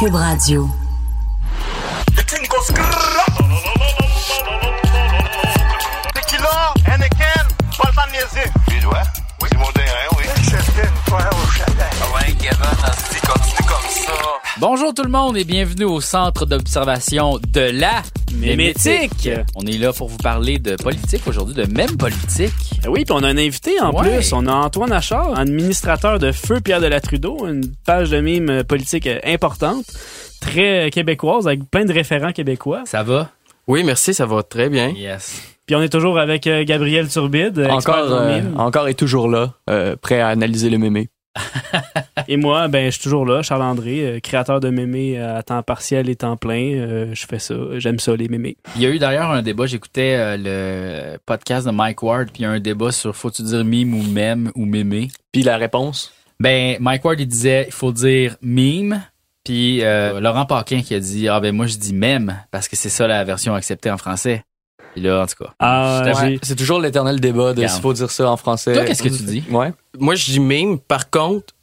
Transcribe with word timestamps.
Cube 0.00 0.14
Radio. 0.14 0.66
Tequila, 6.14 6.72
Anakin. 6.86 7.44
Tu 8.66 8.80
dois? 8.80 9.02
Oui. 9.42 9.48
C'est 9.52 9.58
mon 9.58 9.70
terrain, 9.72 10.08
oui. 10.16 10.24
C'était 10.42 10.88
une 10.88 10.96
fois 11.06 11.28
au 11.30 11.50
chalet. 11.52 11.92
Ouais, 12.14 12.32
Kevin, 12.32 12.79
Bonjour 14.60 14.92
tout 14.92 15.02
le 15.04 15.08
monde 15.08 15.38
et 15.38 15.44
bienvenue 15.44 15.84
au 15.86 16.00
centre 16.02 16.44
d'observation 16.44 17.38
de 17.52 17.60
la 17.80 18.02
Mémétique. 18.36 19.30
On 19.56 19.62
est 19.66 19.78
là 19.78 19.92
pour 19.92 20.08
vous 20.08 20.18
parler 20.18 20.58
de 20.58 20.76
politique 20.76 21.26
aujourd'hui, 21.26 21.54
de 21.54 21.64
même 21.72 21.96
politique. 21.96 22.52
Oui, 22.86 23.04
puis 23.04 23.12
on 23.16 23.22
a 23.22 23.28
un 23.28 23.38
invité 23.38 23.80
en 23.80 23.90
Ouais. 23.92 24.16
plus. 24.18 24.32
On 24.34 24.46
a 24.46 24.52
Antoine 24.52 24.92
Achard, 24.92 25.38
administrateur 25.38 26.18
de 26.18 26.30
Feu 26.30 26.60
Pierre 26.60 26.80
de 26.80 26.86
la 26.86 27.00
Trudeau, 27.00 27.46
une 27.46 27.62
page 27.86 28.10
de 28.10 28.20
mime 28.20 28.62
politique 28.64 29.08
importante, 29.24 29.86
très 30.40 30.90
québécoise, 30.92 31.46
avec 31.46 31.64
plein 31.70 31.86
de 31.86 31.92
référents 31.92 32.32
québécois. 32.32 32.82
Ça 32.84 33.02
va? 33.02 33.30
Oui, 33.66 33.82
merci, 33.82 34.12
ça 34.12 34.26
va 34.26 34.42
très 34.42 34.68
bien. 34.68 34.90
Yes. 34.90 35.42
Puis 35.66 35.74
on 35.76 35.80
est 35.82 35.88
toujours 35.88 36.18
avec 36.18 36.46
euh, 36.46 36.64
Gabriel 36.64 37.08
Turbide, 37.08 37.66
Encore, 37.70 38.10
en 38.10 38.24
euh, 38.24 38.40
encore 38.56 38.88
et 38.88 38.94
toujours 38.94 39.28
là, 39.28 39.54
euh, 39.70 39.96
prêt 39.96 40.20
à 40.20 40.28
analyser 40.28 40.68
le 40.68 40.78
mémé. 40.78 41.08
Et 42.28 42.36
moi, 42.36 42.68
ben, 42.68 42.86
je 42.86 42.90
suis 42.90 43.02
toujours 43.02 43.24
là, 43.24 43.42
Charles-André, 43.42 44.00
euh, 44.00 44.20
créateur 44.20 44.60
de 44.60 44.70
mémés 44.70 45.18
à 45.18 45.42
temps 45.42 45.62
partiel 45.62 46.08
et 46.08 46.16
temps 46.16 46.36
plein. 46.36 46.74
Euh, 46.74 47.14
je 47.14 47.26
fais 47.26 47.38
ça, 47.38 47.54
j'aime 47.78 47.98
ça, 47.98 48.14
les 48.16 48.28
mémés. 48.28 48.56
Il 48.76 48.82
y 48.82 48.86
a 48.86 48.90
eu 48.90 48.98
d'ailleurs 48.98 49.30
un 49.30 49.42
débat, 49.42 49.66
j'écoutais 49.66 50.16
euh, 50.16 50.36
le 50.38 51.18
podcast 51.26 51.66
de 51.66 51.72
Mike 51.72 52.02
Ward, 52.02 52.30
puis 52.30 52.40
il 52.40 52.42
y 52.42 52.46
a 52.46 52.50
un 52.50 52.60
débat 52.60 52.92
sur 52.92 53.14
faut-tu 53.16 53.42
dire 53.42 53.64
mime 53.64 53.94
ou 53.94 54.02
mème 54.02 54.50
ou 54.54 54.64
mémé? 54.64 55.08
Puis 55.32 55.42
la 55.42 55.56
réponse? 55.56 56.12
Ben, 56.38 56.76
Mike 56.80 57.04
Ward, 57.04 57.20
il 57.20 57.26
disait 57.26 57.64
il 57.68 57.72
faut 57.72 57.92
dire 57.92 58.36
mime, 58.42 59.02
puis 59.44 59.82
euh, 59.82 60.20
Laurent 60.20 60.46
Paquin 60.46 60.82
qui 60.82 60.94
a 60.94 61.00
dit 61.00 61.28
ah 61.28 61.40
ben 61.40 61.54
moi 61.54 61.66
je 61.66 61.76
dis 61.76 61.94
mème 61.94 62.36
parce 62.50 62.68
que 62.68 62.76
c'est 62.76 62.88
ça 62.88 63.06
la 63.06 63.24
version 63.24 63.54
acceptée 63.54 63.90
en 63.90 63.98
français. 63.98 64.44
Et 64.96 65.00
là, 65.00 65.22
en 65.22 65.26
tout 65.26 65.44
cas. 65.44 65.52
Ah, 65.58 66.02
C'est 66.42 66.56
toujours 66.56 66.80
l'éternel 66.80 67.20
débat 67.20 67.52
de 67.54 67.66
s'il 67.66 67.80
faut 67.80 67.92
dire 67.92 68.10
ça 68.10 68.30
en 68.30 68.36
français. 68.36 68.72
Toi, 68.72 68.84
qu'est-ce 68.84 69.02
que 69.02 69.08
tu 69.08 69.22
dis? 69.22 69.44
Ouais. 69.50 69.72
Moi, 69.98 70.14
je 70.14 70.24
dis 70.24 70.40
mime. 70.40 70.78
Par 70.78 71.10
contre, 71.10 71.54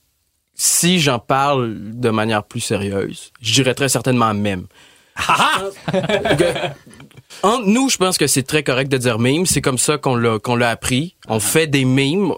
si 0.54 1.00
j'en 1.00 1.20
parle 1.20 1.76
de 1.94 2.10
manière 2.10 2.44
plus 2.44 2.62
sérieuse, 2.62 3.32
je 3.42 3.54
dirais 3.54 3.74
très 3.74 3.90
certainement 3.90 4.34
même. 4.34 4.68
Entre 7.44 7.66
nous, 7.68 7.90
je 7.90 7.98
pense 7.98 8.18
que 8.18 8.26
c'est 8.28 8.44
très 8.44 8.64
correct 8.64 8.88
de 8.92 8.98
dire 8.98 9.20
mime. 9.20 9.46
C'est 9.46 9.62
comme 9.62 9.78
ça 9.78 9.98
qu'on 9.98 10.16
l'a 10.16 10.40
qu'on 10.40 10.56
l'a 10.56 10.70
appris. 10.70 11.16
On 11.28 11.40
fait 11.40 11.68
des 11.68 11.86
mimes. 11.86 12.34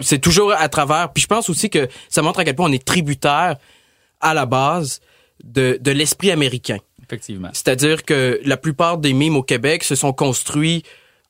C'est 0.00 0.18
toujours 0.20 0.52
à 0.52 0.68
travers. 0.68 1.12
Puis 1.12 1.22
je 1.22 1.26
pense 1.26 1.48
aussi 1.50 1.70
que 1.70 1.88
ça 2.08 2.22
montre 2.22 2.40
à 2.40 2.44
quel 2.44 2.54
point 2.54 2.68
on 2.68 2.72
est 2.72 2.84
tributaire 2.84 3.56
à 4.20 4.34
la 4.34 4.46
base 4.46 5.00
de, 5.42 5.78
de 5.80 5.90
l'esprit 5.90 6.30
américain. 6.30 6.78
Effectivement. 7.06 7.50
C'est-à-dire 7.52 8.04
que 8.04 8.40
la 8.44 8.56
plupart 8.56 8.98
des 8.98 9.12
mimes 9.12 9.36
au 9.36 9.42
Québec 9.42 9.84
se 9.84 9.94
sont 9.94 10.12
construits 10.12 10.82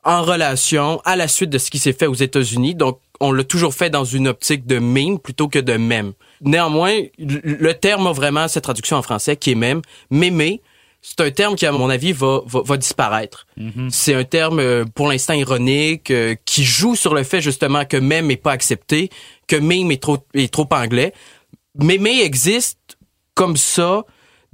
en 0.04 0.22
relation 0.22 1.00
à 1.04 1.16
la 1.16 1.28
suite 1.28 1.50
de 1.50 1.58
ce 1.58 1.70
qui 1.70 1.78
s'est 1.78 1.92
fait 1.92 2.06
aux 2.06 2.14
États-Unis. 2.14 2.74
Donc, 2.74 3.00
on 3.20 3.32
l'a 3.32 3.44
toujours 3.44 3.74
fait 3.74 3.90
dans 3.90 4.04
une 4.04 4.28
optique 4.28 4.66
de 4.66 4.78
mime 4.78 5.18
plutôt 5.18 5.48
que 5.48 5.58
de 5.58 5.74
mème. 5.74 6.12
Néanmoins, 6.42 7.00
le 7.18 7.72
terme 7.72 8.06
a 8.06 8.12
vraiment 8.12 8.46
cette 8.46 8.64
traduction 8.64 8.96
en 8.96 9.02
français 9.02 9.36
qui 9.36 9.52
est 9.52 9.54
mème. 9.54 9.82
Mémé, 10.10 10.62
c'est 11.02 11.20
un 11.20 11.30
terme 11.30 11.56
qui, 11.56 11.66
à 11.66 11.72
mon 11.72 11.88
avis, 11.88 12.12
va, 12.12 12.40
va, 12.46 12.62
va 12.62 12.76
disparaître. 12.76 13.46
C'est 13.90 14.14
un 14.14 14.24
terme, 14.24 14.58
euh, 14.58 14.84
pour 14.94 15.08
l'instant, 15.08 15.34
ironique, 15.34 16.10
euh, 16.10 16.34
qui 16.44 16.64
joue 16.64 16.94
sur 16.96 17.14
le 17.14 17.22
fait, 17.22 17.40
justement, 17.40 17.84
que 17.84 17.96
mème 17.96 18.26
n'est 18.26 18.36
pas 18.36 18.52
accepté, 18.52 19.10
que 19.46 19.56
mime 19.56 19.90
est 19.90 20.02
trop, 20.02 20.18
est 20.34 20.52
trop 20.52 20.68
anglais. 20.72 21.12
Mémé 21.76 22.22
existe 22.22 22.98
comme 23.34 23.56
ça, 23.56 24.04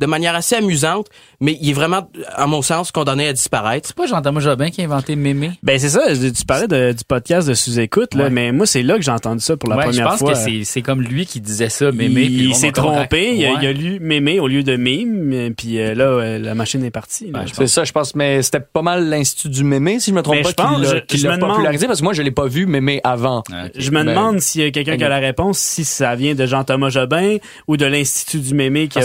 de 0.02 0.06
manière 0.06 0.34
assez 0.34 0.56
amusante, 0.56 1.06
mais 1.40 1.56
il 1.60 1.70
est 1.70 1.72
vraiment, 1.72 2.08
à 2.34 2.46
mon 2.46 2.60
sens, 2.60 2.90
condamné 2.92 3.28
à 3.28 3.32
disparaître. 3.32 3.86
C'est 3.88 3.96
pas 3.96 4.06
Jean-Thomas 4.06 4.40
Jobin 4.40 4.70
qui 4.70 4.80
a 4.82 4.84
inventé 4.84 5.16
mémé? 5.16 5.52
Ben 5.62 5.78
c'est 5.78 5.88
ça, 5.88 6.02
tu 6.14 6.44
parlais 6.44 6.66
de- 6.68 6.92
du 6.92 7.04
podcast 7.04 7.48
de 7.48 7.54
sous-écoute, 7.54 8.14
là, 8.14 8.24
Ouais. 8.24 8.30
mais 8.30 8.52
moi 8.52 8.66
c'est 8.66 8.82
là 8.82 8.96
que 8.96 9.02
j'ai 9.02 9.10
entendu 9.12 9.40
ça 9.42 9.56
pour 9.56 9.70
la 9.70 9.76
ouais, 9.76 9.84
première 9.84 10.04
je 10.06 10.10
pense 10.10 10.18
fois. 10.18 10.32
que 10.34 10.64
c'est, 10.64 10.82
comme 10.82 11.02
lui 11.02 11.24
qui 11.24 11.40
disait 11.40 11.68
ça, 11.68 11.92
mémé. 11.92 12.22
il 12.24 12.48
monde 12.48 12.56
s'est 12.56 12.72
trompé, 12.72 13.34
il, 13.36 13.44
a, 13.46 13.62
il 13.62 13.76
lu 13.78 13.98
mémé 14.00 14.40
au 14.40 14.48
lieu 14.48 14.62
de 14.62 14.76
mime, 14.76 15.54
puis 15.56 15.78
euh, 15.80 15.94
là 15.94 16.04
euh, 16.04 16.38
la 16.38 16.54
machine 16.54 16.84
est 16.84 16.90
partie. 16.90 17.32
C'est 17.54 17.66
ça, 17.68 17.84
je 17.84 17.92
pense. 17.92 18.14
Mais 18.14 18.42
c'était 18.42 18.60
pas 18.60 18.82
mal 18.82 19.08
l'Institut 19.08 19.48
du 19.48 19.64
mémé, 19.64 20.00
si 20.00 20.10
je 20.10 20.16
me 20.16 20.22
trompe 20.22 20.36
Mais 20.36 20.42
pas, 20.42 20.50
je 20.50 20.54
pense- 20.54 20.94
qui 21.06 21.18
l'a, 21.18 21.38
popularisé, 21.38 21.86
parce 21.86 22.00
que 22.00 22.04
moi, 22.04 22.12
je 22.12 22.22
l'ai 22.22 22.30
pas 22.30 22.46
vu 22.46 22.66
mémé 22.66 23.00
avant. 23.04 23.42
Ah. 23.52 23.66
Je 23.76 23.90
me 23.90 24.02
Ben, 24.02 24.06
demande 24.10 24.40
s'il 24.40 24.62
y 24.62 24.64
a 24.64 24.70
quelqu'un 24.70 24.96
qui 24.96 25.04
a 25.04 25.08
la 25.08 25.18
réponse, 25.18 25.58
si 25.58 25.84
ça 25.84 26.14
vient 26.16 26.34
de 26.34 26.44
Jean-Thomas 26.46 26.88
Jobin 26.90 27.36
ou 27.68 27.76
de 27.76 27.86
l'Institut 27.86 28.38
du 28.40 28.54
mémé 28.54 28.88
qui 28.88 28.98
a 28.98 29.02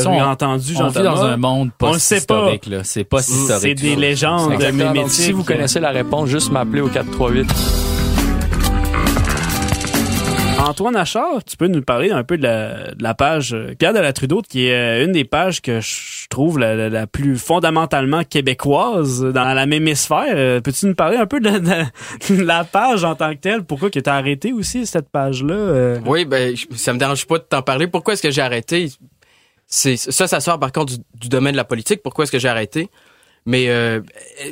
toute 0.78 0.84
façon, 0.86 0.87
on- 0.88 1.00
vit 1.00 1.04
dans 1.04 1.24
un 1.24 1.38
monde 1.38 1.70
On 1.82 1.86
pas 1.86 1.94
le 1.94 2.00
sait 2.00 2.16
pas. 2.26 2.36
historique, 2.40 2.66
là. 2.68 2.84
C'est 2.84 3.04
pas 3.04 3.22
si 3.22 3.32
C'est 3.32 3.54
historique. 3.72 3.82
des 3.82 3.94
ça. 3.94 4.00
légendes 4.00 4.60
mémétiques. 4.74 5.10
si 5.12 5.32
vous 5.32 5.44
connaissez 5.44 5.80
la 5.80 5.92
réponse, 5.92 6.30
juste 6.30 6.52
m'appeler 6.52 6.82
au 6.82 6.88
438. 6.90 7.48
Antoine 10.60 10.96
Achard, 10.98 11.44
tu 11.46 11.56
peux 11.56 11.68
nous 11.68 11.82
parler 11.82 12.12
un 12.12 12.24
peu 12.24 12.38
de 12.38 12.44
la, 12.44 12.92
de 12.94 13.02
la 13.04 13.14
page 13.14 13.56
Pierre 13.80 13.94
de 13.94 14.00
la 14.00 14.12
Trudeau, 14.12 14.42
qui 14.42 14.66
est 14.68 14.74
euh, 15.02 15.06
une 15.06 15.12
des 15.14 15.24
pages 15.24 15.62
que 15.62 15.80
je 15.80 16.28
trouve 16.30 16.60
la, 16.60 16.76
la- 16.76 16.90
la 16.90 17.08
plus 17.08 17.38
fondamentalement 17.38 18.24
québécoise 18.24 19.22
dans 19.24 19.46
la 19.46 19.66
même 19.66 19.74
hémisphère. 19.82 20.26
Euh, 20.30 20.60
Peux-tu 20.60 20.88
nous 20.88 20.96
parler 20.96 21.16
un 21.16 21.26
peu 21.28 21.40
de 21.40 21.46
la, 21.50 21.60
de 21.60 22.42
la 22.44 22.64
page 22.66 23.06
en 23.06 23.16
tant 23.16 23.34
que 23.34 23.40
telle? 23.40 23.64
Pourquoi 23.64 23.90
que 23.90 24.00
tu 24.00 24.10
as 24.10 24.16
arrêté 24.16 24.52
aussi 24.52 24.86
cette 24.86 25.10
page-là? 25.10 25.54
euh? 25.54 26.00
Oui, 26.06 26.26
ben, 26.26 26.54
ça 26.76 26.92
me 26.92 27.00
dérange 27.00 27.26
pas 27.28 27.38
de 27.38 27.44
t'en 27.44 27.62
parler. 27.62 27.88
Pourquoi 27.88 28.14
est-ce 28.16 28.24
que 28.24 28.32
j'ai 28.32 28.42
arrêté? 28.42 28.90
C'est, 29.68 29.98
ça, 29.98 30.28
ça 30.28 30.40
sort 30.40 30.60
par 30.60 30.72
contre 30.72 30.96
du, 30.96 31.04
du 31.16 31.30
domaine 31.30 31.52
de 31.52 31.58
la 31.58 31.66
politique. 31.66 32.02
Pourquoi 32.02 32.24
est-ce 32.24 32.32
que 32.32 32.40
j'ai 32.40 32.48
arrêté? 32.48 32.90
Mais 33.46 33.70
euh, 33.70 34.02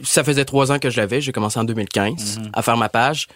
ça 0.04 0.24
faisait 0.24 0.46
trois 0.46 0.72
ans 0.72 0.80
que 0.80 0.90
je 0.90 0.98
l'avais. 0.98 1.20
J'ai 1.20 1.34
commencé 1.34 1.60
en 1.60 1.66
2015 1.66 2.40
à 2.54 2.62
faire 2.62 2.78
ma 2.78 2.88
page. 2.88 3.28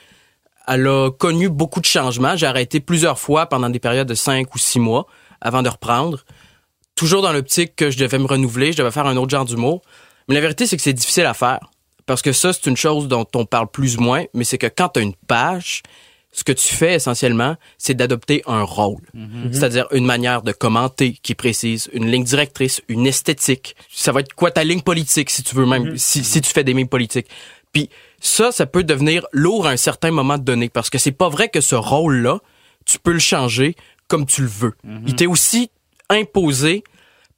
Elle 0.67 0.87
a 0.87 1.09
connu 1.11 1.49
beaucoup 1.49 1.81
de 1.81 1.85
changements. 1.85 2.37
J'ai 2.37 2.45
arrêté 2.45 2.79
plusieurs 2.79 3.19
fois 3.19 3.47
pendant 3.47 3.69
des 3.69 3.79
périodes 3.79 4.07
de 4.07 4.13
cinq 4.13 4.55
ou 4.55 4.57
six 4.57 4.79
mois 4.79 5.05
avant 5.41 5.61
de 5.61 5.67
reprendre. 5.67 6.23
Toujours 6.95 7.21
dans 7.21 7.33
l'optique 7.33 7.75
que 7.75 7.91
je 7.91 7.97
devais 7.97 8.19
me 8.19 8.25
renouveler, 8.25 8.71
je 8.71 8.77
devais 8.77 8.91
faire 8.91 9.05
un 9.05 9.17
autre 9.17 9.31
genre 9.31 9.45
d'humour. 9.45 9.81
Mais 10.29 10.35
la 10.35 10.41
vérité, 10.41 10.65
c'est 10.65 10.77
que 10.77 10.83
c'est 10.83 10.93
difficile 10.93 11.25
à 11.25 11.33
faire. 11.33 11.59
Parce 12.05 12.21
que 12.21 12.31
ça, 12.31 12.53
c'est 12.53 12.65
une 12.67 12.77
chose 12.77 13.07
dont 13.07 13.25
on 13.35 13.45
parle 13.45 13.67
plus 13.67 13.97
ou 13.97 14.01
moins, 14.01 14.23
mais 14.33 14.45
c'est 14.45 14.57
que 14.57 14.67
quand 14.67 14.89
tu 14.89 14.99
as 14.99 15.03
une 15.03 15.15
page, 15.27 15.83
ce 16.31 16.43
que 16.43 16.51
tu 16.51 16.67
fais 16.75 16.93
essentiellement, 16.95 17.55
c'est 17.77 17.95
d'adopter 17.95 18.43
un 18.45 18.61
rôle. 18.63 19.01
C'est-à-dire 19.51 19.87
une 19.91 20.05
manière 20.05 20.41
de 20.43 20.51
commenter 20.51 21.13
qui 21.23 21.33
précise, 21.35 21.89
une 21.91 22.09
ligne 22.09 22.23
directrice, 22.23 22.81
une 22.87 23.07
esthétique. 23.07 23.75
Ça 23.91 24.11
va 24.11 24.19
être 24.19 24.33
quoi 24.33 24.51
ta 24.51 24.63
ligne 24.63 24.81
politique, 24.81 25.29
si 25.31 25.41
tu 25.43 25.55
veux, 25.55 25.65
même 25.65 25.97
si, 25.97 26.23
si 26.23 26.41
tu 26.41 26.51
fais 26.51 26.63
des 26.63 26.73
mimes 26.75 26.87
politiques. 26.87 27.27
Puis 27.73 27.89
ça, 28.19 28.51
ça 28.51 28.65
peut 28.65 28.83
devenir 28.83 29.25
lourd 29.31 29.65
à 29.67 29.71
un 29.71 29.77
certain 29.77 30.11
moment 30.11 30.37
donné, 30.37 30.69
parce 30.69 30.89
que 30.89 30.97
c'est 30.97 31.11
pas 31.11 31.29
vrai 31.29 31.49
que 31.49 31.61
ce 31.61 31.75
rôle-là, 31.75 32.39
tu 32.85 32.99
peux 32.99 33.13
le 33.13 33.19
changer 33.19 33.75
comme 34.07 34.25
tu 34.25 34.41
le 34.41 34.47
veux. 34.47 34.73
Il 35.07 35.15
t'est 35.15 35.27
aussi 35.27 35.69
imposé 36.09 36.83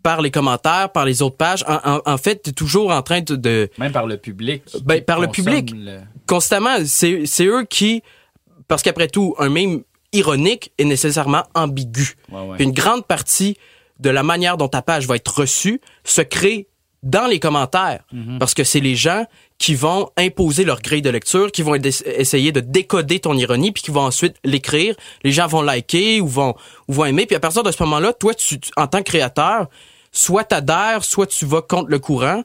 par 0.04 0.22
les 0.22 0.32
commentaires, 0.32 0.92
par 0.92 1.06
les 1.06 1.22
autres 1.22 1.36
pages. 1.38 1.64
En, 1.68 1.76
en- 1.98 2.02
en 2.06 2.18
fait, 2.18 2.42
tu 2.44 2.50
es 2.50 2.54
toujours 2.54 2.92
en 2.92 3.02
train 3.04 3.22
de- 3.22 3.36
de, 3.36 3.70
Même 3.78 3.92
par 3.92 4.08
le 4.08 4.18
public. 4.18 4.64
Ben, 4.84 5.04
par 5.04 5.20
le 5.20 5.28
public. 5.28 5.72
le- 5.76 6.00
constamment, 6.28 6.78
c'est 6.86 7.26
c'est 7.26 7.46
eux 7.46 7.66
qui, 7.70 8.02
parce 8.72 8.84
qu'après 8.84 9.10
tout, 9.10 9.36
un 9.38 9.50
mime 9.50 9.84
ironique 10.14 10.72
est 10.78 10.86
nécessairement 10.86 11.44
ambigu. 11.54 12.16
Ouais, 12.32 12.40
ouais. 12.42 12.56
Puis 12.56 12.64
Une 12.66 12.72
grande 12.72 13.06
partie 13.06 13.58
de 14.00 14.10
la 14.10 14.24
manière 14.24 14.56
dont 14.56 14.70
ta 14.70 14.82
page 14.82 15.06
va 15.08 15.18
être 15.18 15.40
reçue 15.40 15.82
se 16.06 16.22
crée 16.22 16.68
dans 17.04 17.28
les 17.28 17.40
commentaires, 17.40 18.04
Mhm. 18.14 18.40
parce 18.40 18.54
que 18.54 18.64
c'est 18.64 18.80
les 18.80 18.96
gens 18.96 19.26
qui 19.58 19.76
vont 19.76 20.10
imposer 20.18 20.64
leur 20.64 20.82
grille 20.82 21.02
de 21.02 21.10
lecture, 21.10 21.52
qui 21.52 21.64
vont 21.64 21.76
essa- 21.76 22.06
essayer 22.08 22.52
de 22.54 22.62
décoder 22.62 23.20
ton 23.20 23.36
ironie, 23.38 23.72
puis 23.74 23.84
qui 23.84 23.92
vont 23.92 24.02
ensuite 24.06 24.36
l'écrire. 24.46 24.96
Les 25.24 25.32
gens 25.34 25.48
vont 25.48 25.62
liker 25.64 26.22
ou 26.22 26.28
vont 26.28 26.56
ou 26.88 26.94
vont 26.94 27.06
aimer, 27.06 27.26
puis 27.26 27.36
à 27.36 27.40
partir 27.42 27.64
de 27.64 27.72
ce 27.72 27.84
moment-là, 27.84 28.14
toi, 28.14 28.34
tu, 28.34 28.58
tu- 28.60 28.72
en 28.78 28.88
tant 28.88 29.00
que 29.00 29.10
créateur, 29.12 29.68
soit 30.14 30.46
t'adhères, 30.46 31.04
soit 31.04 31.28
tu 31.28 31.46
vas 31.46 31.62
contre 31.62 31.90
le 31.90 32.00
courant, 32.00 32.44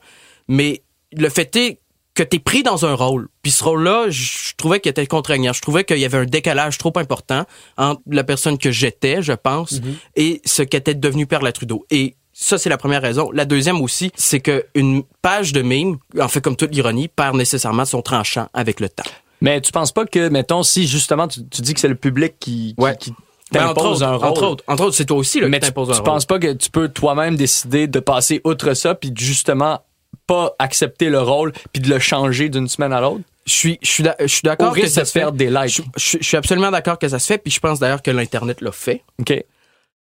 mais 0.49 0.83
le 1.13 1.29
fait 1.29 1.55
est 1.57 1.79
que 2.17 2.23
t'es 2.25 2.39
pris 2.41 2.63
dans 2.65 2.85
un 2.87 2.95
rôle. 2.95 3.29
Puis 3.43 3.53
ce 3.53 3.63
rôle-là, 3.63 4.07
je 4.09 4.55
trouvais 4.57 4.81
qu'il 4.81 4.91
était 4.91 5.07
contraignant. 5.07 5.53
Je 5.53 5.61
trouvais 5.61 5.85
qu'il 5.85 5.99
y 5.99 6.05
avait 6.05 6.19
un 6.19 6.25
décalage 6.25 6.79
trop 6.79 6.93
important 6.97 7.45
entre 7.77 8.01
la 8.11 8.25
personne 8.25 8.59
que 8.59 8.71
j'étais, 8.73 9.23
je 9.23 9.33
pense, 9.35 9.73
Mhm. 9.81 9.95
et 10.17 10.41
ce 10.45 10.63
qu'était 10.63 10.95
devenu 10.95 11.27
Père 11.27 11.41
Trudeau. 11.53 11.85
Et 11.91 12.17
ça, 12.33 12.59
c'est 12.59 12.69
la 12.71 12.77
première 12.79 13.03
raison. 13.03 13.31
La 13.33 13.45
deuxième 13.45 13.81
aussi, 13.81 14.11
c'est 14.17 14.41
que 14.41 14.65
une 14.75 15.03
page 15.23 15.53
de 15.53 15.63
mime, 15.63 15.99
en 16.21 16.29
fait, 16.29 16.41
comme 16.41 16.57
toute 16.57 16.75
l'ironie, 16.75 17.09
perd 17.09 17.37
nécessairement 17.37 17.85
son 17.85 18.03
tranchant 18.03 18.49
avec 18.53 18.81
le 18.81 18.89
temps. 18.89 19.05
Mais 19.41 19.61
tu 19.61 19.71
penses 19.71 19.93
pas 19.93 20.07
que, 20.07 20.29
mettons, 20.29 20.63
si 20.63 20.87
justement 20.87 21.29
tu, 21.29 21.47
tu 21.49 21.61
dis 21.63 21.75
que 21.75 21.81
c'est 21.81 21.89
le 21.89 21.95
public 21.95 22.35
qui, 22.41 22.75
qui, 22.77 22.83
Ouais. 22.83 22.97
qui 22.97 23.13
Ben, 23.53 23.67
entre 23.67 23.75
t'impose 23.77 24.03
autres, 24.03 24.11
un 24.13 24.17
rôle. 24.17 24.29
Entre 24.29 24.43
autres, 24.45 24.65
entre 24.67 24.85
autres, 24.85 24.97
c'est 24.97 25.05
toi 25.05 25.19
aussi 25.19 25.39
là, 25.41 25.49
mais 25.49 25.59
qui 25.61 25.67
tu, 25.67 25.73
t'impose 25.73 25.91
un 25.91 25.93
tu 25.93 25.99
rôle. 26.01 26.05
penses 26.07 26.25
pas 26.27 26.39
que 26.41 26.53
tu 26.55 26.69
peux 26.69 26.89
toi-même 26.89 27.37
décider 27.37 27.87
de 27.87 28.01
passer 28.01 28.41
outre 28.45 28.75
ça 28.75 28.95
puis 28.97 29.13
justement 29.17 29.81
pas 30.27 30.55
accepter 30.59 31.09
le 31.09 31.21
rôle 31.21 31.53
puis 31.73 31.81
de 31.83 31.89
le 31.89 31.99
changer 31.99 32.49
d'une 32.49 32.69
semaine 32.69 32.93
à 32.93 33.01
l'autre? 33.01 33.23
Je 33.47 33.53
suis, 33.53 33.79
je 33.83 33.89
suis, 33.89 34.05
je 34.21 34.27
suis 34.27 34.43
d'accord 34.43 34.75
que 34.75 34.89
ça 34.89 35.05
se 35.05 35.13
fait. 35.13 35.33
des 35.33 35.51
likes. 35.51 35.69
Je, 35.69 35.83
je- 35.97 36.19
je 36.21 36.25
suis 36.27 36.37
absolument 36.37 36.71
d'accord 36.71 36.99
que 36.99 37.09
ça 37.09 37.19
se 37.19 37.27
fait, 37.27 37.39
puis 37.39 37.53
je 37.53 37.61
pense 37.61 37.79
d'ailleurs 37.79 38.03
que 38.03 38.11
l'Internet 38.11 38.61
l'a 38.61 38.73
fait. 38.73 39.03
OK. 39.21 39.33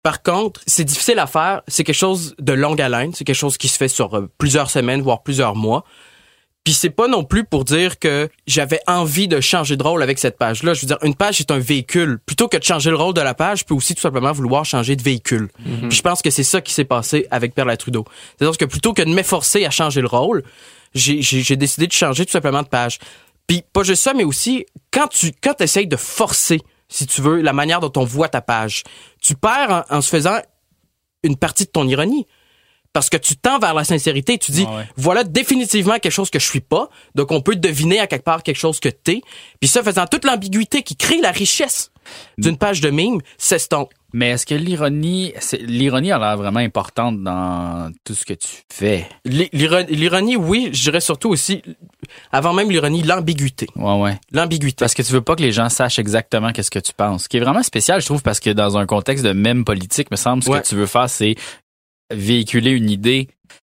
Par 0.04 0.24
contre, 0.24 0.62
c'est 0.66 0.84
difficile 0.86 1.20
à 1.20 1.28
faire. 1.28 1.62
C'est 1.68 1.84
quelque 1.84 1.96
chose 1.96 2.34
de 2.40 2.54
longue 2.54 2.82
haleine. 2.82 3.14
C'est 3.14 3.26
quelque 3.26 3.36
chose 3.36 3.58
qui 3.58 3.68
se 3.68 3.78
fait 3.78 3.88
sur 3.90 4.16
euh, 4.16 4.30
plusieurs 4.38 4.70
semaines, 4.72 5.02
voire 5.02 5.22
plusieurs 5.22 5.56
mois. 5.56 5.84
Puis 6.68 6.74
c'est 6.74 6.90
pas 6.90 7.08
non 7.08 7.24
plus 7.24 7.46
pour 7.46 7.64
dire 7.64 7.98
que 7.98 8.28
j'avais 8.46 8.82
envie 8.88 9.30
de 9.30 9.40
changer 9.40 9.78
de 9.78 9.84
rôle 9.84 10.04
avec 10.04 10.20
cette 10.20 10.38
page-là. 10.38 10.74
Je 10.74 10.82
veux 10.82 10.88
dire, 10.88 10.98
une 11.02 11.16
page 11.16 11.40
est 11.40 11.50
un 11.50 11.60
véhicule. 11.60 12.20
Plutôt 12.26 12.50
que 12.50 12.58
de 12.58 12.64
changer 12.64 12.90
le 12.90 12.98
rôle 12.98 13.14
de 13.14 13.22
la 13.22 13.34
page, 13.34 13.60
je 13.60 13.64
peux 13.64 13.74
aussi 13.74 13.96
tout 13.96 14.02
simplement 14.02 14.34
vouloir 14.34 14.66
changer 14.66 14.98
de 14.98 15.02
véhicule. 15.02 15.48
Puis 15.64 15.92
je 15.92 16.02
pense 16.02 16.22
que 16.22 16.30
c'est 16.30 16.44
ça 16.44 16.60
qui 16.60 16.74
s'est 16.74 16.84
passé 16.84 17.26
avec 17.32 17.56
Perla 17.56 17.78
Trudeau. 17.78 18.04
C'est-à-dire 18.38 18.58
que 18.58 18.66
plutôt 18.66 18.92
que 18.92 19.02
de 19.02 19.10
m'efforcer 19.14 19.64
à 19.64 19.70
changer 19.70 20.02
le 20.02 20.08
rôle, 20.08 20.44
j'ai 20.94 21.56
décidé 21.56 21.88
de 21.88 21.94
changer 21.94 22.26
tout 22.26 22.34
simplement 22.34 22.64
de 22.64 22.68
page. 22.68 23.00
Puis 23.48 23.64
pas 23.72 23.84
juste 23.84 24.04
ça, 24.04 24.14
mais 24.14 24.26
aussi 24.26 24.66
quand 24.92 25.08
tu 25.08 25.32
quand 25.42 25.62
essayes 25.62 25.88
de 25.88 25.96
forcer, 25.96 26.60
si 26.90 27.08
tu 27.08 27.22
veux, 27.22 27.40
la 27.40 27.54
manière 27.54 27.80
dont 27.80 27.94
on 27.96 28.04
voit 28.04 28.28
ta 28.28 28.42
page, 28.42 28.84
tu 29.22 29.36
perds 29.36 29.86
en, 29.90 29.96
en 29.96 30.02
se 30.02 30.10
faisant 30.10 30.38
une 31.24 31.38
partie 31.38 31.64
de 31.64 31.70
ton 31.70 31.88
ironie. 31.88 32.28
Parce 32.98 33.12
que 33.12 33.18
tu 33.18 33.36
tends 33.38 33.60
vers 33.60 33.76
la 33.76 33.84
sincérité, 33.84 34.40
tu 34.40 34.52
dis 34.52 34.66
Ah 34.68 34.78
ouais. 34.78 34.84
voilà 34.98 35.24
définitivement 35.24 36.00
quelque 36.00 36.10
chose 36.12 36.32
que 36.32 36.40
je 36.40 36.46
suis 36.48 36.62
pas, 36.62 36.90
donc 37.14 37.32
on 37.32 37.42
peut 37.42 37.56
deviner 37.56 38.00
à 38.00 38.08
quelque 38.08 38.24
part 38.24 38.42
quelque 38.42 38.58
chose 38.58 38.80
que 38.80 38.90
t'es. 38.90 39.22
Puis 39.60 39.68
ça 39.70 39.84
faisant 39.84 40.08
toute 40.08 40.26
l'ambiguïté 40.26 40.82
qui 40.82 40.96
crée 40.96 41.22
la 41.22 41.30
richesse 41.30 41.92
d'une 42.40 42.58
page 42.58 42.82
de 42.82 42.90
mime, 42.90 43.20
s'estompe. 43.38 43.92
Mais 44.14 44.30
est-ce 44.30 44.46
que 44.48 44.56
l'ironie, 44.56 45.32
c'est- 45.40 45.62
l'ironie 45.62 46.12
a 46.12 46.18
l'air 46.18 46.38
vraiment 46.38 46.62
importante 46.62 47.22
dans 47.22 47.92
tout 48.04 48.16
ce 48.16 48.26
que 48.26 48.34
tu 48.34 48.48
fais? 48.74 49.08
L'i- 49.26 49.50
l'iro- 49.54 49.86
L'ironie, 49.90 50.38
oui, 50.38 50.70
je 50.72 50.82
dirais 50.84 51.02
surtout 51.02 51.30
aussi, 51.30 51.62
avant 52.32 52.54
même 52.54 52.72
l'ironie, 52.72 53.04
l'ambiguïté. 53.04 53.68
Ouais, 53.76 53.94
ouais. 54.00 54.18
L'ambiguïté. 54.32 54.78
Parce 54.80 54.94
que 54.96 55.02
tu 55.04 55.12
veux 55.12 55.22
pas 55.22 55.36
que 55.36 55.42
les 55.44 55.52
gens 55.52 55.70
sachent 55.70 56.00
exactement 56.00 56.52
qu'est-ce 56.52 56.72
que 56.72 56.80
tu 56.80 56.94
penses. 56.94 57.24
Ce 57.26 57.30
qui 57.30 57.38
est 57.38 57.42
vraiment 57.42 57.62
spécial, 57.64 58.00
je 58.02 58.06
trouve, 58.08 58.24
parce 58.24 58.40
que 58.40 58.50
dans 58.50 58.78
un 58.78 58.86
contexte 58.88 59.24
de 59.26 59.34
même 59.34 59.66
politique, 59.66 60.10
me 60.10 60.16
semble, 60.16 60.42
ce 60.42 60.50
Ouais. 60.50 60.62
que 60.62 60.68
tu 60.68 60.76
veux 60.76 60.88
faire, 60.88 61.10
c'est 61.10 61.36
véhiculer 62.12 62.72
une 62.72 62.90
idée 62.90 63.28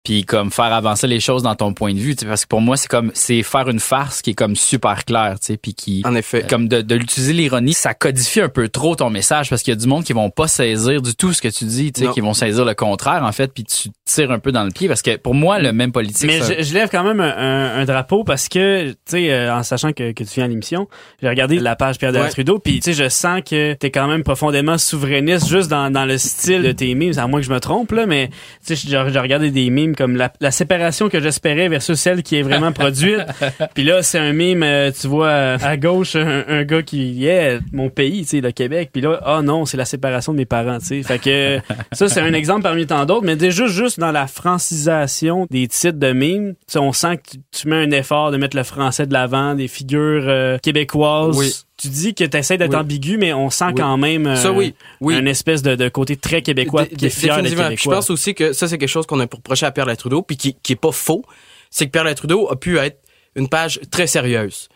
puis 0.03 0.23
comme 0.25 0.51
faire 0.51 0.73
avancer 0.73 1.05
les 1.07 1.19
choses 1.19 1.43
dans 1.43 1.55
ton 1.55 1.73
point 1.73 1.93
de 1.93 1.99
vue 1.99 2.15
tu 2.15 2.21
sais, 2.21 2.25
parce 2.25 2.43
que 2.43 2.47
pour 2.49 2.61
moi 2.61 2.75
c'est 2.75 2.87
comme 2.87 3.11
c'est 3.13 3.43
faire 3.43 3.69
une 3.69 3.79
farce 3.79 4.21
qui 4.21 4.31
est 4.31 4.33
comme 4.33 4.55
super 4.55 5.05
claire 5.05 5.39
tu 5.39 5.47
sais 5.47 5.57
puis 5.57 5.73
qui 5.75 6.01
En 6.05 6.15
effet. 6.15 6.45
comme 6.49 6.67
de, 6.67 6.81
de 6.81 6.95
l'utiliser 6.95 7.33
l'ironie 7.33 7.73
ça 7.73 7.93
codifie 7.93 8.41
un 8.41 8.49
peu 8.49 8.67
trop 8.67 8.95
ton 8.95 9.09
message 9.11 9.49
parce 9.49 9.61
qu'il 9.61 9.71
y 9.73 9.77
a 9.77 9.79
du 9.79 9.87
monde 9.87 10.03
qui 10.03 10.13
vont 10.13 10.29
pas 10.31 10.47
saisir 10.47 11.01
du 11.01 11.15
tout 11.15 11.33
ce 11.33 11.41
que 11.41 11.47
tu 11.49 11.65
dis 11.65 11.91
tu 11.91 12.05
sais 12.05 12.11
qui 12.11 12.21
vont 12.21 12.33
saisir 12.33 12.65
le 12.65 12.73
contraire 12.73 13.23
en 13.23 13.31
fait 13.31 13.53
puis 13.53 13.63
tu 13.63 13.89
tires 14.05 14.31
un 14.31 14.39
peu 14.39 14.51
dans 14.51 14.63
le 14.63 14.71
pied 14.71 14.87
parce 14.87 15.01
que 15.03 15.17
pour 15.17 15.35
moi 15.35 15.59
le 15.59 15.71
même 15.71 15.91
politique 15.91 16.25
Mais 16.27 16.39
ça- 16.41 16.57
je, 16.57 16.63
je 16.63 16.73
lève 16.73 16.89
quand 16.89 17.03
même 17.03 17.19
un, 17.19 17.29
un- 17.37 17.79
un 17.81 17.85
drapeau 17.85 18.23
parce 18.23 18.49
que, 18.49 18.89
tu 18.89 18.95
sais, 19.05 19.31
euh, 19.31 19.53
en 19.55 19.63
sachant 19.63 19.93
que, 19.93 20.11
que 20.11 20.23
tu 20.23 20.29
viens 20.35 20.45
à 20.45 20.47
l'émission, 20.47 20.87
j'ai 21.21 21.29
regardé 21.29 21.59
la 21.59 21.75
page 21.75 21.97
Pierre 21.97 22.11
de 22.11 22.17
la 22.17 22.23
Ouais. 22.25 22.29
Trudeau, 22.29 22.59
puis 22.59 22.79
tu 22.79 22.93
sais, 22.93 23.03
je 23.03 23.07
sens 23.09 23.41
que 23.49 23.73
t'es 23.73 23.89
quand 23.91 24.07
même 24.07 24.23
profondément 24.23 24.77
souverainiste 24.77 25.47
juste 25.47 25.69
dans, 25.69 25.89
dans 25.91 26.05
le 26.05 26.17
style 26.17 26.61
de 26.63 26.71
tes 26.71 26.93
mimes, 26.95 27.13
à 27.17 27.27
moins 27.27 27.39
que 27.39 27.45
je 27.45 27.51
me 27.53 27.59
trompe, 27.59 27.91
là, 27.91 28.05
mais 28.05 28.29
tu 28.65 28.75
sais, 28.75 28.87
j'ai 28.89 28.89
j'ai 29.11 29.19
regardé 29.19 29.51
des 29.51 29.69
mimes 29.69 29.90
comme 29.95 30.15
la, 30.15 30.31
la 30.39 30.51
séparation 30.51 31.09
que 31.09 31.19
j'espérais 31.19 31.67
versus 31.67 31.99
celle 31.99 32.23
qui 32.23 32.37
est 32.37 32.41
vraiment 32.41 32.71
produite. 32.71 33.19
puis 33.73 33.83
là, 33.83 34.03
c'est 34.03 34.19
un 34.19 34.33
mime, 34.33 34.63
euh, 34.63 34.91
tu 34.91 35.07
vois, 35.07 35.27
euh, 35.27 35.57
à 35.61 35.77
gauche, 35.77 36.15
un, 36.15 36.43
un 36.47 36.63
gars 36.63 36.81
qui, 36.81 37.11
yeah, 37.11 37.59
mon 37.71 37.89
pays, 37.89 38.21
tu 38.21 38.27
sais, 38.27 38.41
le 38.41 38.51
Québec, 38.51 38.89
puis 38.91 39.01
là, 39.01 39.19
ah 39.25 39.41
non, 39.41 39.65
c'est 39.65 39.77
la 39.77 39.85
séparation 39.85 40.33
de 40.33 40.37
mes 40.37 40.45
parents, 40.45 40.79
tu 40.79 40.85
sais. 40.85 41.03
Fait 41.03 41.19
que 41.19 41.59
ça, 41.91 42.07
c'est 42.07 42.21
un 42.21 42.33
exemple 42.33 42.63
parmi 42.63 42.85
tant 42.85 43.05
d'autres, 43.05 43.25
mais 43.25 43.35
déjà, 43.35 43.67
juste 43.67 43.99
dans 43.99 44.11
la 44.11 44.27
francisation 44.27 45.47
des 45.49 45.67
titres 45.67 45.99
de 45.99 46.13
mimes, 46.13 46.53
tu 46.53 46.73
sais, 46.73 46.79
on 46.79 46.93
sent 46.93 47.17
que 47.17 47.31
tu, 47.31 47.37
tu 47.51 47.67
mets 47.67 47.83
un 47.83 47.91
effort 47.91 48.31
de 48.31 48.37
mettre 48.37 48.57
le 48.57 48.63
français 48.63 49.05
de 49.05 49.13
l'avant, 49.13 49.55
des 49.55 49.67
figures 49.67 50.25
euh, 50.27 50.57
québécoises. 50.57 51.37
Oui. 51.37 51.51
Tu 51.81 51.87
dis 51.89 52.13
que 52.13 52.23
tu 52.23 52.37
essaies 52.37 52.57
d'être 52.57 52.71
Oui. 52.73 52.79
ambigu, 52.79 53.17
mais 53.17 53.33
on 53.33 53.49
sent 53.49 53.65
Oui. 53.69 53.73
quand 53.77 53.97
même 53.97 54.27
euh, 54.27 54.35
Ça, 54.35 54.51
oui. 54.51 54.75
Oui. 54.99 55.15
un 55.15 55.25
espèce 55.25 55.61
de, 55.63 55.75
de 55.75 55.89
côté 55.89 56.15
très 56.15 56.41
québécois 56.41 56.85
qui 56.85 57.05
est 57.07 57.09
fier 57.09 57.35
d'être 57.41 57.49
québécois. 57.49 57.75
Je 57.75 57.89
pense 57.89 58.09
aussi 58.09 58.35
que 58.35 58.53
ça, 58.53 58.67
c'est 58.67 58.77
quelque 58.77 58.89
chose 58.89 59.05
qu'on 59.07 59.19
a 59.19 59.25
pour 59.27 59.39
reprocher 59.39 59.65
à 59.65 59.71
Pierre 59.71 59.95
Trudeau, 59.97 60.21
puis 60.21 60.37
qui, 60.37 60.53
qui 60.61 60.73
est 60.73 60.75
pas 60.75 60.91
faux. 60.91 61.23
C'est 61.69 61.87
que 61.87 61.91
Pierre 61.91 62.13
Trudeau 62.15 62.49
a 62.51 62.55
pu 62.55 62.77
être 62.77 62.99
une 63.35 63.47
page 63.49 63.79
très 63.89 64.05
sérieuse. 64.07 64.69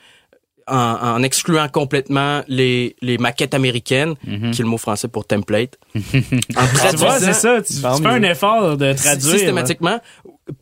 En, 0.68 0.76
en 0.78 1.22
excluant 1.22 1.68
complètement 1.70 2.42
les, 2.48 2.96
les 3.04 3.20
maquettes 3.20 3.54
américaines, 3.54 4.16
Mhm. 4.26 4.50
qui 4.50 4.62
est 4.62 4.64
le 4.64 4.70
mot 4.70 4.80
français 4.80 5.08
pour 5.08 5.28
template. 5.28 5.78
en 5.96 6.00
tu 6.00 6.18
vois, 6.56 6.68
traduisant 6.74 7.12
c'est 7.20 7.34
ça. 7.34 7.62
Tu, 7.62 7.74
tu 7.74 7.80
fais 8.02 8.08
un 8.10 8.24
effort 8.24 8.76
de 8.76 8.94
traduire. 8.94 9.32
systématiquement. 9.32 10.00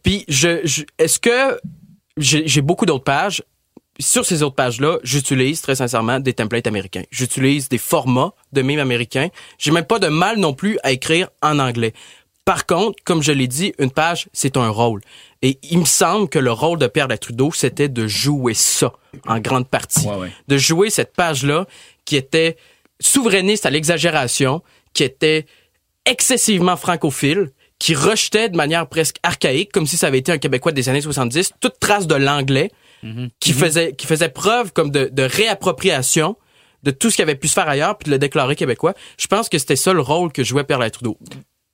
Puis, 0.04 0.26
je, 0.28 0.60
je- 0.66 0.84
est-ce 0.98 1.20
que 1.20 1.58
j'ai 2.18 2.62
beaucoup 2.62 2.86
d'autres 2.86 3.06
pages? 3.06 3.44
Sur 4.00 4.26
ces 4.26 4.42
autres 4.42 4.56
pages-là, 4.56 4.98
j'utilise 5.04 5.62
très 5.62 5.76
sincèrement 5.76 6.20
des 6.20 6.34
templates 6.34 6.66
américains. 6.66 7.04
J'utilise 7.12 7.70
des 7.70 7.78
formats 7.78 8.34
de 8.52 8.62
mimes 8.62 8.80
américains. 8.80 9.30
J'ai 9.60 9.72
même 9.72 9.86
pas 9.86 10.00
de 10.00 10.08
mal 10.08 10.40
non 10.40 10.54
plus 10.54 10.80
à 10.84 10.92
écrire 10.92 11.30
en 11.42 11.60
anglais. 11.60 11.94
Par 12.46 12.66
contre, 12.66 13.02
comme 13.06 13.22
je 13.22 13.32
l'ai 13.32 13.48
dit, 13.48 13.74
une 13.80 13.92
page, 13.92 14.28
c'est 14.34 14.58
un 14.58 14.70
rôle. 14.70 15.02
Et 15.42 15.60
il 15.70 15.80
me 15.80 15.86
semble 15.86 16.28
que 16.28 16.40
le 16.40 16.52
rôle 16.52 16.80
de 16.80 16.88
Pierre 16.88 17.08
Trudeau, 17.20 17.52
c'était 17.54 17.88
de 17.88 18.08
jouer 18.08 18.54
ça, 18.54 18.94
en 19.28 19.40
grande 19.40 19.68
partie. 19.68 20.08
Ouais, 20.08 20.16
ouais. 20.16 20.32
De 20.48 20.58
jouer 20.58 20.90
cette 20.90 21.14
page-là 21.14 21.68
qui 22.04 22.16
était 22.18 22.58
souverainiste 23.00 23.66
à 23.66 23.70
l'exagération, 23.70 24.62
qui 24.94 25.04
était 25.04 25.46
excessivement 26.06 26.76
francophile, 26.76 27.52
qui 27.80 27.96
rejetait 27.96 28.50
de 28.50 28.58
manière 28.58 28.88
presque 28.88 29.18
archaïque, 29.24 29.72
comme 29.72 29.86
si 29.86 29.98
ça 29.98 30.08
avait 30.08 30.20
été 30.20 30.32
un 30.32 30.38
Québécois 30.38 30.72
des 30.72 30.90
années 30.90 31.02
70, 31.02 31.54
toute 31.60 31.80
trace 31.80 32.08
de 32.08 32.16
l'anglais, 32.16 32.72
qui 33.40 33.54
faisait 33.54 33.94
qui 33.96 34.08
faisait 34.08 34.30
preuve 34.30 34.72
comme 34.74 34.92
de, 34.92 35.10
de 35.12 35.24
réappropriation 35.24 36.36
de 36.84 36.92
tout 36.92 37.10
ce 37.10 37.16
qui 37.16 37.22
avait 37.22 37.36
pu 37.36 37.48
se 37.48 37.54
faire 37.54 37.68
ailleurs, 37.68 37.98
puis 37.98 38.06
de 38.06 38.12
le 38.12 38.20
déclarer 38.20 38.56
québécois. 38.56 38.94
Je 39.18 39.28
pense 39.28 39.50
que 39.50 39.58
c'était 39.58 39.76
ça 39.76 39.94
le 39.94 40.02
rôle 40.02 40.32
que 40.32 40.44
jouait 40.44 40.64
Pierre 40.64 40.92
Trudeau. 40.92 41.18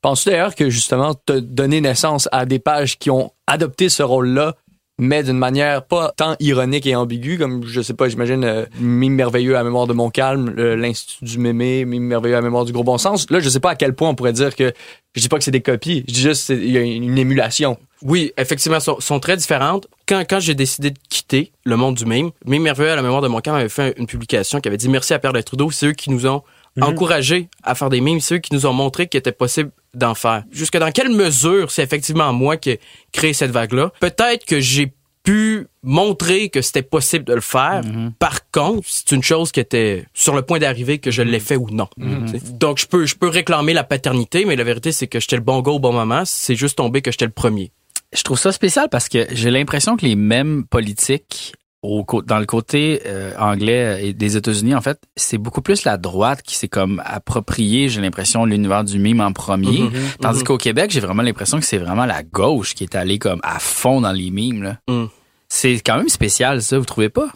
Penses-tu 0.02 0.30
d'ailleurs 0.30 0.56
que 0.56 0.70
justement, 0.70 1.14
te 1.14 1.34
donner 1.34 1.82
naissance 1.82 2.30
à 2.32 2.46
des 2.46 2.60
pages 2.60 2.98
qui 2.98 3.10
ont 3.10 3.32
adopté 3.48 3.90
ce 3.90 4.04
rôle-là, 4.04 4.56
mais 5.00 5.24
d'une 5.24 5.38
manière 5.38 5.84
pas 5.86 6.14
tant 6.16 6.36
ironique 6.40 6.86
et 6.86 6.96
ambiguë, 6.96 7.38
comme, 7.38 7.66
je 7.66 7.82
sais 7.82 7.94
pas, 7.94 8.10
j'imagine, 8.10 8.44
euh, 8.44 8.66
Mime 8.80 9.14
merveilleux 9.14 9.56
à 9.56 9.60
la 9.60 9.64
mémoire 9.64 9.88
de 9.88 9.94
mon 9.94 10.10
calme, 10.10 10.54
l'Institut 10.56 11.26
du 11.26 11.38
mémé, 11.40 11.86
Mime 11.86 12.04
merveilleux 12.04 12.36
à 12.36 12.40
la 12.40 12.44
mémoire 12.44 12.66
du 12.66 12.74
gros 12.74 12.84
bon 12.84 12.98
sens. 12.98 13.30
Là, 13.32 13.40
je 13.40 13.50
sais 13.50 13.62
pas 13.62 13.72
à 13.72 13.76
quel 13.76 13.96
point 13.96 14.10
on 14.10 14.16
pourrait 14.16 14.34
dire 14.34 14.56
que, 14.56 14.74
je 15.16 15.22
dis 15.22 15.30
pas 15.30 15.38
que 15.38 15.44
c'est 15.44 15.52
des 15.52 15.62
copies, 15.62 16.04
je 16.08 16.14
dis 16.14 16.22
juste 16.22 16.48
qu'il 16.48 16.70
y 16.70 16.78
a 16.78 16.82
une 16.82 17.18
émulation. 17.18 17.78
Oui, 18.02 18.32
effectivement, 18.38 18.80
sont, 18.80 19.00
sont 19.00 19.20
très 19.20 19.38
différentes. 19.38 19.88
Quand, 20.08 20.24
quand 20.30 20.40
j'ai 20.40 20.54
décidé 20.54 20.92
de 20.92 21.00
quitter 21.10 21.52
le 21.64 21.78
monde 21.78 21.96
du 21.96 22.06
mime, 22.06 22.32
Mime 22.46 22.64
Merveilleux 22.64 22.92
à 22.92 22.96
la 22.96 23.02
mémoire 23.02 23.22
de 23.22 23.28
mon 23.28 23.40
camp 23.40 23.56
avait 23.56 23.70
fait 23.70 23.96
une 23.98 24.06
publication 24.06 24.60
qui 24.60 24.68
avait 24.68 24.78
dit 24.78 24.90
merci 24.90 25.14
à 25.14 25.20
Pierre 25.20 25.34
Trudeau. 25.44 25.72
C'est 25.72 25.88
eux 25.88 25.94
qui 25.94 26.10
nous 26.10 26.28
ont 26.28 26.44
encouragés 26.82 27.50
à 27.64 27.76
faire 27.76 27.90
des 27.90 28.02
mimes. 28.02 28.20
C'est 28.20 28.36
eux 28.36 28.40
qui 28.40 28.54
nous 28.54 28.66
ont 28.66 28.74
montré 28.74 29.08
qu'il 29.08 29.18
était 29.18 29.32
possible 29.32 29.72
d'en 29.94 30.16
faire. 30.16 30.44
Jusque 30.52 30.78
dans 30.78 30.92
quelle 30.92 31.10
mesure 31.10 31.72
c'est 31.72 31.84
effectivement 31.84 32.32
moi 32.34 32.58
qui 32.58 32.72
ai 32.72 32.80
créé 33.12 33.34
cette 33.34 33.52
vague-là? 33.52 33.92
Peut-être 34.00 34.46
que 34.46 34.60
j'ai 34.60 34.94
pu 35.24 35.68
montrer 35.84 36.50
que 36.50 36.62
c'était 36.62 36.82
possible 36.82 37.26
de 37.26 37.34
le 37.34 37.42
faire. 37.42 37.82
Par 38.20 38.50
contre, 38.52 38.88
c'est 38.88 39.12
une 39.12 39.22
chose 39.22 39.52
qui 39.52 39.60
était 39.60 40.06
sur 40.14 40.34
le 40.34 40.42
point 40.42 40.60
d'arriver 40.60 41.00
que 41.00 41.12
je 41.12 41.22
l'ai 41.22 41.42
fait 41.42 41.58
ou 41.58 41.70
non. 41.70 41.88
Sais. 42.32 42.40
Donc, 42.54 42.80
je 42.80 42.86
peux, 42.88 43.06
je 43.06 43.16
peux 43.16 43.28
réclamer 43.28 43.74
la 43.74 43.84
paternité, 43.84 44.46
mais 44.46 44.56
la 44.56 44.64
vérité, 44.64 44.92
c'est 44.92 45.08
que 45.08 45.20
j'étais 45.20 45.36
le 45.36 45.42
bon 45.42 45.62
gars 45.62 45.74
au 45.74 45.80
bon 45.80 45.92
moment. 45.92 46.24
C'est 46.26 46.56
juste 46.56 46.78
tombé 46.78 47.02
que 47.02 47.12
j'étais 47.12 47.26
le 47.26 47.32
premier. 47.32 47.72
je 48.14 48.24
trouve 48.24 48.40
ça 48.40 48.52
spécial 48.52 48.88
parce 48.90 49.08
que 49.10 49.28
j'ai 49.32 49.52
l'impression 49.52 49.98
que 49.98 50.06
les 50.06 50.16
mêmes 50.16 50.66
politiques 50.66 51.54
au, 51.82 52.06
dans 52.26 52.40
le 52.40 52.46
côté 52.46 53.02
euh, 53.06 53.32
anglais 53.40 54.08
et 54.08 54.14
des 54.14 54.36
États-Unis, 54.36 54.76
en 54.76 54.82
fait, 54.82 55.00
c'est 55.16 55.38
beaucoup 55.38 55.62
plus 55.62 55.86
la 55.86 55.98
droite 55.98 56.42
qui 56.42 56.56
s'est 56.56 56.68
comme 56.68 57.02
approprié, 57.06 57.88
j'ai 57.88 58.02
l'impression, 58.02 58.46
l'univers 58.46 58.84
du 58.84 59.00
mime 59.00 59.22
en 59.22 59.32
premier. 59.32 59.84
Mhm, 59.84 59.92
Tandis 60.22 60.40
mhm. 60.40 60.46
qu'au 60.46 60.58
Québec, 60.58 60.92
j'ai 60.92 61.00
vraiment 61.00 61.24
l'impression 61.24 61.60
que 61.60 61.66
c'est 61.66 61.78
vraiment 61.78 62.06
la 62.06 62.24
gauche 62.24 62.76
qui 62.76 62.84
est 62.84 62.96
allée 62.96 63.20
comme 63.20 63.40
à 63.44 63.60
fond 63.60 64.02
dans 64.02 64.12
les 64.12 64.30
mimes. 64.30 64.64
Là. 64.64 64.78
Mm. 64.90 65.06
C'est 65.52 65.80
quand 65.84 65.98
même 65.98 66.10
spécial, 66.10 66.62
ça, 66.62 66.78
vous 66.78 66.86
trouvez 66.86 67.10
pas? 67.10 67.28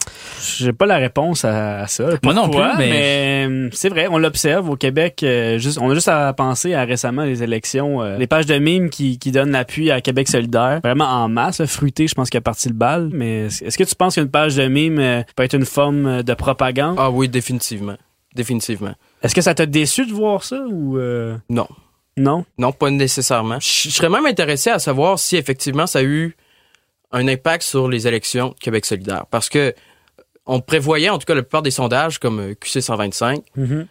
J'ai 0.58 0.72
pas 0.72 0.86
la 0.86 0.98
réponse 0.98 1.44
à, 1.44 1.80
à 1.80 1.86
ça. 1.88 2.10
Moi 2.22 2.32
non 2.32 2.48
plus, 2.48 2.60
mais- 2.78 3.44
euh, 3.48 3.68
c'est 3.72 3.88
vrai, 3.88 4.06
on 4.08 4.18
l'observe 4.18 4.70
au 4.70 4.76
Québec. 4.76 5.20
euh, 5.24 5.58
juste, 5.58 5.78
on 5.80 5.90
a 5.90 5.94
juste 5.94 6.06
à 6.06 6.32
penser 6.32 6.74
à 6.74 6.84
récemment 6.84 7.24
les 7.24 7.42
élections, 7.42 8.02
euh, 8.02 8.16
les 8.16 8.28
pages 8.28 8.46
de 8.46 8.56
mimes 8.56 8.88
qui, 8.88 9.18
qui 9.18 9.32
donnent 9.32 9.50
l'appui 9.50 9.90
à 9.90 10.00
Québec 10.00 10.28
solidaire, 10.28 10.78
vraiment 10.84 11.06
en 11.06 11.28
masse. 11.28 11.58
là, 11.58 11.66
Fruité, 11.66 12.06
je 12.06 12.14
pense 12.14 12.30
qu'il 12.30 12.38
a 12.38 12.40
parti 12.40 12.68
le 12.68 12.74
bal. 12.74 13.10
Mais 13.12 13.46
est-ce 13.46 13.76
que 13.76 13.82
tu 13.84 13.96
penses 13.96 14.14
qu'une 14.14 14.30
page 14.30 14.54
de 14.54 14.68
mimes 14.68 15.00
euh, 15.00 15.22
peut 15.34 15.42
être 15.42 15.54
une 15.54 15.66
forme 15.66 16.22
de 16.22 16.34
propagande? 16.34 16.94
Ah 17.00 17.10
oui, 17.10 17.28
définitivement. 17.28 17.96
Définitivement. 18.36 18.94
Est-ce 19.24 19.34
que 19.34 19.40
ça 19.40 19.54
t'a 19.54 19.66
déçu 19.66 20.06
de 20.06 20.12
voir 20.12 20.44
ça 20.44 20.60
ou 20.70 20.98
euh, 20.98 21.36
Non. 21.50 21.66
non? 22.16 22.44
Non, 22.58 22.70
pas 22.70 22.90
nécessairement. 22.90 23.58
Je 23.60 23.88
je 23.88 23.94
serais 23.94 24.08
même 24.08 24.26
intéressé 24.26 24.70
à 24.70 24.78
savoir 24.78 25.18
si 25.18 25.36
effectivement 25.36 25.88
ça 25.88 25.98
a 25.98 26.02
eu 26.02 26.36
un 27.14 27.26
impact 27.28 27.62
sur 27.62 27.88
les 27.88 28.06
élections 28.06 28.48
de 28.50 28.54
Québec 28.60 28.84
solidaire. 28.84 29.24
Parce 29.30 29.48
que 29.48 29.74
on 30.46 30.60
prévoyait, 30.60 31.08
en 31.08 31.16
tout 31.18 31.24
cas 31.24 31.34
la 31.34 31.42
plupart 31.42 31.62
des 31.62 31.70
sondages, 31.70 32.18
comme 32.18 32.38
euh, 32.40 32.54
QC 32.54 32.80
125, 32.82 33.42
Mhm. 33.56 33.86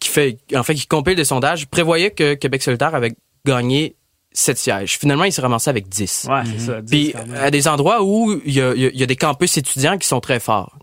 qui 0.00 0.08
fait, 0.08 0.38
en 0.54 0.62
fait, 0.62 0.74
qui 0.74 0.86
compile 0.86 1.14
des 1.16 1.24
sondages, 1.24 1.66
prévoyait 1.66 2.10
que 2.12 2.34
Québec 2.34 2.62
solidaire 2.62 2.94
avait 2.94 3.12
gagné 3.44 3.94
7 4.32 4.56
sièges. 4.56 4.98
Finalement, 4.98 5.24
il 5.24 5.32
s'est 5.32 5.42
ramassé 5.42 5.68
avec 5.68 5.88
10. 5.88 6.26
Ouais, 6.30 6.42
c'est 6.46 6.60
ça. 6.66 6.80
Puis 6.88 7.12
à 7.36 7.50
des 7.50 7.66
endroits 7.68 8.02
où 8.04 8.40
il 8.46 8.54
y 8.54 8.60
a, 8.62 8.72
il 8.74 8.80
y 8.80 8.86
a- 8.86 8.90
il 8.90 8.98
y 8.98 9.02
a 9.02 9.06
des 9.06 9.16
campus 9.16 9.56
étudiants 9.58 9.98
qui 9.98 10.06
sont 10.08 10.20
très 10.20 10.38
forts. 10.40 10.78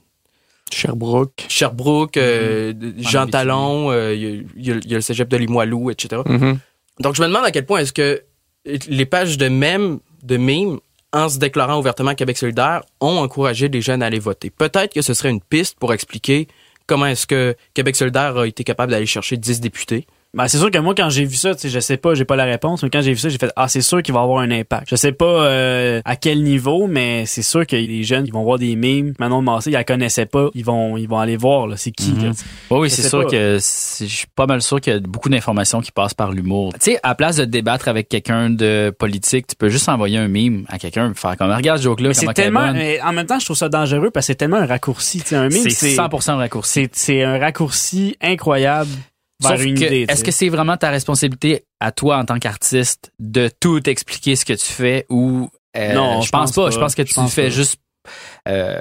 Sherbrooke. 0.72 1.46
Sherbrooke, 1.48 2.18
euh, 2.18 2.74
Jean 2.98 3.22
Abitibi. 3.22 3.32
Talon, 3.32 3.92
euh, 3.92 4.14
il 4.14 4.22
y, 4.58 4.72
a- 4.72 4.76
y 4.76 4.80
y 4.88 4.94
le 4.94 5.02
cégep 5.02 5.28
de 5.30 5.38
Limoilou, 5.38 5.90
etc. 5.92 6.22
Mhm. 6.26 6.60
Donc, 7.00 7.16
je 7.16 7.22
me 7.22 7.28
demande 7.28 7.46
à 7.46 7.52
quel 7.52 7.66
point 7.66 7.80
est-ce 7.80 7.94
que 7.94 8.24
les 8.66 9.06
pages 9.06 9.38
de 9.38 9.48
mèmes, 9.48 10.00
de 10.24 10.38
mimes, 10.38 10.80
en 11.16 11.30
se 11.30 11.40
déclarant 11.40 11.80
ouvertement 11.80 12.14
Québec 12.14 12.38
solidaire, 12.38 12.82
ont 13.00 13.20
encouragé 13.20 13.70
les 13.70 13.82
jeunes 13.82 14.04
à 14.04 14.08
aller 14.08 14.20
voter. 14.20 14.50
Peut-être 14.50 14.94
que 14.94 15.02
ce 15.02 15.14
serait 15.14 15.30
une 15.30 15.40
piste 15.40 15.80
pour 15.80 15.94
expliquer 15.94 16.50
comment 16.88 17.06
est-ce 17.06 17.26
que 17.26 17.56
Québec 17.74 17.96
solidaire 17.96 18.38
a 18.38 18.46
été 18.46 18.66
capable 18.66 18.92
d'aller 18.92 19.06
chercher 19.06 19.38
10 19.38 19.62
députés. 19.62 20.06
Ben, 20.36 20.50
c'est 20.50 20.58
sûr 20.58 20.70
que 20.70 20.78
moi, 20.78 20.94
quand 20.94 21.10
j'ai 21.10 21.24
vu 21.24 21.36
ça, 21.38 21.56
tu 21.56 21.62
sais, 21.62 21.70
je 21.70 21.80
sais 21.80 21.96
pas, 21.96 22.14
j'ai 22.14 22.26
pas 22.26 22.36
la 22.36 22.44
réponse, 22.44 22.84
mais 22.84 22.90
quand 22.90 23.02
j'ai 23.02 23.14
vu 23.14 23.18
ça, 23.18 23.30
j'ai 23.30 23.38
fait, 23.38 23.52
ah, 23.56 23.70
c'est 23.70 23.82
sûr 23.82 24.04
qu'il 24.04 24.14
va 24.14 24.20
avoir 24.22 24.40
un 24.40 24.52
impact. 24.52 24.88
Je 24.90 24.98
sais 24.98 25.14
pas 25.14 25.26
euh, 25.26 26.02
à 26.04 26.18
quel 26.18 26.44
niveau, 26.44 26.88
mais 26.88 27.26
c'est 27.26 27.42
sûr 27.42 27.66
que 27.66 27.78
les 27.78 28.04
jeunes 28.04 28.26
qui 28.26 28.32
vont 28.32 28.44
voir 28.44 28.60
des 28.60 28.76
mimes, 28.76 29.14
Manon 29.18 29.40
de 29.40 29.46
Massé, 29.46 29.70
ils 29.70 29.74
la 29.74 29.86
connaissaient 29.86 30.26
pas, 30.26 30.50
ils 30.54 30.66
vont, 30.66 30.98
ils 30.98 31.08
vont 31.08 31.20
aller 31.20 31.38
voir, 31.38 31.68
là, 31.68 31.78
c'est 31.78 31.92
qui, 31.92 32.12
Mhm. 32.12 32.26
là. 32.26 32.32
Oui, 32.72 32.80
oui, 32.82 32.90
c'est 32.90 33.08
sûr 33.08 33.24
pas. 33.24 33.30
que 33.30 33.58
je 33.60 34.06
suis 34.06 34.28
pas 34.36 34.46
mal 34.46 34.62
sûr 34.62 34.82
qu'il 34.82 34.92
y 34.94 34.96
a 34.98 35.00
beaucoup 35.00 35.30
d'informations 35.30 35.80
qui 35.80 35.94
passent 35.94 36.14
par 36.14 36.34
l'humour. 36.34 36.74
Tu 36.74 36.92
sais, 36.92 37.00
à 37.02 37.16
place 37.16 37.38
de 37.38 37.46
débattre 37.46 37.88
avec 37.88 38.10
quelqu'un 38.10 38.50
de 38.50 38.94
politique, 38.98 39.48
tu 39.48 39.56
peux 39.56 39.70
juste 39.70 39.88
envoyer 39.88 40.18
un 40.18 40.28
mime 40.28 40.66
à 40.68 40.78
quelqu'un, 40.80 41.14
faire 41.16 41.38
comme 41.38 41.50
regarde 41.52 41.80
ce 41.80 41.84
joke 41.86 42.02
là, 42.02 42.10
Mais 42.10 42.14
c'est 42.14 42.34
tellement, 42.34 42.74
mais 42.74 43.00
en 43.02 43.14
même 43.14 43.26
temps, 43.26 43.40
je 43.40 43.46
trouve 43.46 43.56
ça 43.56 43.70
dangereux 43.70 44.12
parce 44.12 44.26
que 44.26 44.34
c'est 44.34 44.36
tellement 44.36 44.58
un 44.58 44.66
raccourci, 44.66 45.22
tu 45.22 45.28
sais, 45.30 45.36
un 45.38 45.48
mime, 45.48 45.64
c'est 45.64 45.70
c'est, 45.70 45.96
100% 45.96 46.36
raccourci. 46.36 46.72
c'est, 46.74 46.90
c'est 46.92 47.24
un 47.24 47.40
raccourci 47.40 48.18
incroyable 48.22 48.90
vers 49.42 49.52
Sauf 49.52 49.64
une 49.66 49.76
que, 49.76 49.86
idée. 49.86 50.06
tu 50.08 50.14
est-ce 50.14 50.24
que 50.24 50.32
c'est 50.32 50.50
vraiment 50.50 50.78
ta 50.78 50.90
responsabilité 50.90 51.66
à 51.80 51.92
toi 51.92 52.18
en 52.18 52.26
tant 52.26 52.40
qu'artiste 52.40 53.12
de 53.20 53.50
tout 53.60 53.88
expliquer 53.90 54.36
ce 54.36 54.46
que 54.46 54.54
tu 54.54 54.66
fais 54.66 55.06
ou 55.10 55.50
euh, 55.78 55.94
Non, 55.94 56.22
je 56.22 56.28
je 56.28 56.32
pense 56.32 56.52
pense 56.52 56.56
pas. 56.56 56.66
pas. 56.66 56.72
Je 56.72 56.80
pense 56.80 56.96
que 56.96 57.02
tu 57.02 57.14
fais 57.30 57.44
pas. 57.44 57.50
juste 57.50 57.76
euh, 58.48 58.80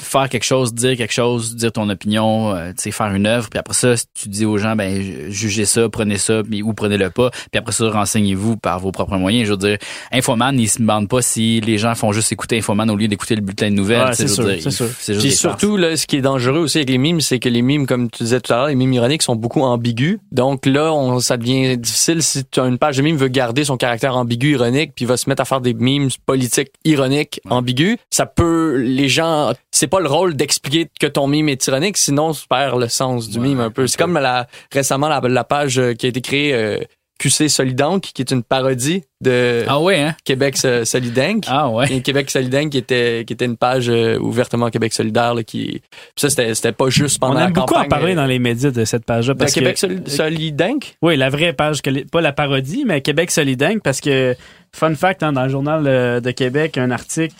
faire 0.00 0.28
quelque 0.28 0.44
chose, 0.44 0.74
dire 0.74 0.96
quelque 0.96 1.12
chose, 1.12 1.56
dire 1.56 1.72
ton 1.72 1.88
opinion, 1.88 2.54
euh, 2.54 2.68
tu 2.70 2.82
sais, 2.84 2.90
faire 2.90 3.14
une 3.14 3.26
œuvre, 3.26 3.48
puis 3.50 3.58
après 3.58 3.74
ça, 3.74 3.94
tu 4.14 4.28
dis 4.28 4.44
aux 4.44 4.58
gens, 4.58 4.76
ben 4.76 5.00
ju- 5.00 5.26
jugez 5.30 5.64
ça, 5.64 5.88
prenez 5.88 6.18
ça, 6.18 6.42
puis 6.42 6.62
ou 6.62 6.72
prenez-le 6.72 7.10
pas, 7.10 7.30
puis 7.30 7.58
après 7.58 7.72
ça, 7.72 7.90
renseignez-vous 7.90 8.56
par 8.56 8.78
vos 8.80 8.92
propres 8.92 9.16
moyens. 9.16 9.46
Je 9.46 9.52
veux 9.52 9.58
dire, 9.58 9.78
Infoman, 10.12 10.58
il 10.58 10.68
se 10.68 10.78
demande 10.78 11.08
pas 11.08 11.22
si 11.22 11.60
les 11.60 11.78
gens 11.78 11.94
font 11.94 12.12
juste 12.12 12.32
écouter 12.32 12.58
Infoman 12.58 12.90
au 12.90 12.96
lieu 12.96 13.08
d'écouter 13.08 13.34
le 13.34 13.42
bulletin 13.42 13.70
de 13.70 13.76
nouvelles. 13.76 14.04
Ouais, 14.04 14.10
tu 14.10 14.16
sais, 14.16 14.28
c'est 14.28 14.36
je 14.36 14.42
veux 14.42 14.48
sûr, 14.48 14.54
dire, 14.54 14.62
c'est 14.62 14.70
sûr. 14.70 14.86
C'est 14.98 15.14
juste 15.14 15.26
Puis 15.26 15.36
surtout, 15.36 15.76
là, 15.76 15.96
ce 15.96 16.06
qui 16.06 16.16
est 16.16 16.22
dangereux 16.22 16.60
aussi 16.60 16.78
avec 16.78 16.90
les 16.90 16.98
mimes, 16.98 17.20
c'est 17.20 17.38
que 17.38 17.48
les 17.48 17.62
mimes, 17.62 17.86
comme 17.86 18.10
tu 18.10 18.22
disais 18.22 18.40
tout 18.40 18.52
à 18.52 18.56
l'heure, 18.56 18.66
les 18.68 18.74
mimes 18.74 18.92
ironiques 18.92 19.22
sont 19.22 19.36
beaucoup 19.36 19.62
ambigus. 19.62 20.18
Donc 20.32 20.66
là, 20.66 20.92
on, 20.92 21.20
ça 21.20 21.36
devient 21.36 21.76
difficile 21.76 22.22
si 22.22 22.44
tu 22.44 22.60
as 22.60 22.64
une 22.66 22.78
page 22.78 22.96
de 22.96 23.02
mime 23.02 23.16
veut 23.16 23.28
garder 23.28 23.64
son 23.64 23.76
caractère 23.76 24.16
ambigu, 24.16 24.52
ironique, 24.52 24.92
puis 24.94 25.04
va 25.04 25.16
se 25.16 25.28
mettre 25.28 25.42
à 25.42 25.44
faire 25.44 25.60
des 25.60 25.74
mimes 25.74 26.08
politiques 26.26 26.70
ironiques, 26.84 27.40
ambigus. 27.48 27.96
Ça 28.10 28.26
peut, 28.34 28.76
les 28.76 29.08
gens, 29.08 29.52
c'est 29.70 29.86
pas 29.88 30.00
le 30.00 30.08
rôle 30.08 30.34
d'expliquer 30.34 30.88
que 31.00 31.06
ton 31.06 31.26
mime 31.26 31.48
est 31.48 31.66
ironique, 31.66 31.96
sinon 31.96 32.32
tu 32.32 32.46
perds 32.48 32.76
le 32.76 32.88
sens 32.88 33.28
du 33.28 33.38
Ouais, 33.38 33.48
mime 33.48 33.60
un 33.60 33.70
peu. 33.70 33.86
C'est 33.86 33.98
comme 33.98 34.14
la, 34.14 34.46
récemment 34.72 35.08
la, 35.08 35.20
la 35.22 35.44
page 35.44 35.78
euh, 35.78 35.94
qui 35.94 36.06
a 36.06 36.08
été 36.08 36.20
créée, 36.20 36.54
euh, 36.54 36.78
QC 37.18 37.50
Solidank, 37.50 38.00
qui 38.00 38.22
est 38.22 38.30
une 38.30 38.42
parodie 38.42 39.02
de 39.20 39.64
Ah 39.68 39.78
ouais, 39.78 40.00
hein? 40.00 40.16
Québec 40.24 40.56
so- 40.56 40.84
Solidank. 40.86 41.44
Ah 41.48 41.68
ouais. 41.68 41.92
Et 41.92 42.00
Québec 42.00 42.30
solidaire 42.30 42.64
qui 42.70 42.78
était 42.78 43.24
qui 43.26 43.34
était 43.34 43.44
une 43.44 43.58
page 43.58 43.90
euh, 43.90 44.18
ouvertement 44.18 44.70
Québec 44.70 44.94
solidaire 44.94 45.34
là, 45.34 45.42
qui 45.42 45.82
ça 46.16 46.30
c'était 46.30 46.54
c'était 46.54 46.72
pas 46.72 46.88
juste 46.88 47.18
pendant 47.20 47.34
On 47.34 47.38
la 47.40 47.44
aime 47.48 47.52
beaucoup 47.52 47.74
en 47.74 47.84
parler 47.84 48.12
euh, 48.12 48.16
dans 48.16 48.24
les 48.24 48.38
médias 48.38 48.70
de 48.70 48.86
cette 48.86 49.04
page-là. 49.04 49.34
de 49.34 49.38
Parce 49.38 49.52
Québec 49.52 49.74
que, 49.74 49.80
Soli- 49.80 50.08
solidaire 50.10 50.72
Oui, 51.02 51.18
la 51.18 51.28
vraie 51.28 51.52
page, 51.52 51.82
pas 52.10 52.22
la 52.22 52.32
parodie, 52.32 52.84
mais 52.86 53.02
Québec 53.02 53.30
Solidaire, 53.30 53.74
parce 53.84 54.00
que, 54.00 54.34
fun 54.74 54.94
fact, 54.94 55.22
hein, 55.22 55.34
dans 55.34 55.42
le 55.44 55.50
journal 55.50 56.22
de 56.22 56.30
Québec, 56.30 56.78
un 56.78 56.90
article, 56.90 57.34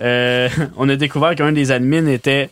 euh, 0.00 0.48
on 0.76 0.88
a 0.88 0.96
découvert 0.96 1.34
qu'un 1.34 1.52
des 1.52 1.70
admins 1.70 2.06
était 2.06 2.50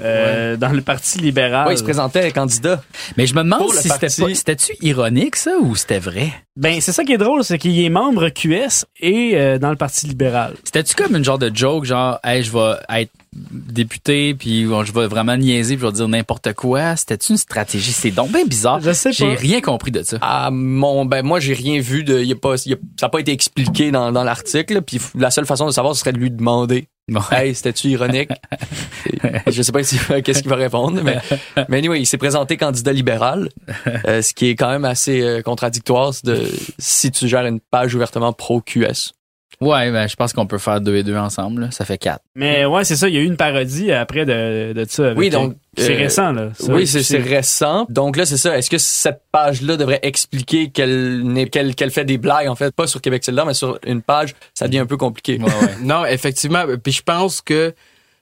euh, 0.00 0.56
dans 0.56 0.68
le 0.68 0.80
Parti 0.80 1.18
libéral. 1.18 1.66
ouais 1.66 1.74
il 1.74 1.78
se 1.78 1.82
présentait 1.82 2.30
candidat 2.30 2.82
Mais 3.16 3.26
je 3.26 3.34
me 3.34 3.42
demande 3.42 3.72
si 3.72 3.88
c'était 3.88 4.08
c'était-tu 4.08 4.76
ironique, 4.80 5.36
ça, 5.36 5.52
ou 5.60 5.74
c'était 5.74 5.98
vrai? 5.98 6.32
Ben, 6.56 6.80
c'est 6.80 6.92
ça 6.92 7.04
qui 7.04 7.12
est 7.14 7.18
drôle, 7.18 7.42
c'est 7.42 7.58
qu'il 7.58 7.78
est 7.80 7.88
membre 7.88 8.28
QS 8.28 8.84
et 9.00 9.32
euh, 9.34 9.58
dans 9.58 9.70
le 9.70 9.76
Parti 9.76 10.06
libéral. 10.06 10.54
C'était-tu 10.64 10.94
comme 10.94 11.16
une 11.16 11.24
genre 11.24 11.38
de 11.38 11.50
joke, 11.52 11.84
genre, 11.84 12.18
hey, 12.22 12.42
je 12.42 12.52
vais 12.52 12.74
être 13.00 13.12
député, 13.50 14.34
puis 14.34 14.62
je 14.64 14.92
vais 14.92 15.06
vraiment 15.06 15.36
niaiser, 15.36 15.76
puis 15.76 15.82
je 15.82 15.86
vais 15.86 15.92
dire 15.92 16.08
n'importe 16.08 16.52
quoi? 16.54 16.96
C'était-tu 16.96 17.32
une 17.32 17.38
stratégie? 17.38 17.92
C'est 17.92 18.10
donc 18.10 18.30
bien 18.32 18.44
bizarre. 18.44 18.80
Je 18.80 18.92
sais 18.92 19.12
J'ai 19.12 19.34
pas. 19.34 19.40
rien 19.40 19.60
compris 19.60 19.90
de 19.90 20.02
ça. 20.02 20.18
ah 20.20 20.50
mon 20.52 21.04
ben 21.04 21.24
moi 21.24 21.40
j'ai 21.40 21.54
rien 21.54 21.80
vu 21.80 22.04
de 22.04 22.20
y 22.22 22.32
a 22.32 22.36
pas 22.36 22.54
y 22.66 22.72
a- 22.74 22.76
ça 22.98 23.06
a 23.06 23.08
pas 23.08 23.20
été 23.20 23.32
expliqué 23.32 23.90
dans 23.90 24.12
dans 24.12 24.24
l'article 24.24 24.82
puis 24.82 25.00
la 25.14 25.30
seule 25.30 25.46
façon 25.46 25.66
de 25.66 25.70
savoir 25.72 25.94
ce 25.94 26.00
serait 26.00 26.12
de 26.12 26.18
lui 26.18 26.30
demander 26.30 26.88
Bon. 27.10 27.20
hey 27.32 27.54
c'était-tu 27.54 27.88
ironique? 27.88 28.30
Je 29.46 29.62
sais 29.62 29.72
pas 29.72 29.82
si- 29.82 29.98
qu'est-ce 30.24 30.42
qu'il 30.42 30.50
va 30.50 30.56
répondre 30.56 31.00
mais 31.02 31.18
mais 31.68 31.78
anyway 31.78 32.00
il 32.00 32.06
s'est 32.06 32.18
présenté 32.18 32.56
candidat 32.56 32.92
libéral 32.92 33.48
euh, 34.06 34.20
ce 34.22 34.34
qui 34.34 34.48
est 34.48 34.56
quand 34.56 34.68
même 34.70 34.84
assez 34.84 35.22
euh, 35.22 35.40
contradictoire 35.42 36.12
c'est 36.14 36.26
de 36.26 36.42
si 36.78 37.10
tu 37.10 37.26
gères 37.28 37.46
une 37.46 37.60
page 37.60 37.94
ouvertement 37.94 38.32
pro 38.32 38.60
QS 38.60 39.12
Ouais, 39.60 39.90
ben, 39.90 40.06
je 40.08 40.14
pense 40.14 40.32
qu'on 40.32 40.46
peut 40.46 40.58
faire 40.58 40.80
deux 40.80 40.94
et 40.96 41.02
deux 41.02 41.16
ensemble, 41.16 41.62
là. 41.62 41.70
Ça 41.72 41.84
fait 41.84 41.98
quatre. 41.98 42.22
Mais 42.36 42.64
ouais, 42.64 42.84
c'est 42.84 42.94
ça, 42.94 43.08
il 43.08 43.14
y 43.14 43.18
a 43.18 43.20
eu 43.20 43.24
une 43.26 43.36
parodie 43.36 43.90
après 43.90 44.24
de, 44.24 44.72
de 44.72 44.84
ça. 44.88 45.06
avec- 45.06 45.18
Oui, 45.18 45.30
donc, 45.30 45.56
C'est 45.76 45.94
euh, 45.94 45.98
récent, 45.98 46.30
là. 46.32 46.50
ça. 46.54 46.72
oui, 46.72 46.86
c'est 46.86 47.02
c'est 47.02 47.18
récent. 47.18 47.84
Donc 47.88 48.16
là, 48.16 48.24
c'est 48.24 48.36
ça. 48.36 48.56
Est-ce 48.56 48.70
que 48.70 48.78
cette 48.78 49.20
page-là 49.32 49.76
devrait 49.76 49.98
expliquer 50.02 50.70
qu'elle 50.70 51.22
n'est- 51.24 51.48
qu'elle 51.48 51.74
qu'elle 51.74 51.90
fait 51.90 52.04
des 52.04 52.18
blagues, 52.18 52.46
en 52.48 52.54
fait, 52.54 52.72
pas 52.74 52.86
sur 52.86 53.00
Québec 53.00 53.24
solidaire, 53.24 53.46
mais 53.46 53.54
sur 53.54 53.78
une 53.84 54.00
page, 54.02 54.34
ça 54.54 54.66
devient 54.68 54.78
un 54.78 54.86
peu 54.86 54.96
compliqué. 54.96 55.38
Ouais, 55.38 55.44
ouais. 55.46 55.74
Non, 55.82 56.04
effectivement. 56.04 56.62
Puis 56.82 56.92
je 56.92 57.02
pense 57.02 57.40
que 57.40 57.74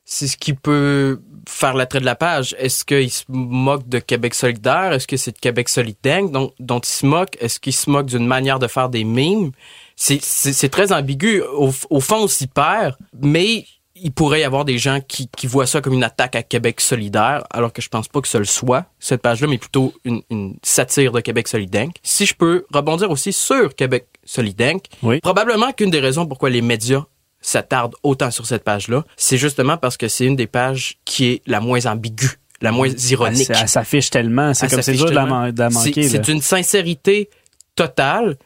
c'est 0.07 0.29
ce 0.29 0.37
qui 0.39 0.55
peut 0.55 1.21
faire 1.49 1.75
l'attrait 1.75 2.01
de 2.01 2.05
la 2.07 2.15
page. 2.17 2.55
Est-ce 2.59 2.85
qu'il 2.85 3.11
se 3.11 3.25
moque 3.29 3.89
de 3.89 3.99
Québec 3.99 4.35
solidaire? 4.35 4.93
Est-ce 4.93 5.07
que 5.07 5.17
c'est 5.17 5.33
de 5.33 5.39
Québec 5.39 5.69
solidaire 5.69 6.23
dont, 6.29 6.53
dont 6.61 6.79
il 6.81 6.87
se 6.89 7.05
moque? 7.05 7.37
Est-ce 7.41 7.61
qu'il 7.61 7.73
se 7.75 7.91
moque 7.91 8.07
d'une 8.07 8.27
manière 8.27 8.59
de 8.59 8.67
faire 8.69 8.89
des 8.89 9.05
mimes? 9.05 9.51
C'est, 9.97 10.69
très 10.69 10.93
ambigu. 10.93 11.43
Au, 11.43 11.73
au 11.91 12.01
fond, 12.01 12.25
on 12.25 12.29
s'y 12.29 12.47
perd, 12.47 12.97
mais 13.21 13.65
il 14.03 14.13
pourrait 14.13 14.41
y 14.41 14.45
avoir 14.45 14.65
des 14.65 14.79
gens 14.79 15.01
qui, 15.01 15.29
qui 15.29 15.47
voient 15.47 15.67
ça 15.67 15.81
comme 15.81 15.95
une 15.95 16.05
attaque 16.05 16.37
à 16.37 16.43
Québec 16.43 16.81
solidaire, 16.81 17.45
alors 17.51 17.73
que 17.73 17.81
je 17.81 17.89
pense 17.89 18.09
pas 18.09 18.21
que 18.21 18.29
ce 18.29 18.39
le 18.39 18.45
soit, 18.45 18.85
cette 18.99 19.23
page-là, 19.23 19.49
mais 19.49 19.59
plutôt 19.59 19.95
une, 20.05 20.23
une 20.31 20.57
satire 20.63 21.13
de 21.13 21.21
Québec 21.21 21.49
solidaire. 21.49 21.89
Si 22.03 22.27
je 22.27 22.35
peux 22.35 22.67
rebondir 22.73 23.11
aussi 23.11 23.33
sur 23.33 23.75
Québec 23.75 24.07
solidaire, 24.25 24.77
Oui. 25.03 25.21
probablement 25.21 25.73
qu'une 25.73 25.91
des 25.91 26.01
raisons 26.01 26.27
pourquoi 26.27 26.51
les 26.51 26.63
médias 26.63 27.05
s'attardent 27.41 27.95
autant 28.03 28.31
sur 28.31 28.47
cette 28.47 28.65
page-là, 28.65 29.05
c'est 29.17 29.39
justement 29.39 29.77
parce 29.77 29.97
que 29.97 30.09
c'est 30.09 30.27
une 30.27 30.37
des 30.37 30.47
pages 30.47 30.99
qui 31.05 31.27
est 31.27 31.43
la 31.47 31.61
moins 31.61 31.87
ambiguë, 31.87 32.39
la 32.61 32.73
moins 32.73 32.89
ironique. 32.89 33.51
Elle, 33.51 33.57
elle 33.63 33.69
s'affiche 33.69 34.11
tellement. 34.11 34.53
C'est 34.53 34.69
comme 34.69 34.83
c'est 34.83 34.95
dur 34.95 35.07
de 35.07 35.11
la, 35.11 35.71
manquer. 35.71 36.09
C'est 36.09 36.29
une 36.29 36.43
sincérité 36.43 37.31
totale. 37.77 38.37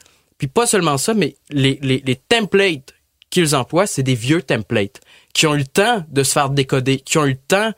Puis 0.40 0.48
pas 0.48 0.66
seulement 0.66 0.96
ça, 0.96 1.12
mais 1.12 1.36
les, 1.50 1.78
les, 1.82 2.02
les 2.02 2.16
templates 2.16 2.94
qu'ils 3.28 3.54
emploient, 3.54 3.86
c'est 3.86 4.02
des 4.02 4.14
vieux 4.14 4.40
templates 4.40 5.00
qui 5.34 5.46
ont 5.46 5.54
eu 5.54 5.58
le 5.58 5.66
temps 5.66 6.02
de 6.08 6.22
se 6.22 6.32
faire 6.32 6.48
décoder, 6.48 6.96
qui 6.96 7.18
ont 7.18 7.26
eu 7.26 7.32
le 7.32 7.36
temps 7.36 7.72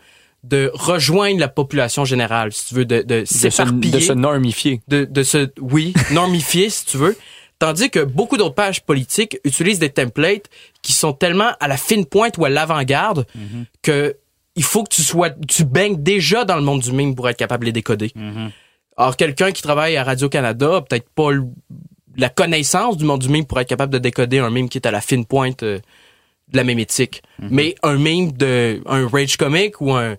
de 0.44 0.70
rejoindre 0.72 1.40
la 1.40 1.48
population 1.48 2.04
générale, 2.04 2.52
si 2.52 2.68
tu 2.68 2.74
veux, 2.76 2.84
de, 2.84 3.02
de 3.02 3.24
s'éparpiller 3.24 3.90
de 3.90 3.98
se 3.98 4.12
normifier. 4.12 4.80
de, 4.86 5.04
de 5.04 5.22
se, 5.24 5.50
oui, 5.60 5.92
normifier, 6.12 6.70
si 6.70 6.86
tu 6.86 6.98
veux. 6.98 7.18
Tandis 7.58 7.90
que 7.90 7.98
beaucoup 8.04 8.36
d'autres 8.36 8.54
pages 8.54 8.80
politiques 8.84 9.38
utilisent 9.42 9.80
des 9.80 9.90
templates 9.90 10.46
qui 10.82 10.92
sont 10.92 11.12
tellement 11.12 11.50
à 11.58 11.66
la 11.66 11.76
fine 11.76 12.06
pointe 12.06 12.38
ou 12.38 12.44
à 12.44 12.48
l'avant-garde 12.48 13.26
que 13.82 14.16
il 14.54 14.62
faut 14.62 14.84
que 14.84 14.94
tu 14.94 15.02
sois, 15.02 15.30
tu 15.48 15.64
baignes 15.64 16.00
déjà 16.00 16.44
dans 16.44 16.56
le 16.56 16.62
monde 16.62 16.80
du 16.80 16.92
mime 16.92 17.16
pour 17.16 17.28
être 17.28 17.36
capable 17.38 17.64
de 17.64 17.66
les 17.66 17.72
décoder. 17.72 18.12
Alors, 18.96 19.16
quelqu'un 19.16 19.50
qui 19.50 19.62
travaille 19.62 19.96
à 19.96 20.04
Radio-Canada 20.04 20.84
peut-être 20.88 21.08
pas 21.10 21.30
la 22.16 22.28
connaissance 22.28 22.96
du 22.96 23.04
monde 23.04 23.20
du 23.20 23.28
mime 23.28 23.44
pour 23.44 23.60
être 23.60 23.68
capable 23.68 23.92
de 23.92 23.98
décoder 23.98 24.38
un 24.38 24.50
mime 24.50 24.68
qui 24.68 24.78
est 24.78 24.86
à 24.86 24.90
la 24.90 25.00
fine 25.00 25.24
pointe 25.24 25.62
euh, 25.62 25.78
de 26.48 26.56
la 26.56 26.64
même 26.64 26.78
éthique. 26.78 27.22
Mhm. 27.40 27.48
Mais 27.50 27.74
un 27.82 27.96
meme 27.96 28.32
de 28.32 28.82
un 28.86 29.08
rage 29.08 29.36
comic 29.36 29.80
ou 29.80 29.92
un 29.92 30.16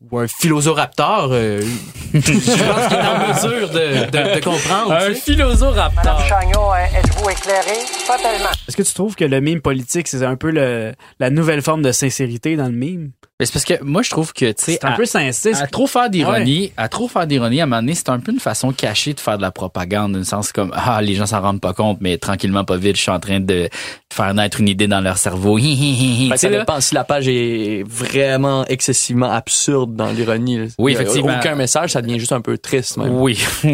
ou 0.00 0.18
un 0.20 0.28
philosophe-raptor, 0.28 1.30
euh, 1.32 1.60
je 2.14 2.18
pense 2.20 2.86
qu'il 2.88 2.96
est 2.96 3.00
en 3.00 3.28
mesure 3.34 3.68
de, 3.70 4.04
de, 4.10 4.34
de 4.36 4.44
comprendre. 4.44 4.92
Un 4.92 5.00
sais. 5.12 5.14
philosophe-raptor. 5.14 6.20
Chagnon, 6.20 6.72
êtes-vous 6.74 7.28
éclairé? 7.30 7.78
Pas 8.06 8.16
tellement. 8.18 8.50
Est-ce 8.68 8.76
que 8.76 8.82
tu 8.82 8.94
trouves 8.94 9.16
que 9.16 9.24
le 9.24 9.40
mime 9.40 9.60
politique, 9.60 10.06
c'est 10.06 10.22
un 10.24 10.36
peu 10.36 10.50
le, 10.52 10.92
la 11.18 11.30
nouvelle 11.30 11.62
forme 11.62 11.82
de 11.82 11.90
sincérité 11.90 12.54
dans 12.54 12.66
le 12.66 12.72
mime? 12.72 13.10
Mais 13.40 13.46
c'est 13.46 13.52
parce 13.52 13.64
que 13.64 13.84
moi, 13.84 14.02
je 14.02 14.10
trouve 14.10 14.32
que, 14.32 14.46
tu 14.46 14.64
sais, 14.64 14.72
C'est 14.80 14.84
un 14.84 14.92
à- 14.92 14.96
peu 14.96 15.04
sincère. 15.04 15.62
à 15.62 15.68
trop 15.68 15.86
faire 15.86 16.10
d'ironie, 16.10 16.72
à 16.76 16.88
trop 16.88 17.06
faire 17.06 17.24
d'ironie, 17.24 17.60
à 17.60 17.64
un 17.64 17.66
moment 17.66 17.82
donné, 17.82 17.94
c'est 17.94 18.08
un 18.08 18.18
peu 18.18 18.32
une 18.32 18.40
façon 18.40 18.72
cachée 18.72 19.14
de 19.14 19.20
faire 19.20 19.36
de 19.36 19.42
la 19.42 19.52
propagande, 19.52 20.10
dans 20.12 20.18
le 20.18 20.24
sens 20.24 20.50
comme, 20.50 20.72
ah, 20.74 21.00
les 21.02 21.14
gens 21.14 21.26
s'en 21.26 21.40
rendent 21.40 21.60
pas 21.60 21.72
compte, 21.72 21.98
mais 22.00 22.18
tranquillement, 22.18 22.64
pas 22.64 22.76
vite, 22.76 22.96
je 22.96 23.02
suis 23.02 23.12
en 23.12 23.20
train 23.20 23.38
de 23.38 23.68
faire 24.12 24.34
naître 24.34 24.60
une 24.60 24.66
idée 24.68 24.88
dans 24.88 25.00
leur 25.00 25.18
cerveau. 25.18 25.56
Hi, 25.56 25.62
hi, 25.66 25.92
hi, 25.92 26.24
hi. 26.24 26.28
Ben, 26.30 26.34
Tu 26.34 26.40
ça 26.40 26.48
dépend 26.48 26.80
si 26.80 26.94
la 26.96 27.04
page 27.04 27.28
est 27.28 27.84
vraiment 27.86 28.64
excessivement 28.66 29.30
absurde 29.30 29.87
dans 29.94 30.10
l'ironie. 30.12 30.60
Oui, 30.78 30.92
Il 30.92 30.94
y 30.94 30.98
a 30.98 31.02
effectivement. 31.02 31.38
Aucun 31.38 31.54
message, 31.54 31.90
ça 31.92 32.02
devient 32.02 32.18
juste 32.18 32.32
un 32.32 32.40
peu 32.40 32.58
triste. 32.58 32.96
Même. 32.96 33.14
Oui, 33.20 33.38
oui, 33.64 33.72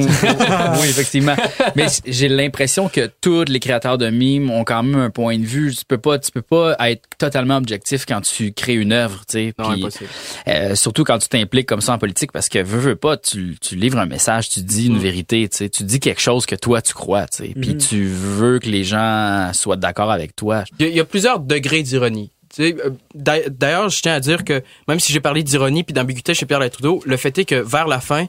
effectivement. 0.88 1.36
Mais 1.76 1.86
j'ai 2.06 2.28
l'impression 2.28 2.88
que 2.88 3.10
tous 3.20 3.44
les 3.48 3.60
créateurs 3.60 3.98
de 3.98 4.08
mimes 4.10 4.50
ont 4.50 4.64
quand 4.64 4.82
même 4.82 5.00
un 5.00 5.10
point 5.10 5.38
de 5.38 5.44
vue. 5.44 5.74
Tu 5.74 5.84
peux 5.86 5.98
pas, 5.98 6.18
tu 6.18 6.30
peux 6.30 6.42
pas 6.42 6.76
être 6.88 7.02
totalement 7.18 7.56
objectif 7.56 8.04
quand 8.06 8.20
tu 8.20 8.52
crées 8.52 8.74
une 8.74 8.92
œuvre, 8.92 9.20
tu 9.28 9.32
sais. 9.32 9.54
Non, 9.58 9.72
Puis, 9.72 9.80
impossible. 9.82 10.10
euh, 10.48 10.74
surtout 10.74 11.04
quand 11.04 11.18
tu 11.18 11.28
t'impliques 11.28 11.68
comme 11.68 11.80
ça 11.80 11.92
en 11.92 11.98
politique, 11.98 12.32
parce 12.32 12.48
que 12.48 12.58
veux, 12.62 12.78
veux 12.78 12.96
pas, 12.96 13.16
tu, 13.16 13.56
tu 13.60 13.76
livres 13.76 13.98
un 13.98 14.06
message, 14.06 14.48
tu 14.50 14.60
dis 14.60 14.88
Mm. 14.90 14.92
une 14.94 14.98
vérité, 14.98 15.48
tu 15.48 15.56
sais, 15.56 15.68
tu 15.68 15.82
dis 15.84 16.00
quelque 16.00 16.20
chose 16.20 16.46
que 16.46 16.54
toi 16.56 16.82
tu 16.82 16.92
crois, 16.94 17.26
tu 17.26 17.38
sais. 17.38 17.44
Mm-hmm. 17.50 17.60
Puis 17.60 17.76
tu 17.76 18.04
veux 18.06 18.58
que 18.58 18.68
les 18.68 18.84
gens 18.84 19.50
soient 19.52 19.76
d'accord 19.76 20.10
avec 20.10 20.36
toi. 20.36 20.64
Il 20.78 20.84
y, 20.86 20.88
a- 20.88 20.90
il 20.92 20.96
y 20.96 21.00
a 21.00 21.04
plusieurs 21.04 21.40
degrés 21.40 21.82
d'ironie. 21.82 22.30
Euh, 22.60 22.90
d'a- 23.14 23.48
D'ailleurs, 23.48 23.88
je 23.88 24.00
tiens 24.02 24.14
à 24.14 24.20
dire 24.20 24.44
que 24.44 24.62
même 24.88 25.00
si 25.00 25.12
j'ai 25.12 25.20
parlé 25.20 25.42
d'ironie 25.42 25.82
puis 25.84 25.92
d'ambiguïté 25.92 26.34
chez 26.34 26.46
Pierre 26.46 26.68
Trudeau, 26.70 27.02
le 27.04 27.16
fait 27.16 27.36
est 27.38 27.44
que 27.44 27.54
vers 27.56 27.86
la 27.86 28.00
fin, 28.00 28.26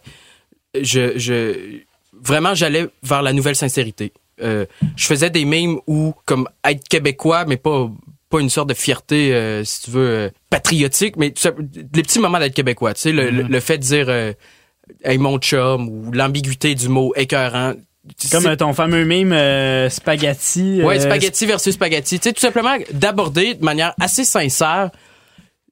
je, 0.79 1.17
je 1.17 1.79
vraiment 2.13 2.53
j'allais 2.55 2.87
vers 3.03 3.21
la 3.21 3.33
nouvelle 3.33 3.55
sincérité. 3.55 4.11
Euh, 4.41 4.65
je 4.97 5.05
faisais 5.05 5.29
des 5.29 5.45
mimes 5.45 5.79
où 5.87 6.13
comme 6.25 6.47
être 6.63 6.87
québécois, 6.87 7.45
mais 7.45 7.57
pas 7.57 7.89
pas 8.29 8.39
une 8.41 8.49
sorte 8.49 8.67
de 8.69 8.73
fierté, 8.73 9.33
euh, 9.33 9.63
si 9.63 9.83
tu 9.83 9.91
veux, 9.91 10.07
euh, 10.09 10.29
patriotique, 10.49 11.15
mais 11.15 11.31
ça- 11.37 11.51
les 11.93 12.01
petits 12.01 12.19
moments 12.19 12.39
d'être 12.39 12.55
québécois. 12.55 12.93
Tu 12.95 13.01
sais, 13.01 13.11
le, 13.11 13.29
le- 13.29 13.43
le 13.43 13.59
fait 13.59 13.77
de 13.77 13.83
dire 13.83 14.09
hey 15.03 15.17
mon 15.17 15.37
chum 15.39 15.87
ou 15.87 16.11
l'ambiguïté 16.11 16.75
du 16.75 16.89
mot 16.89 17.13
écœurant. 17.15 17.73
Comme 18.31 18.45
euh, 18.47 18.55
ton 18.55 18.73
fameux 18.73 19.03
mime 19.03 19.33
euh, 19.33 19.89
spaghetti. 19.89 20.81
Ouais, 20.83 20.97
euh, 20.97 21.01
spaghetti 21.01 21.45
versus 21.45 21.73
spaghetti. 21.73 22.19
Tu 22.19 22.29
sais, 22.29 22.33
tout 22.33 22.39
simplement 22.41 22.75
d'aborder 22.93 23.55
de 23.55 23.63
manière 23.65 23.93
assez 23.99 24.23
sincère. 24.25 24.89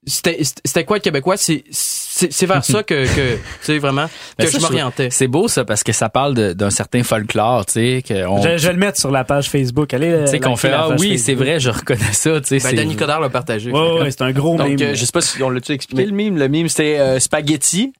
C'était 0.06 0.38
c'était 0.42 0.84
quoi 0.84 0.98
le 0.98 1.00
québécois? 1.00 1.38
C'est 1.38 1.64
c'est 1.70 2.30
c'est 2.30 2.44
vers 2.44 2.62
ça 2.62 2.82
que 2.82 3.06
que 3.06 3.34
tu 3.36 3.40
sais 3.62 3.78
vraiment 3.78 4.06
que 4.06 4.42
Ben, 4.42 4.46
ça, 4.48 4.58
je 4.58 4.62
m'orientais. 4.62 5.08
C'est 5.10 5.28
beau 5.28 5.48
ça 5.48 5.64
parce 5.64 5.82
que 5.82 5.92
ça 5.92 6.10
parle 6.10 6.34
d'un 6.34 6.68
certain 6.68 7.02
folklore, 7.02 7.64
tu 7.64 7.72
sais, 7.72 8.02
que 8.06 8.26
on- 8.26 8.42
Je, 8.42 8.58
je 8.58 8.66
vais 8.66 8.74
le 8.74 8.78
mettre 8.78 9.00
sur 9.00 9.10
la 9.10 9.24
page 9.24 9.48
Facebook. 9.48 9.94
Allez, 9.94 10.08
euh, 10.10 10.24
tu 10.26 10.32
sais 10.32 10.40
qu'on 10.40 10.50
liker 10.50 10.60
fait 10.60 10.72
ah 10.72 10.88
oui, 10.98 11.18
c'est 11.18 11.32
vrai, 11.32 11.58
je 11.58 11.70
reconnais 11.70 12.12
ça, 12.12 12.38
tu 12.42 12.48
sais. 12.48 12.56
Ben, 12.58 12.68
c'est- 12.68 12.74
Danny 12.74 12.96
Codard 12.96 13.20
l'a 13.22 13.30
partagé. 13.30 13.70
Ouais, 13.72 13.80
ouais, 13.80 14.00
ouais, 14.02 14.10
c'est 14.10 14.20
un 14.20 14.32
gros 14.32 14.58
Donc, 14.58 14.68
mime. 14.68 14.82
euh, 14.82 14.94
je 14.94 15.04
sais 15.06 15.10
pas 15.10 15.22
si 15.22 15.42
on 15.42 15.48
l'a-tu 15.48 15.72
expliqué 15.72 16.04
le 16.04 16.12
mime. 16.12 16.36
Le 16.36 16.48
mime, 16.48 16.68
c'était 16.68 16.98
euh, 16.98 17.18
spaghetti. 17.18 17.94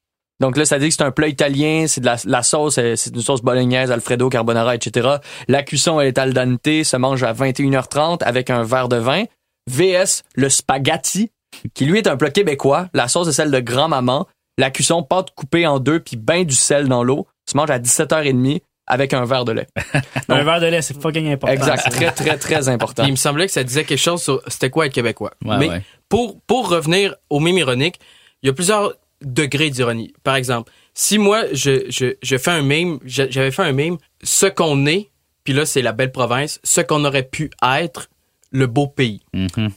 Donc 0.44 0.58
là, 0.58 0.66
ça 0.66 0.78
dit 0.78 0.88
que 0.88 0.94
c'est 0.94 1.02
un 1.02 1.10
plat 1.10 1.28
italien, 1.28 1.86
c'est 1.88 2.02
de 2.02 2.04
la, 2.04 2.16
la 2.26 2.42
sauce, 2.42 2.76
euh, 2.76 2.96
c'est 2.96 3.14
une 3.16 3.22
sauce 3.22 3.40
bolognaise, 3.40 3.90
alfredo, 3.90 4.28
carbonara, 4.28 4.74
etc. 4.74 5.08
La 5.48 5.62
cuisson, 5.62 5.98
elle 6.02 6.08
est 6.08 6.18
al 6.18 6.34
dente, 6.34 6.84
se 6.84 6.98
mange 6.98 7.22
à 7.22 7.32
21h30 7.32 8.22
avec 8.22 8.50
un 8.50 8.62
verre 8.62 8.90
de 8.90 8.96
vin. 8.96 9.24
VS, 9.70 10.22
le 10.34 10.50
spaghetti, 10.50 11.30
qui 11.72 11.86
lui 11.86 11.96
est 11.96 12.08
un 12.08 12.18
plat 12.18 12.28
québécois. 12.28 12.90
La 12.92 13.08
sauce 13.08 13.26
est 13.28 13.32
celle 13.32 13.50
de 13.50 13.58
grand-maman. 13.58 14.26
La 14.58 14.70
cuisson, 14.70 15.02
pâte 15.02 15.30
coupée 15.34 15.66
en 15.66 15.78
deux, 15.78 15.98
puis 15.98 16.18
bain 16.18 16.44
du 16.44 16.54
sel 16.54 16.88
dans 16.88 17.04
l'eau. 17.04 17.26
Se 17.50 17.56
mange 17.56 17.70
à 17.70 17.78
17h30 17.78 18.60
avec 18.86 19.14
un 19.14 19.24
verre 19.24 19.46
de 19.46 19.52
lait. 19.52 19.66
un 20.28 20.44
verre 20.44 20.60
de 20.60 20.66
lait, 20.66 20.82
c'est 20.82 21.00
fucking 21.00 21.32
important. 21.32 21.54
Exact. 21.54 21.90
très, 21.90 22.10
très, 22.10 22.36
très 22.36 22.68
important. 22.68 23.04
Il 23.04 23.12
me 23.12 23.16
semblait 23.16 23.46
que 23.46 23.52
ça 23.52 23.64
disait 23.64 23.84
quelque 23.84 23.96
chose 23.96 24.22
sur 24.22 24.42
c'était 24.48 24.68
quoi 24.68 24.84
être 24.84 24.92
québécois. 24.92 25.32
Ouais, 25.42 25.56
Mais 25.56 25.68
ouais. 25.70 25.82
pour 26.10 26.38
pour 26.46 26.68
revenir 26.68 27.14
au 27.30 27.40
mime 27.40 27.56
ironique, 27.56 27.98
il 28.42 28.48
y 28.48 28.50
a 28.50 28.52
plusieurs 28.52 28.92
degrés 29.24 29.70
d'ironie. 29.70 30.12
Par 30.22 30.36
exemple, 30.36 30.72
si 30.94 31.18
moi 31.18 31.44
je 31.52 31.84
je 31.88 32.14
je 32.22 32.36
fais 32.38 32.50
un 32.50 32.98
j'avais 33.04 33.50
fait 33.50 33.62
un 33.62 33.72
mime 33.72 33.96
ce 34.22 34.46
qu'on 34.46 34.86
est, 34.86 35.10
puis 35.44 35.52
là 35.54 35.66
c'est 35.66 35.82
la 35.82 35.92
belle 35.92 36.12
province, 36.12 36.60
ce 36.64 36.80
qu'on 36.80 37.04
aurait 37.04 37.24
pu 37.28 37.50
être 37.62 38.08
le 38.52 38.66
beau 38.66 38.87
pays. 38.87 39.20
Mhm. 39.32 39.70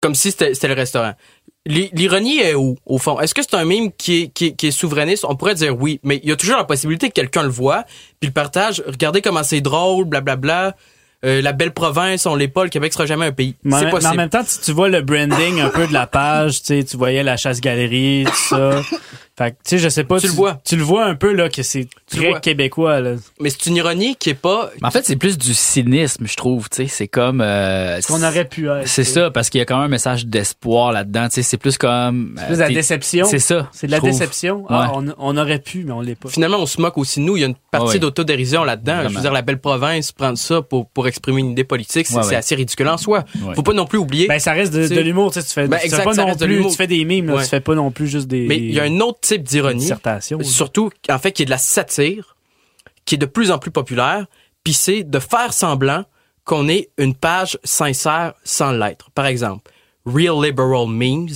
comme 0.00 0.14
si 0.16 0.30
c'était 0.32 0.68
le 0.68 0.74
restaurant. 0.74 1.14
L'i- 1.64 1.90
L'ironie 1.92 2.40
est 2.40 2.54
où, 2.54 2.76
au 2.86 2.98
fond? 2.98 3.20
Est-ce 3.20 3.34
que 3.34 3.42
c'est 3.42 3.54
un 3.54 3.64
mime 3.64 3.92
qui 3.92 4.22
est, 4.22 4.28
qui, 4.34 4.46
est, 4.46 4.56
qui 4.56 4.66
est 4.66 4.70
souverainiste? 4.72 5.24
On 5.28 5.36
pourrait 5.36 5.54
dire 5.54 5.80
oui, 5.80 6.00
mais 6.02 6.18
il 6.24 6.28
y 6.28 6.32
a 6.32 6.36
toujours 6.36 6.56
la 6.56 6.64
possibilité 6.64 7.06
que 7.08 7.12
quelqu'un 7.14 7.44
le 7.44 7.50
voit, 7.50 7.84
puis 8.18 8.26
le 8.28 8.32
partage. 8.32 8.82
Regardez 8.84 9.22
comment 9.22 9.44
c'est 9.44 9.60
drôle, 9.60 10.06
blablabla. 10.06 10.74
Euh, 11.24 11.40
la 11.40 11.52
belle 11.52 11.72
province, 11.72 12.26
on 12.26 12.34
l'est 12.34 12.48
pas, 12.48 12.64
le 12.64 12.70
Québec 12.70 12.92
sera 12.92 13.06
jamais 13.06 13.26
un 13.26 13.32
pays. 13.32 13.54
Mais 13.62 13.76
en, 13.76 13.80
mais 14.10 14.16
même 14.16 14.28
temps, 14.28 14.42
tu, 14.42 14.58
tu 14.60 14.72
vois 14.72 14.88
le 14.88 15.02
branding 15.02 15.60
un 15.60 15.68
peu 15.68 15.86
de 15.86 15.92
la 15.92 16.08
page, 16.08 16.60
tu 16.62 16.66
sais, 16.66 16.84
tu 16.84 16.96
voyais 16.96 17.22
la 17.22 17.36
chasse-galerie, 17.36 18.24
tout 18.26 18.56
ça. 18.56 18.82
Fait 19.38 19.52
que, 19.52 19.56
tu 19.56 19.70
sais, 19.70 19.78
je 19.78 19.88
sais 19.88 20.04
pas. 20.04 20.20
Tu 20.20 20.26
le 20.26 20.32
vois. 20.34 20.60
Tu 20.64 20.76
le 20.76 20.82
vois 20.82 21.06
un 21.06 21.14
peu, 21.14 21.32
là, 21.32 21.48
que 21.48 21.62
c'est 21.62 21.88
Tu 22.10 22.18
très 22.18 22.38
québécois, 22.40 23.00
là. 23.00 23.14
Mais 23.40 23.48
c'est 23.48 23.64
une 23.66 23.76
ironie 23.76 24.14
qui 24.16 24.28
est 24.30 24.34
pas... 24.34 24.70
Mais 24.82 24.88
en 24.88 24.90
fait, 24.90 25.06
c'est 25.06 25.16
plus 25.16 25.38
du 25.38 25.54
cynisme, 25.54 26.26
je 26.26 26.36
trouve, 26.36 26.68
tu 26.68 26.76
sais, 26.82 26.86
c'est 26.86 27.08
comme 27.08 27.40
euh, 27.40 27.98
Ce 28.02 28.08
qu'on 28.08 28.22
aurait 28.22 28.44
pu 28.46 28.68
être. 28.68 28.86
C'est 28.86 29.04
ça 29.04 29.30
parce 29.30 29.48
qu'il 29.48 29.58
y 29.58 29.62
a 29.62 29.64
quand 29.64 29.76
même 29.76 29.86
un 29.86 29.88
message 29.88 30.26
d'espoir 30.26 30.92
là-dedans, 30.92 31.28
tu 31.28 31.36
sais, 31.36 31.42
c'est 31.42 31.56
plus 31.56 31.78
comme 31.78 32.34
C'est 32.38 32.46
plus 32.46 32.54
de 32.56 32.58
la 32.60 32.64
euh, 32.66 32.68
t'es- 32.68 32.74
déception. 32.74 33.24
C'est 33.24 33.38
ça. 33.38 33.70
C'est 33.72 33.86
de 33.86 33.92
la 33.92 33.98
trouve. 33.98 34.10
déception. 34.10 34.64
Ah, 34.68 34.92
Ouais. 34.98 35.04
on, 35.18 35.34
on 35.34 35.36
aurait 35.38 35.60
pu, 35.60 35.84
mais 35.84 35.92
on 35.92 36.02
l'est 36.02 36.14
pas. 36.14 36.28
Finalement, 36.28 36.58
on 36.58 36.66
se 36.66 36.78
moque 36.80 36.98
aussi 36.98 37.20
de 37.20 37.24
nous. 37.24 37.36
Il 37.38 37.40
y 37.40 37.44
a 37.44 37.46
une 37.48 37.54
partie 37.70 37.94
ouais. 37.94 37.98
d'autodérision 38.00 38.64
là-dedans. 38.64 39.08
Je 39.08 39.14
veux 39.14 39.20
dire, 39.22 39.32
la 39.32 39.42
belle 39.42 39.58
province, 39.60 40.12
prendre 40.12 40.36
ça 40.36 40.60
pour, 40.60 40.88
pour 40.90 41.08
exprimer 41.08 41.40
une 41.40 41.52
idée 41.52 41.64
politique, 41.64 42.06
c'est 42.06 42.16
Ouais, 42.16 42.22
c'est 42.22 42.28
ouais. 42.30 42.36
assez 42.36 42.54
ridicule 42.54 42.88
en 42.88 42.98
soi. 42.98 43.24
Ouais. 43.42 43.54
Faut 43.54 43.62
pas 43.62 43.72
non 43.72 43.86
plus 43.86 43.96
oublier. 43.98 44.26
Ben, 44.26 44.38
ça 44.38 44.52
reste 44.52 44.74
de, 44.74 45.00
l'humour, 45.00 45.32
tu 45.32 45.40
sais, 45.40 45.46
tu 45.46 45.52
fais, 45.54 45.68
Ben, 45.68 45.78
tu 45.82 45.88
fais 45.88 46.04
pas 46.04 46.12
ça 46.12 46.20
non 46.22 46.26
reste 46.28 46.40
de 46.40 46.44
plus, 46.44 46.54
l'humour. 46.56 46.70
tu 46.70 46.76
fais 46.76 46.86
des 46.86 47.02
mimes, 47.06 47.34
tu 47.40 47.48
fais 47.48 47.60
pas 47.60 47.74
non 47.74 47.90
plus 47.90 48.08
juste 48.08 48.26
des. 48.28 48.46
Mais 48.46 48.58
il 48.58 48.74
y 48.74 48.78
a 48.78 48.82
un 48.84 49.00
autre 49.00 49.18
d'ironie. 49.38 49.80
dissertation. 49.80 50.42
surtout 50.42 50.90
en 51.10 51.18
fait 51.18 51.32
qui 51.32 51.42
est 51.42 51.46
de 51.46 51.50
la 51.50 51.58
satire 51.58 52.36
qui 53.04 53.14
est 53.16 53.18
de 53.18 53.26
plus 53.26 53.50
en 53.50 53.58
plus 53.58 53.70
populaire 53.70 54.26
puis 54.64 54.74
c'est 54.74 55.02
de 55.04 55.18
faire 55.18 55.52
semblant 55.52 56.04
qu'on 56.44 56.68
est 56.68 56.90
une 56.98 57.14
page 57.14 57.58
sincère 57.64 58.34
sans 58.44 58.72
l'être 58.72 59.10
par 59.10 59.26
exemple 59.26 59.70
real 60.06 60.42
liberal 60.42 60.88
memes 60.88 61.28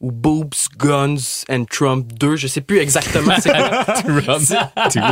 ou 0.00 0.10
boobs 0.10 0.54
guns 0.78 1.44
and 1.48 1.64
Trump 1.70 2.12
2 2.18 2.36
je 2.36 2.46
sais 2.48 2.60
plus 2.60 2.78
exactement 2.78 3.34
c'est 3.40 3.50
quoi 3.50 3.84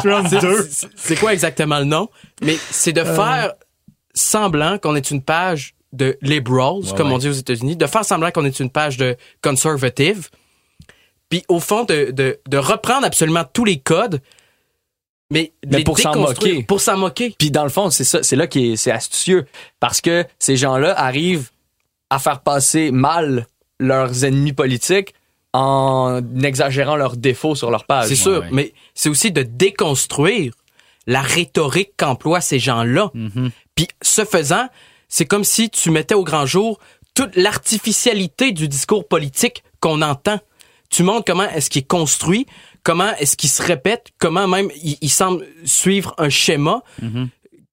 Trump 0.01 0.29
2. 0.40 0.69
c'est- 0.97 1.16
quoi 1.21 1.33
exactement 1.33 1.79
le 1.79 1.85
nom? 1.85 2.09
Mais 2.43 2.57
c'est 2.71 2.93
de 2.93 3.05
faire 3.05 3.53
semblant 4.14 4.79
qu'on 4.79 4.97
est 4.97 5.11
une 5.11 5.23
page 5.23 5.75
de 5.93 6.19
liberals 6.23 6.81
Ouais, 6.85 6.97
comme 6.97 7.12
on 7.12 7.19
dit 7.19 7.29
aux 7.29 7.33
États-Unis 7.33 7.77
de 7.77 7.87
faire 7.87 8.05
semblant 8.05 8.31
qu'on 8.31 8.45
est 8.45 8.59
une 8.61 8.71
page 8.71 8.97
de 8.97 9.16
conservative 9.43 10.29
puis 11.31 11.43
au 11.49 11.61
fond 11.61 11.85
de, 11.85 12.11
de, 12.11 12.38
de 12.47 12.57
reprendre 12.59 13.07
absolument 13.07 13.45
tous 13.51 13.64
les 13.64 13.79
codes 13.79 14.21
mais, 15.33 15.53
Mais 15.64 15.79
les 15.79 15.85
pour 15.85 15.99
s'en 15.99 16.14
moquer. 16.16 16.62
pour 16.64 16.81
s'en 16.81 16.97
moquer 16.97 17.35
Puis 17.38 17.51
dans 17.53 17.62
le 17.62 17.71
fond, 17.71 17.88
c'est 17.90 18.05
ça, 18.05 18.23
c'est 18.23 18.35
là 18.37 18.47
qui 18.49 18.73
est, 18.73 18.77
c'est 18.77 18.90
astucieux 18.90 19.47
parce 19.79 20.01
que 20.01 20.25
ces 20.40 20.57
gens-là 20.57 20.93
arrivent 20.99 21.51
à 22.11 22.19
faire 22.19 22.40
passer 22.40 22.90
mal 22.90 23.47
leurs 23.79 24.25
ennemis 24.25 24.53
politiques 24.53 25.14
en 25.53 26.21
exagérant 26.43 26.97
leurs 26.97 27.16
défauts 27.16 27.55
sur 27.55 27.71
leur 27.71 27.85
page. 27.85 28.09
c'est 28.09 28.16
sûr 28.16 28.40
ouais. 28.40 28.49
mais 28.53 28.73
c'est 28.95 29.09
aussi 29.09 29.31
de 29.33 29.43
déconstruire 29.43 30.53
la 31.07 31.23
rhétorique 31.23 31.93
qu'emploient 31.97 32.40
ces 32.40 32.59
gens-là 32.59 33.11
Mhm. 33.14 33.51
Puis 33.77 33.87
ce 34.03 34.25
faisant, 34.25 34.66
c'est 35.09 35.25
comme 35.27 35.45
si 35.45 35.71
tu 35.71 35.90
mettais 35.90 36.14
au 36.14 36.25
grand 36.25 36.45
jour 36.47 36.79
toute 37.14 37.35
l'artificialité 37.37 38.53
du 38.53 38.69
discours 38.69 39.07
politique 39.09 39.62
qu'on 39.81 40.03
entend. 40.03 40.38
Tu 40.90 41.03
montres 41.03 41.24
comment 41.24 41.48
est-ce 41.48 41.70
qu'il 41.70 41.83
est 41.83 41.87
construit, 41.87 42.46
comment 42.83 43.14
est-ce 43.16 43.37
qu'il 43.37 43.50
se 43.50 43.62
répète, 43.62 44.09
comment 44.18 44.46
même 44.48 44.68
il, 44.83 44.98
il 45.00 45.11
semble 45.11 45.46
suivre 45.64 46.14
un 46.18 46.29
schéma 46.29 46.83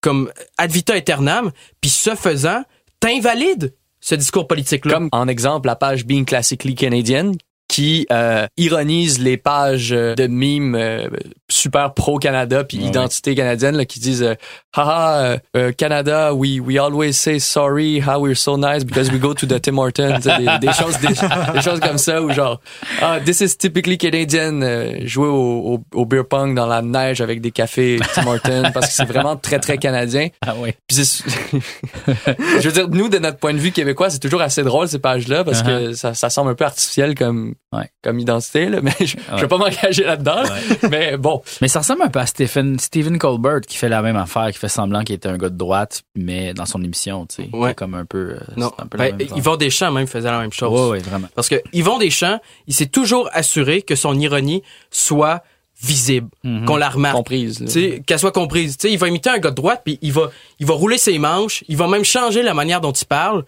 comme 0.02 0.32
ad 0.58 0.72
vitam 0.72 0.96
aeternam. 0.96 1.52
Puis 1.82 1.90
ce 1.90 2.16
faisant, 2.16 2.64
t'invalides 3.00 3.76
ce 4.00 4.16
discours 4.16 4.48
politique-là. 4.48 4.94
Comme 4.94 5.10
en 5.12 5.28
exemple 5.28 5.68
la 5.68 5.76
page 5.76 6.06
Being 6.06 6.26
Classically 6.26 6.76
Canadian 6.76 7.32
qui 7.78 8.08
euh, 8.12 8.48
ironise 8.58 9.20
les 9.20 9.38
pages 9.38 9.92
euh, 9.92 10.16
de 10.16 10.26
mimes 10.26 10.74
euh, 10.74 11.08
super 11.48 11.94
pro 11.94 12.18
Canada 12.18 12.64
puis 12.64 12.80
Ouais, 12.80 12.86
identité 12.86 13.36
canadienne 13.36 13.78
là, 13.78 13.86
qui 13.86 14.00
disent 14.00 14.24
euh, 14.24 14.34
haha 14.76 15.22
euh, 15.22 15.38
euh, 15.56 15.72
Canada 15.72 16.34
we 16.34 16.60
we 16.60 16.80
always 16.80 17.14
say 17.14 17.38
sorry 17.38 18.00
how 18.02 18.20
we're 18.20 18.36
so 18.36 18.58
nice 18.58 18.84
because 18.84 19.12
we 19.12 19.20
go 19.20 19.36
to 19.36 19.46
the 19.46 19.62
Tim 19.62 19.78
Hortons 19.78 20.18
des, 20.24 20.58
des 20.60 20.74
choses 20.74 20.98
des, 21.02 21.10
des 21.54 21.62
choses 21.62 21.80
comme 21.80 22.00
ça 22.00 22.20
ou 22.20 22.32
genre 22.34 22.60
ah 23.00 23.20
this 23.24 23.42
is 23.42 23.56
typically 23.56 24.00
Canadian 24.00 24.64
euh, 24.64 24.94
jouer 25.06 25.28
au, 25.28 25.76
au, 25.76 25.84
au 25.94 26.06
beer 26.08 26.24
pong 26.28 26.56
dans 26.56 26.66
la 26.66 26.82
neige 26.82 27.22
avec 27.22 27.42
des 27.42 27.52
cafés 27.52 28.00
Tim 28.16 28.26
Hortons 28.26 28.64
parce 28.74 28.88
que 28.88 28.94
c'est 28.94 29.06
vraiment 29.06 29.36
très 29.36 29.60
très 29.60 29.78
canadien. 29.78 30.30
Ah 30.42 30.56
oui. 30.58 30.72
je 30.92 32.62
veux 32.64 32.72
dire, 32.72 32.88
nous, 32.90 33.10
de 33.10 33.20
notre 33.20 33.38
point 33.38 33.54
de 33.54 33.60
vue 33.60 33.72
québécois, 33.72 34.10
c'est 34.10 34.20
toujours 34.20 34.42
assez 34.42 34.64
drôle 34.64 34.88
ces 34.88 35.00
pages-là 35.00 35.44
parce 35.44 35.62
que 35.62 35.94
ça, 35.94 36.14
ça 36.14 36.30
semble 36.30 36.52
un 36.52 36.56
peu 36.56 36.66
artificiel 36.66 37.16
comme, 37.16 37.54
Ouais. 37.74 37.90
comme 38.02 38.18
identité, 38.18 38.68
là, 38.70 38.80
mais 38.82 38.94
je, 39.02 39.06
je 39.08 39.34
Ouais. 39.36 39.42
vais 39.42 39.48
pas 39.50 39.58
m'engager 39.58 40.04
là-dedans. 40.06 40.42
Mais 40.90 41.18
bon, 41.18 41.42
Mais 41.62 41.68
ça 41.68 41.80
ressemble 41.80 42.04
un 42.04 42.08
peu 42.08 42.20
à 42.20 42.26
Stephen, 42.26 42.80
Stephen 42.80 43.20
Colbert 43.20 43.60
qui 43.60 43.76
fait 43.76 43.90
la 43.90 44.02
même 44.02 44.16
affaire, 44.16 44.50
qui 44.54 44.58
fait 44.58 44.70
semblant 44.70 45.04
qu'il 45.04 45.16
était 45.16 45.28
un 45.28 45.38
gars 45.38 45.50
de 45.50 45.58
droite, 45.58 46.04
mais 46.16 46.54
dans 46.54 46.66
son 46.66 46.82
émission, 46.82 47.26
tu 47.26 47.44
sais. 47.44 47.74
Comme 47.76 47.94
un 47.96 48.06
peu. 48.06 48.36
euh, 48.36 48.40
Non. 48.56 48.72
un 48.78 48.86
peu 48.88 48.98
la 48.98 49.12
Ben, 49.12 49.18
même. 49.28 49.38
Yvon 49.38 49.58
Deschamps 49.58 49.92
même 49.92 50.08
faisait 50.08 50.32
la 50.32 50.40
même 50.40 50.54
chose. 50.54 50.92
Ouais, 50.92 51.00
vraiment. 51.00 51.28
Parce 51.36 51.50
que 51.50 51.62
Yvon 51.74 51.98
Deschamps, 51.98 52.40
il 52.68 52.74
s'est 52.74 52.86
toujours 52.86 53.30
assuré 53.34 53.82
que 53.82 53.96
son 53.96 54.18
ironie 54.18 54.64
soit 54.90 55.44
visible, 55.82 56.30
Mhm. 56.46 56.64
qu'on 56.66 56.78
la 56.78 56.90
remarque. 56.90 57.18
comprise. 57.18 57.60
là. 57.60 57.66
Tu 57.68 57.72
sais, 57.74 58.04
qu'elle 58.06 58.18
soit 58.20 58.32
comprise. 58.32 58.78
Tu 58.78 58.88
sais, 58.88 58.94
il 58.94 58.98
va 58.98 59.10
imiter 59.10 59.30
un 59.30 59.40
gars 59.40 59.50
de 59.52 59.56
droite, 59.56 59.82
puis 59.84 60.00
il 60.02 60.14
va, 60.14 60.32
il 60.60 60.66
va 60.66 60.74
rouler 60.74 60.98
ses 60.98 61.20
manches, 61.20 61.66
il 61.68 61.76
va 61.76 61.88
même 61.90 62.06
changer 62.06 62.42
la 62.44 62.54
manière 62.54 62.80
dont 62.80 62.94
il 62.94 63.06
parle, 63.06 63.44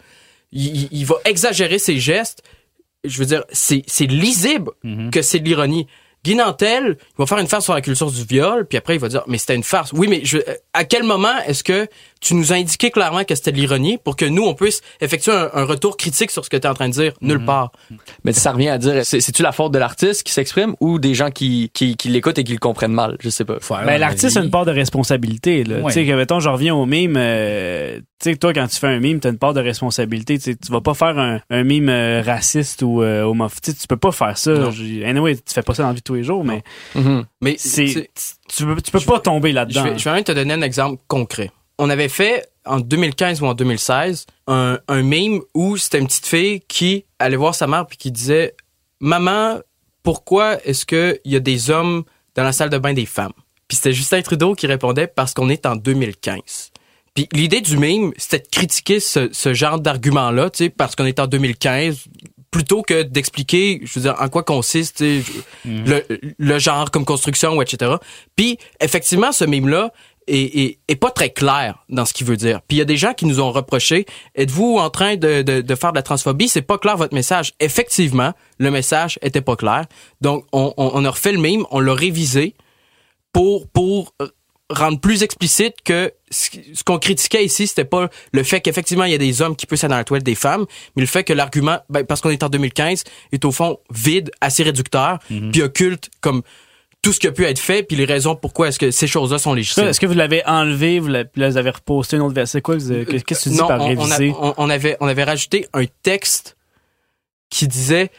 il 0.51 1.05
va 1.05 1.15
exagérer 1.25 1.79
ses 1.79 1.99
gestes. 1.99 2.43
Je 3.03 3.17
veux 3.19 3.25
dire, 3.25 3.43
c'est, 3.51 3.83
c'est 3.87 4.05
lisible 4.05 4.71
Mhm. 4.83 5.11
que 5.11 5.21
c'est 5.21 5.39
de 5.39 5.45
l'ironie. 5.45 5.87
Guy 6.25 6.35
Nantel, 6.35 6.97
il 6.99 7.15
va 7.17 7.25
faire 7.25 7.37
une 7.37 7.47
farce 7.47 7.63
sur 7.63 7.73
la 7.73 7.79
culture 7.81 8.11
du 8.11 8.25
viol, 8.25 8.65
puis 8.67 8.77
après 8.77 8.95
il 8.95 8.99
va 8.99 9.07
dire, 9.07 9.23
mais 9.27 9.37
c'était 9.37 9.55
une 9.55 9.63
farce. 9.63 9.93
Oui, 9.93 10.07
mais 10.09 10.19
je, 10.25 10.37
à 10.73 10.83
quel 10.83 11.03
moment 11.03 11.37
est-ce 11.47 11.63
que 11.63 11.87
tu 12.21 12.35
nous 12.35 12.51
as 12.51 12.55
indiqué 12.57 12.91
clairement 12.91 13.23
que 13.23 13.33
c'était 13.35 13.51
de 13.51 13.57
l'ironie 13.57 13.97
pour 13.97 14.15
que 14.15 14.25
nous, 14.25 14.43
on 14.43 14.53
puisse 14.53 14.81
effectuer 15.01 15.31
un, 15.31 15.49
un 15.53 15.63
retour 15.63 15.95
critique 15.97 16.31
sur 16.31 16.43
ce 16.43 16.49
que 16.49 16.57
tu 16.57 16.63
es 16.67 16.69
en 16.69 16.73
train 16.73 16.89
de 16.89 16.93
dire? 16.93 17.13
Mhm. 17.21 17.27
Nulle 17.29 17.45
part. 17.45 17.71
Mais 18.23 18.33
ça 18.33 18.51
revient 18.51 18.69
à 18.69 18.77
dire, 18.77 19.05
c'est- 19.05 19.21
c'est-tu 19.21 19.41
la 19.41 19.51
faute 19.51 19.71
de 19.71 19.79
l'artiste 19.79 20.23
qui 20.23 20.33
s'exprime 20.33 20.75
ou 20.81 20.99
des 20.99 21.13
gens 21.13 21.31
qui, 21.31 21.71
qui, 21.73 21.95
qui 21.95 22.09
l'écoutent 22.09 22.37
et 22.37 22.43
qui 22.43 22.51
le 22.53 22.59
comprennent 22.59 22.91
mal? 22.93 23.15
Je 23.21 23.29
sais 23.29 23.45
pas. 23.45 23.55
Avoir 23.55 23.85
Ben, 23.85 23.97
l'artiste 23.97 24.35
a 24.37 24.41
une 24.41 24.51
part 24.51 24.65
de 24.65 24.71
responsabilité. 24.71 25.63
Là. 25.63 25.77
Ouais. 25.77 25.93
Tu 25.93 26.01
sais, 26.01 26.05
que, 26.05 26.11
mettons, 26.11 26.39
je 26.39 26.49
reviens 26.49 26.75
au 26.75 26.85
mime. 26.85 27.15
euh, 27.17 27.99
tu 28.21 28.31
sais, 28.31 28.35
toi, 28.35 28.51
quand 28.53 28.67
tu 28.67 28.75
fais 28.77 28.87
un 28.87 28.99
mime, 28.99 29.19
t'as 29.21 29.29
une 29.29 29.37
part 29.37 29.53
de 29.53 29.61
responsabilité. 29.61 30.37
Tu 30.39 30.57
tu 30.57 30.71
vas 30.71 30.81
pas 30.81 30.93
faire 30.93 31.17
un, 31.17 31.39
un 31.49 31.63
mime 31.63 31.87
euh, 31.89 32.21
raciste 32.25 32.81
ou 32.81 33.01
euh, 33.01 33.23
homophobe. 33.23 33.59
Tu 33.63 33.73
tu 33.73 33.87
peux 33.87 33.95
pas 33.97 34.11
faire 34.11 34.37
ça. 34.37 34.51
Anyway, 35.05 35.35
tu 35.37 35.53
fais 35.53 35.61
pas 35.61 35.73
ça 35.73 35.83
dans 35.83 35.89
la 35.89 35.93
vie 35.93 35.99
de 36.01 36.03
tous 36.03 36.15
les 36.15 36.23
jours, 36.23 36.43
mais 36.43 36.63
Mhm. 36.95 37.23
Mais 37.41 37.55
c'est, 37.57 38.09
tu 38.49 38.65
peux, 38.65 38.81
tu 38.81 38.91
peux 38.91 38.99
pas 38.99 39.19
tomber 39.19 39.51
Je 39.51 39.55
là-dedans. 39.55 39.83
vais, 39.83 39.97
je 39.97 40.03
vais 40.03 40.13
même 40.15 40.23
te 40.25 40.31
donner 40.33 40.53
un 40.53 40.61
exemple 40.61 41.01
concret. 41.07 41.51
On 41.79 41.89
avait 41.89 42.09
fait 42.09 42.47
en 42.65 42.81
2015 42.81 43.41
ou 43.41 43.45
en 43.45 43.53
2016 43.53 44.25
un, 44.47 44.79
un 44.87 45.01
meme 45.01 45.39
où 45.53 45.77
c'était 45.77 45.99
une 45.99 46.07
petite 46.07 46.27
fille 46.27 46.61
qui 46.67 47.05
allait 47.17 47.37
voir 47.37 47.55
sa 47.55 47.67
mère 47.67 47.87
puis 47.87 47.97
qui 47.97 48.11
disait 48.11 48.53
Maman, 48.99 49.59
pourquoi 50.03 50.63
est-ce 50.65 50.85
qu'il 50.85 51.19
y 51.23 51.37
a 51.37 51.39
des 51.39 51.69
hommes 51.69 52.03
dans 52.35 52.43
la 52.43 52.51
salle 52.51 52.69
de 52.69 52.77
bain 52.77 52.93
des 52.93 53.05
femmes? 53.05 53.31
Puis 53.69 53.77
c'était 53.77 53.93
Justin 53.93 54.21
Trudeau 54.21 54.55
qui 54.55 54.67
répondait 54.67 55.07
parce 55.07 55.33
qu'on 55.33 55.47
est 55.47 55.65
en 55.65 55.77
2015. 55.77 56.71
Puis 57.13 57.29
l'idée 57.31 57.61
du 57.61 57.77
meme, 57.77 58.11
c'était 58.17 58.43
de 58.43 58.49
critiquer 58.51 58.99
ce, 58.99 59.29
ce 59.31 59.53
genre 59.53 59.79
d'argument-là, 59.79 60.49
tu 60.49 60.65
sais, 60.65 60.69
parce 60.69 60.95
qu'on 60.95 61.05
est 61.05 61.19
en 61.19 61.27
2015, 61.27 62.05
plutôt 62.51 62.81
que 62.81 63.03
d'expliquer, 63.03 63.79
je 63.83 63.99
veux 63.99 64.01
dire, 64.01 64.15
en 64.19 64.27
quoi 64.29 64.43
consiste 64.43 64.99
sais, 64.99 65.23
le, 65.65 66.03
le 66.37 66.59
genre 66.59 66.91
comme 66.91 67.05
construction, 67.05 67.55
ou 67.55 67.61
etc. 67.61 67.93
Puis 68.35 68.57
effectivement, 68.79 69.31
ce 69.31 69.45
meme-là 69.45 69.91
est, 70.29 70.57
est, 70.59 70.79
est 70.87 70.95
pas 70.95 71.11
très 71.11 71.29
clair 71.31 71.83
dans 71.89 72.05
ce 72.05 72.13
qu'il 72.13 72.25
veut 72.27 72.37
dire. 72.37 72.61
Puis 72.67 72.77
il 72.77 72.79
y 72.79 72.81
a 72.81 72.85
des 72.85 72.97
gens 72.97 73.13
qui 73.13 73.25
nous 73.25 73.39
ont 73.39 73.51
reproché, 73.51 74.05
êtes-vous 74.35 74.77
en 74.77 74.89
train 74.89 75.15
de, 75.15 75.41
de, 75.41 75.61
de 75.61 75.75
faire 75.75 75.91
de 75.91 75.97
la 75.97 76.03
transphobie? 76.03 76.47
C'est 76.47 76.61
pas 76.61 76.77
clair 76.77 76.97
votre 76.97 77.13
message. 77.13 77.53
Effectivement, 77.59 78.33
le 78.57 78.71
message 78.71 79.19
était 79.21 79.41
pas 79.41 79.55
clair. 79.55 79.85
Donc 80.21 80.45
on, 80.51 80.73
on, 80.77 80.91
on 80.93 81.05
a 81.05 81.09
refait 81.09 81.31
le 81.31 81.39
meme, 81.39 81.65
on 81.71 81.79
l'a 81.79 81.93
révisé 81.93 82.55
pour 83.33 83.67
pour 83.67 84.13
euh, 84.21 84.27
rendre 84.69 84.99
plus 84.99 85.23
explicite 85.23 85.75
que 85.83 86.11
ce 86.29 86.83
qu'on 86.83 86.99
critiquait 86.99 87.43
ici, 87.43 87.65
c'était 87.65 87.85
pas 87.85 88.09
le 88.31 88.43
fait 88.43 88.61
qu'effectivement 88.61 89.05
il 89.05 89.11
y 89.11 89.15
a 89.15 89.19
des 89.19 89.41
hommes 89.41 89.55
qui 89.55 89.65
puissent 89.65 89.83
aller 89.83 89.91
dans 89.91 89.97
la 89.97 90.03
toilette 90.03 90.25
des 90.25 90.35
femmes, 90.35 90.65
mais 90.95 91.01
le 91.01 91.07
fait 91.07 91.23
que 91.23 91.33
l'argument, 91.33 91.79
ben, 91.89 92.05
parce 92.05 92.21
qu'on 92.21 92.29
est 92.29 92.43
en 92.43 92.49
2015, 92.49 93.03
est 93.31 93.45
au 93.45 93.51
fond 93.51 93.79
vide, 93.91 94.29
assez 94.41 94.61
réducteur, 94.63 95.19
puis 95.51 95.63
occulte 95.63 96.09
comme 96.21 96.43
tout 97.01 97.13
ce 97.13 97.19
qui 97.19 97.27
a 97.27 97.31
pu 97.31 97.45
être 97.45 97.59
fait, 97.59 97.83
puis 97.83 97.95
les 97.95 98.05
raisons 98.05 98.35
pourquoi 98.35 98.67
est-ce 98.67 98.77
que 98.79 98.91
ces 98.91 99.07
choses-là 99.07 99.37
sont 99.39 99.53
légitimes. 99.53 99.85
Est-ce 99.85 99.99
que 100.01 100.05
vous 100.05 100.13
l'avez 100.13 100.45
enlevé, 100.45 100.99
vous 100.99 101.07
l'avez, 101.07 101.25
puis 101.25 101.41
là, 101.41 101.49
vous 101.49 101.57
avez 101.57 101.69
reposté 101.69 102.17
une 102.17 102.23
autre 102.23 102.35
verset? 102.35 102.61
Quoi, 102.61 102.75
vous 102.75 102.91
avez- 102.91 103.05
qu'est-ce 103.05 103.23
que 103.23 103.49
tu 103.49 103.49
dis 103.49 103.57
non, 103.57 103.67
par 103.67 103.79
on, 103.79 103.83
on 103.85 103.85
a- 103.85 103.89
réviser? 104.17 104.33
on- 104.39 104.53
on 104.57 104.69
avait 104.69 104.97
on 104.99 105.07
avait 105.07 105.23
rajouté 105.23 105.65
un 105.73 105.85
texte 106.03 106.57
qui 107.49 107.67
disait 107.67 108.09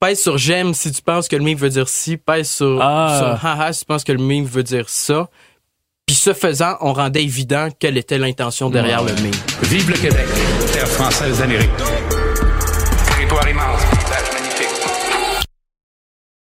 pèse 0.00 0.20
sur 0.20 0.38
j'aime 0.38 0.74
si 0.74 0.90
tu 0.90 1.02
penses 1.02 1.28
que 1.28 1.36
le 1.36 1.44
meme 1.44 1.56
veut 1.56 1.68
dire 1.68 1.88
ci, 1.88 2.16
pèse 2.16 2.50
sur, 2.50 2.78
Ah. 2.82 3.16
sur 3.38 3.46
haha 3.46 3.72
si 3.72 3.80
tu 3.80 3.84
penses 3.86 4.02
que 4.04 4.12
le 4.12 4.18
meme 4.22 4.44
veut 4.44 4.62
dire 4.64 4.88
ça. 4.88 5.28
Puis 6.06 6.16
ce 6.16 6.32
faisant, 6.32 6.76
on 6.80 6.92
rendait 6.92 7.22
évident 7.22 7.68
quelle 7.78 7.96
était 7.96 8.18
l'intention 8.18 8.70
derrière 8.70 9.04
le 9.04 9.12
meme. 9.14 9.30
Vive 9.62 9.88
le 9.90 9.96
Québec, 9.96 10.26
terre 10.72 10.88
française 10.88 11.38
d'Amérique. 11.38 11.70
Territoire. 13.16 13.44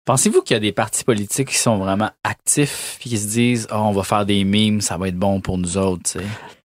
Pensez-vous 0.08 0.42
qu'il 0.42 0.56
y 0.56 0.58
a 0.58 0.62
des 0.62 0.72
partis 0.72 1.04
politiques 1.04 1.50
qui 1.50 1.58
sont 1.58 1.76
vraiment 1.76 2.10
actifs 2.24 2.96
puis 2.98 3.10
qui 3.10 3.18
se 3.18 3.28
disent 3.28 3.68
oh, 3.74 3.76
on 3.76 3.92
va 3.92 4.04
faire 4.04 4.26
des 4.26 4.46
memes, 4.46 4.80
ça 4.80 4.96
va 4.96 5.10
être 5.10 5.18
bon 5.18 5.42
pour 5.42 5.58
nous 5.58 5.78
autres, 5.78 6.04
tu 6.04 6.20
sais. 6.20 6.26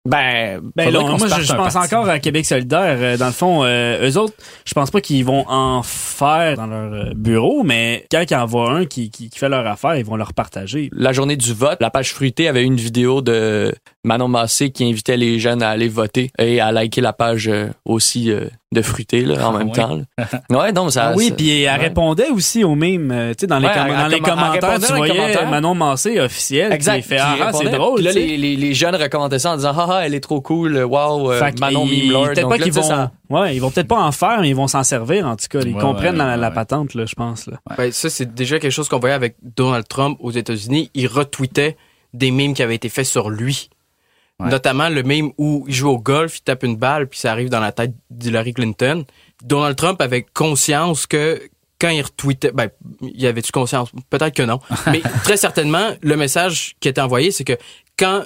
Ben, 0.08 0.62
ben 0.76 0.92
là, 0.92 1.00
moi, 1.02 1.18
je, 1.18 1.54
pense 1.56 1.74
parti. 1.74 1.96
encore 1.96 2.10
à 2.10 2.20
Québec 2.20 2.46
solidaire. 2.46 2.98
Euh, 3.00 3.18
Dans 3.18 3.28
le 3.28 3.32
fond, 3.32 3.64
euh, 3.64 4.08
eux 4.08 4.18
autres, 4.18 4.34
je 4.66 4.74
pense 4.74 4.92
pas 4.92 5.02
qu'ils 5.02 5.26
vont 5.26 5.46
en 5.48 5.82
faire 5.82 6.58
dans 6.58 6.68
leur 6.68 6.94
euh, 6.94 7.14
bureau, 7.16 7.64
mais 7.64 8.06
quand 8.12 8.22
il 8.22 8.34
y 8.34 8.36
en 8.36 8.46
voit 8.46 8.70
un 8.70 8.86
qui, 8.86 9.10
qui, 9.10 9.30
qui 9.30 9.40
fait 9.40 9.50
leur 9.50 9.66
affaire, 9.66 9.96
ils 9.96 10.06
vont 10.06 10.18
leur 10.18 10.34
partager. 10.34 10.90
La 10.92 11.12
journée 11.12 11.38
du 11.38 11.54
vote, 11.54 11.78
la 11.82 11.90
page 11.90 12.14
fruitée 12.14 12.48
avait 12.48 12.64
une 12.64 12.76
vidéo 12.76 13.22
de 13.22 13.74
Manon 14.06 14.28
Massé 14.28 14.70
qui 14.72 14.84
invitait 14.84 15.16
les 15.18 15.40
jeunes 15.40 15.64
à 15.64 15.70
aller 15.70 15.88
voter 15.88 16.30
et 16.38 16.60
à 16.60 16.72
liker 16.74 17.00
la 17.02 17.14
page 17.14 17.48
euh, 17.48 17.68
aussi 17.86 18.32
euh, 18.32 18.48
de 18.74 18.82
fruité 18.82 19.22
là, 19.22 19.48
en 19.50 19.56
Ah 19.56 19.58
même 19.60 19.72
temps. 19.72 19.96
là. 20.18 20.26
Ouais, 20.50 20.74
donc 20.74 20.92
ça. 20.92 21.10
Ah 21.10 21.14
oui, 21.16 21.32
puis 21.36 21.62
elle 21.62 21.70
ouais. 21.70 21.78
répondait 21.88 22.30
aussi 22.30 22.64
aux 22.66 22.76
mêmes, 22.76 23.12
euh, 23.12 23.30
tu 23.32 23.42
sais, 23.42 23.48
dans 23.48 23.60
les, 23.60 23.68
Ouais, 23.68 23.74
com- 23.74 23.88
dans 23.96 24.08
les 24.08 24.20
commentaires, 24.20 24.76
tu 24.80 24.88
dans 24.88 24.94
les 24.94 24.98
voyais 24.98 25.16
commentaires. 25.16 25.50
Manon 25.50 25.74
Massé 25.76 26.20
officiel, 26.20 26.74
Exact. 26.74 26.98
qui 26.98 27.08
fait 27.08 27.18
ah, 27.18 27.36
ah, 27.42 27.52
c'est 27.54 27.70
drôle. 27.70 27.96
Puis 27.96 28.04
là, 28.06 28.12
les, 28.12 28.36
les, 28.38 28.56
les 28.58 28.74
jeunes 28.74 28.96
recommentaient 28.96 29.40
ça 29.40 29.52
en 29.54 29.56
disant 29.56 29.74
ah, 29.78 29.88
ah 29.90 30.02
elle 30.06 30.14
est 30.16 30.20
trop 30.20 30.42
cool, 30.42 30.78
wow, 30.84 31.30
que 31.30 31.60
Manon. 31.62 31.86
Peut-être 31.88 32.50
pas 32.50 32.58
là, 32.58 32.64
qu'ils 32.64 32.74
vont, 32.74 32.82
ça- 32.84 33.12
ouais, 33.30 33.56
ils 33.56 33.60
vont 33.60 33.72
peut-être 33.72 33.88
pas 33.88 34.02
en 34.02 34.12
faire, 34.12 34.42
mais 34.42 34.50
ils 34.50 34.56
vont 34.56 34.68
s'en 34.68 34.84
servir 34.84 35.26
en 35.28 35.36
tout 35.38 35.46
cas. 35.50 35.60
Ils 35.62 35.74
Ouais, 35.76 35.82
comprennent 35.82 36.20
ouais, 36.20 36.26
la, 36.28 36.36
la 36.38 36.52
patente, 36.52 36.94
là, 36.94 37.06
je 37.06 37.16
pense. 37.16 37.48
Là. 37.48 37.58
Ben, 37.78 37.92
ça, 37.92 38.10
c'est 38.10 38.34
déjà 38.34 38.60
quelque 38.60 38.72
chose 38.72 38.90
qu'on 38.90 39.00
voyait 39.00 39.16
avec 39.16 39.36
Donald 39.42 39.88
Trump 39.88 40.18
aux 40.20 40.32
États-Unis. 40.32 40.90
Il 40.94 41.08
retweetait 41.08 41.78
des 42.14 42.32
memes 42.32 42.54
qui 42.54 42.62
avaient 42.64 42.76
été 42.76 42.90
faits 42.90 43.06
sur 43.06 43.30
lui. 43.30 43.70
Ouais. 44.40 44.50
Notamment 44.50 44.90
le 44.90 45.04
meme 45.04 45.32
où 45.38 45.66
il 45.68 45.74
joue 45.74 45.90
au 45.90 46.00
golf, 46.00 46.38
il 46.38 46.42
tape 46.42 46.64
une 46.64 46.76
balle, 46.76 47.08
puis 47.08 47.20
ça 47.20 47.32
arrive 47.32 47.50
dans 47.50 47.60
la 47.60 47.72
tête 47.72 47.94
d'Hillary 48.10 48.54
Clinton. 48.54 49.06
Donald 49.44 49.76
Trump 49.76 50.02
avait 50.02 50.26
conscience 50.34 51.06
que 51.06 51.42
quand 51.80 51.90
il 51.90 52.02
retweetait, 52.02 52.52
ben, 52.52 52.70
il 53.02 53.28
avait-tu 53.28 53.52
conscience? 53.52 53.92
Peut-être 54.10 54.36
que 54.36 54.44
non. 54.44 54.60
Mais 54.88 55.02
très 55.24 55.38
certainement, 55.38 55.92
le 56.02 56.16
message 56.16 56.76
qui 56.80 56.88
était 56.88 57.02
envoyé, 57.02 57.32
c'est 57.32 57.44
que 57.44 57.58
quand 57.98 58.24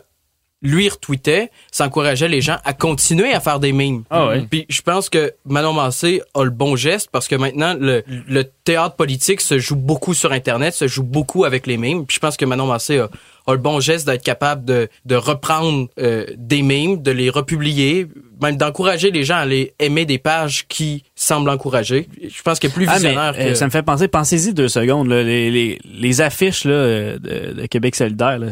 lui 0.61 0.89
retweetait, 0.89 1.51
ça 1.71 1.85
encourageait 1.85 2.27
les 2.27 2.41
gens 2.41 2.57
à 2.65 2.73
continuer 2.73 3.33
à 3.33 3.39
faire 3.39 3.59
des 3.59 3.73
memes. 3.73 4.03
Ah 4.09 4.27
ouais. 4.27 4.47
Puis 4.49 4.65
je 4.69 4.81
pense 4.81 5.09
que 5.09 5.33
Manon 5.45 5.73
Massé 5.73 6.21
a 6.33 6.43
le 6.43 6.49
bon 6.49 6.75
geste 6.75 7.09
parce 7.11 7.27
que 7.27 7.35
maintenant 7.35 7.75
le, 7.79 8.03
le 8.27 8.43
théâtre 8.63 8.95
politique 8.95 9.41
se 9.41 9.59
joue 9.59 9.75
beaucoup 9.75 10.13
sur 10.15 10.31
internet, 10.31 10.73
se 10.73 10.87
joue 10.87 11.03
beaucoup 11.03 11.45
avec 11.45 11.67
les 11.67 11.77
memes. 11.77 12.05
Puis 12.05 12.15
je 12.15 12.19
pense 12.19 12.37
que 12.37 12.45
Manon 12.45 12.65
Massé 12.65 12.97
a, 12.97 13.09
a 13.45 13.51
le 13.51 13.59
bon 13.59 13.79
geste 13.79 14.07
d'être 14.07 14.23
capable 14.23 14.65
de, 14.65 14.89
de 15.05 15.15
reprendre 15.15 15.87
euh, 15.99 16.25
des 16.35 16.63
memes, 16.63 17.01
de 17.03 17.11
les 17.11 17.29
republier, 17.29 18.07
même 18.41 18.57
d'encourager 18.57 19.11
les 19.11 19.23
gens 19.23 19.35
à 19.35 19.39
aller 19.39 19.73
aimer 19.79 20.05
des 20.05 20.17
pages 20.17 20.65
qui 20.67 21.03
semblent 21.15 21.49
encourager. 21.49 22.07
Je 22.21 22.41
pense 22.41 22.57
est 22.63 22.73
plus 22.73 22.87
Ah, 22.89 22.95
visionnaire 22.95 23.35
euh, 23.37 23.49
que 23.49 23.53
ça 23.53 23.65
me 23.65 23.71
fait 23.71 23.83
penser, 23.83 24.07
pensez-y 24.07 24.53
deux 24.53 24.69
secondes, 24.69 25.07
là, 25.07 25.21
les, 25.21 25.51
les, 25.51 25.79
les 25.85 26.21
affiches 26.21 26.65
là, 26.65 26.73
euh, 26.73 27.19
de, 27.19 27.61
de 27.61 27.65
Québec 27.67 27.95
solidaire, 27.95 28.39
là, 28.39 28.47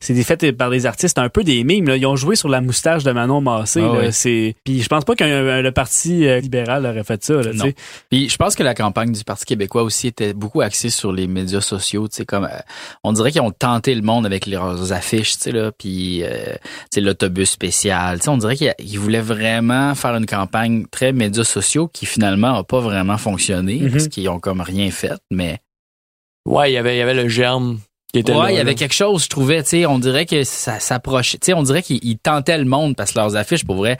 c'est- 0.00 0.14
des 0.14 0.24
faits 0.24 0.52
par 0.56 0.70
des 0.70 0.86
artistes 0.86 1.18
un 1.18 1.28
peu 1.28 1.44
des 1.44 1.64
mimes. 1.64 1.86
Là. 1.88 1.96
Ils 1.96 2.06
ont 2.06 2.16
joué 2.16 2.36
sur 2.36 2.48
la 2.48 2.60
moustache 2.60 3.04
de 3.04 3.12
Manon 3.12 3.40
Massé. 3.40 3.80
Ah 3.82 3.92
oui. 3.98 4.08
C'est 4.12 4.54
puis 4.64 4.82
je 4.82 4.88
pense 4.88 5.04
pas 5.04 5.14
qu'un 5.14 5.62
le 5.62 5.72
parti 5.72 6.26
euh, 6.26 6.40
libéral 6.40 6.84
aurait 6.86 7.04
fait 7.04 7.22
ça. 7.24 7.34
Là, 7.34 7.52
Non. 7.52 7.64
Puis 8.10 8.28
je 8.28 8.36
pense 8.36 8.54
que 8.56 8.62
la 8.62 8.74
campagne 8.74 9.12
du 9.12 9.24
Parti 9.24 9.44
québécois 9.44 9.82
aussi 9.82 10.06
était 10.08 10.32
beaucoup 10.32 10.60
axée 10.60 10.90
sur 10.90 11.12
les 11.12 11.26
médias 11.26 11.60
sociaux, 11.60 12.08
tu 12.08 12.16
sais 12.16 12.24
comme 12.26 12.44
euh, 12.44 12.58
on 13.04 13.12
dirait 13.12 13.30
qu'ils 13.32 13.40
ont 13.42 13.50
tenté 13.50 13.94
le 13.94 14.02
monde 14.02 14.26
avec 14.26 14.46
leurs 14.46 14.92
affiches, 14.92 15.32
tu 15.34 15.38
sais 15.40 15.52
là, 15.52 15.70
puis 15.76 16.22
euh, 16.22 16.28
tu 16.54 16.60
sais 16.94 17.00
l'autobus 17.00 17.50
spécial, 17.50 18.18
tu 18.18 18.24
sais 18.24 18.30
on 18.30 18.36
dirait 18.38 18.56
qu'ils 18.56 18.74
ils 18.78 18.98
voulaient 18.98 19.20
vraiment 19.20 19.94
faire 19.94 20.16
une 20.16 20.26
campagne 20.26 20.86
très 20.90 21.12
médias 21.12 21.44
sociaux 21.44 21.88
qui 21.88 22.06
finalement 22.06 22.54
a 22.56 22.64
pas 22.64 22.80
vraiment 22.80 23.18
fonctionné 23.18 23.78
Mhm. 23.80 23.90
parce 23.92 24.08
qu'ils 24.08 24.28
ont 24.28 24.38
comme 24.40 24.60
rien 24.60 24.90
fait, 24.90 25.18
mais 25.30 25.58
Ouais, 26.46 26.70
il 26.70 26.74
y 26.74 26.78
avait, 26.78 26.96
il 26.96 26.98
y 26.98 27.02
avait 27.02 27.14
le 27.14 27.28
germe 27.28 27.78
là. 28.14 28.38
ouais, 28.38 28.54
il 28.54 28.56
y 28.56 28.60
avait 28.60 28.74
quelque 28.74 28.94
chose, 28.94 29.24
je 29.24 29.28
trouvais, 29.28 29.62
tu 29.62 29.70
sais, 29.70 29.86
on 29.86 29.98
dirait 29.98 30.26
que 30.26 30.44
ça 30.44 30.80
s'approchait, 30.80 31.38
tu 31.38 31.46
sais, 31.46 31.52
on 31.54 31.62
dirait 31.62 31.82
qu'ils 31.82 32.00
ils 32.02 32.18
tentaient 32.18 32.58
le 32.58 32.64
monde 32.64 32.96
parce 32.96 33.12
que 33.12 33.18
leurs 33.18 33.36
affiches 33.36 33.64
pour 33.64 33.76
vrai 33.76 33.98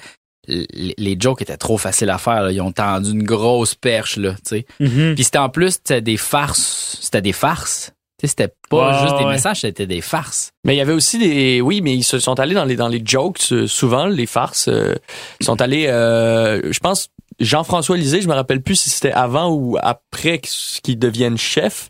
les, 0.49 1.17
jokes 1.19 1.43
étaient 1.43 1.57
trop 1.57 1.79
faciles 1.79 2.11
à 2.11 2.19
faire. 2.19 2.43
là. 2.43 2.53
Ils 2.53 2.61
ont 2.61 2.73
tendu 2.73 3.11
une 3.11 3.23
grosse 3.23 3.75
perche, 3.75 4.17
là, 4.17 4.33
tu 4.33 4.41
sais. 4.45 4.67
Mhm. 4.81 5.15
Puis 5.15 5.25
c'était 5.25 5.39
en 5.39 5.49
plus 5.49 5.73
c'était 5.73 6.01
des 6.01 6.17
farces. 6.17 6.99
C'était 7.01 7.23
des 7.23 7.33
farces. 7.33 7.93
Tu 8.19 8.27
sais, 8.27 8.35
c'était 8.37 8.55
pas 8.69 9.03
juste 9.03 9.17
des 9.17 9.25
ouais. 9.25 9.33
messages, 9.33 9.63
c'était 9.63 9.87
des 9.87 10.03
farces. 10.03 10.51
Mais 10.65 10.75
il 10.75 10.79
y 10.79 10.83
avait 10.83 10.93
aussi 10.93 11.19
des, 11.19 11.61
oui, 11.63 11.81
mais 11.81 11.95
ils 11.95 12.03
se 12.03 12.19
sont 12.19 12.39
allés 12.39 12.55
dans 12.55 12.67
les 12.67 12.77
dans 12.77 12.89
les 12.89 13.03
jokes 13.05 13.41
euh, 13.53 13.67
souvent, 13.67 14.07
les 14.07 14.27
farces. 14.27 14.69
euh, 14.69 14.95
ils 15.41 15.47
sont 15.47 15.61
allés, 15.63 15.87
euh, 15.87 16.71
je 16.71 16.79
pense, 16.81 17.09
Jean-François 17.39 17.97
Lisée, 17.97 18.21
je 18.21 18.29
me 18.29 18.35
rappelle 18.35 18.61
plus 18.61 18.77
si 18.77 18.91
c'était 18.91 19.13
avant 19.13 19.51
ou 19.51 19.79
après 19.81 20.39
qu'il 20.39 20.99
devienne 20.99 21.39
chef, 21.39 21.89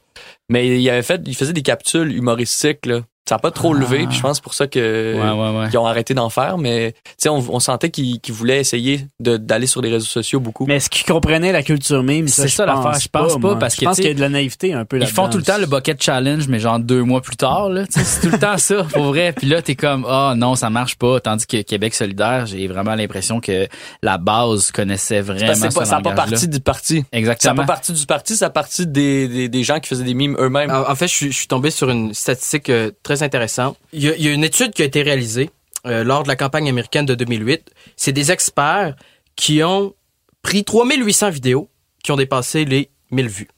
mais 0.50 0.80
il 0.80 0.90
avait 0.90 1.02
fait, 1.02 1.22
il 1.26 1.36
faisait 1.36 1.52
des 1.54 1.62
capsules 1.62 2.12
humoristiques 2.12 2.84
là. 2.84 3.00
Ça 3.30 3.36
a 3.36 3.38
pas 3.38 3.52
trop 3.52 3.72
Ah. 3.76 3.78
levé, 3.78 4.06
puis 4.08 4.16
je 4.16 4.22
pense 4.22 4.38
c'est 4.38 4.42
pour 4.42 4.54
ça 4.54 4.66
que 4.66 5.14
Ouais, 5.14 5.20
ouais, 5.20 5.58
ouais. 5.60 5.68
ils 5.72 5.78
ont 5.78 5.86
arrêté 5.86 6.14
d'en 6.14 6.30
faire, 6.30 6.58
mais 6.58 6.94
tu 6.94 7.12
sais, 7.18 7.28
on, 7.28 7.36
on 7.48 7.60
sentait 7.60 7.88
qu'ils 7.90 8.18
voulaient 8.30 8.58
essayer 8.58 9.06
d'aller 9.20 9.68
sur 9.68 9.80
les 9.82 9.88
réseaux 9.88 10.04
sociaux 10.06 10.40
beaucoup. 10.40 10.66
Mais 10.66 10.76
est-ce 10.76 10.90
qu'ils 10.90 11.06
comprenaient 11.06 11.52
la 11.52 11.62
culture 11.62 12.02
mime? 12.02 12.26
C'est 12.26 12.48
je 12.48 12.54
ça 12.56 12.66
l'affaire, 12.66 12.98
je 12.98 13.06
pense 13.06 13.38
pas, 13.38 13.54
parce 13.54 13.76
je 13.76 13.80
que, 13.82 13.84
pense 13.84 13.94
tu 13.96 14.02
qu'il 14.02 14.10
y 14.10 14.12
a 14.12 14.16
de 14.16 14.20
la 14.20 14.30
naïveté 14.30 14.72
un 14.72 14.84
peu 14.84 14.96
là 14.98 15.06
Ils 15.08 15.12
font 15.12 15.28
tout 15.28 15.38
le 15.38 15.44
temps 15.44 15.58
le 15.58 15.66
bucket 15.66 16.02
challenge, 16.02 16.48
mais 16.48 16.58
genre 16.58 16.80
deux 16.80 17.04
mois 17.04 17.20
plus 17.20 17.36
tard, 17.36 17.68
là. 17.68 17.84
C'est 17.88 18.22
tout 18.22 18.32
le 18.32 18.38
temps 18.40 18.58
ça, 18.58 18.82
pour 18.92 19.04
vrai. 19.04 19.32
Puis 19.32 19.46
là, 19.46 19.62
t'es 19.62 19.76
comme, 19.76 20.04
ah 20.08 20.34
non, 20.36 20.56
ça 20.56 20.68
marche 20.68 20.96
pas. 20.96 21.20
Tandis 21.20 21.46
que 21.46 21.62
Québec 21.62 21.94
solidaire, 21.94 22.46
j'ai 22.46 22.66
vraiment 22.66 22.96
l'impression 22.96 23.38
que 23.40 23.68
la 24.02 24.18
base 24.18 24.72
connaissait 24.72 25.20
vraiment 25.20 25.46
pas, 25.46 25.54
ce 25.54 25.84
ça 25.84 25.96
n'a 25.96 26.00
pas 26.02 26.14
parti 26.14 26.48
du 26.48 26.58
parti. 26.58 26.96
Ça 26.98 27.06
n'a 27.12 27.18
Exactement. 27.20 27.54
pas 27.54 27.64
parti 27.66 27.92
du 27.92 28.06
parti, 28.06 28.34
ça 28.36 28.46
a 28.46 28.50
parti 28.50 28.88
des, 28.88 29.28
des, 29.28 29.48
des 29.48 29.62
gens 29.62 29.78
qui 29.78 29.88
faisaient 29.88 30.02
des 30.02 30.14
mimes 30.14 30.36
eux-mêmes. 30.40 30.70
En, 30.72 30.94
fait, 30.96 31.06
je 31.06 31.14
suis, 31.14 31.30
je 31.32 31.46
tombé 31.46 31.70
sur 31.70 31.90
une 31.90 32.12
statistique 32.12 32.70
euh, 32.70 32.90
très 33.20 33.26
intéressante. 33.26 33.76
Il 33.92 34.02
y, 34.02 34.08
a, 34.08 34.16
il 34.16 34.24
y 34.24 34.28
a 34.28 34.32
une 34.32 34.44
étude 34.44 34.72
qui 34.72 34.82
a 34.82 34.84
été 34.84 35.02
réalisée 35.02 35.50
euh, 35.86 36.04
lors 36.04 36.22
de 36.22 36.28
la 36.28 36.36
campagne 36.36 36.68
américaine 36.68 37.06
de 37.06 37.14
2008. 37.14 37.70
C'est 37.96 38.12
des 38.12 38.32
experts 38.32 38.96
qui 39.36 39.62
ont 39.62 39.94
pris 40.42 40.64
3800 40.64 41.30
vidéos 41.30 41.70
qui 42.02 42.12
ont 42.12 42.16
dépassé 42.16 42.64
les 42.64 42.90
1000 43.10 43.28
vues. 43.28 43.48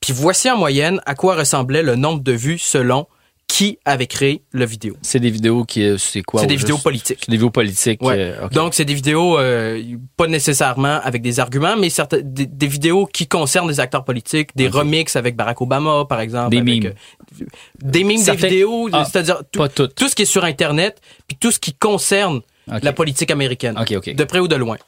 Puis 0.00 0.12
voici 0.12 0.50
en 0.50 0.56
moyenne 0.56 1.00
à 1.06 1.14
quoi 1.14 1.36
ressemblait 1.36 1.82
le 1.82 1.96
nombre 1.96 2.22
de 2.22 2.32
vues 2.32 2.58
selon 2.58 3.06
qui 3.56 3.78
avait 3.84 4.08
créé 4.08 4.42
le 4.50 4.64
vidéo. 4.64 4.96
C'est 5.00 5.20
des 5.20 5.30
vidéos 5.30 5.64
qui, 5.64 5.84
euh, 5.84 5.96
c'est 5.96 6.22
quoi? 6.22 6.40
C'est 6.40 6.48
des 6.48 6.56
vidéos 6.56 6.76
politiques. 6.78 7.18
C'est 7.20 7.30
des 7.30 7.36
vidéos 7.36 7.50
politiques. 7.50 8.02
Ouais. 8.02 8.16
euh. 8.18 8.48
Donc, 8.48 8.74
c'est 8.74 8.84
des 8.84 8.94
vidéos, 8.94 9.38
euh, 9.38 9.80
pas 10.16 10.26
nécessairement 10.26 10.98
avec 11.04 11.22
des 11.22 11.38
arguments, 11.38 11.76
mais 11.76 11.86
des, 12.24 12.46
des 12.46 12.66
vidéos 12.66 13.06
qui 13.06 13.28
concernent 13.28 13.68
des 13.68 13.78
acteurs 13.78 14.04
politiques, 14.04 14.50
des 14.56 14.66
remixes 14.66 15.14
avec 15.14 15.36
Barack 15.36 15.60
Obama, 15.60 16.04
par 16.08 16.18
exemple. 16.18 16.50
Des 16.50 16.56
avec, 16.56 16.68
mimes. 16.68 16.92
euh, 17.40 17.44
des 17.80 18.02
mimes, 18.02 18.18
Certains- 18.18 18.40
des 18.42 18.48
vidéos, 18.48 18.88
Ah, 18.92 19.04
c'est-à-dire 19.04 19.42
tout, 19.52 20.08
ce 20.08 20.14
qui 20.16 20.22
est 20.22 20.24
sur 20.24 20.42
Internet, 20.42 21.00
puis 21.28 21.36
tout 21.38 21.52
ce 21.52 21.60
qui 21.60 21.74
concerne 21.74 22.40
la 22.66 22.92
politique 22.92 23.30
américaine, 23.30 23.76
de 23.76 24.24
près 24.24 24.40
ou 24.40 24.48
de 24.48 24.56
loin. 24.56 24.78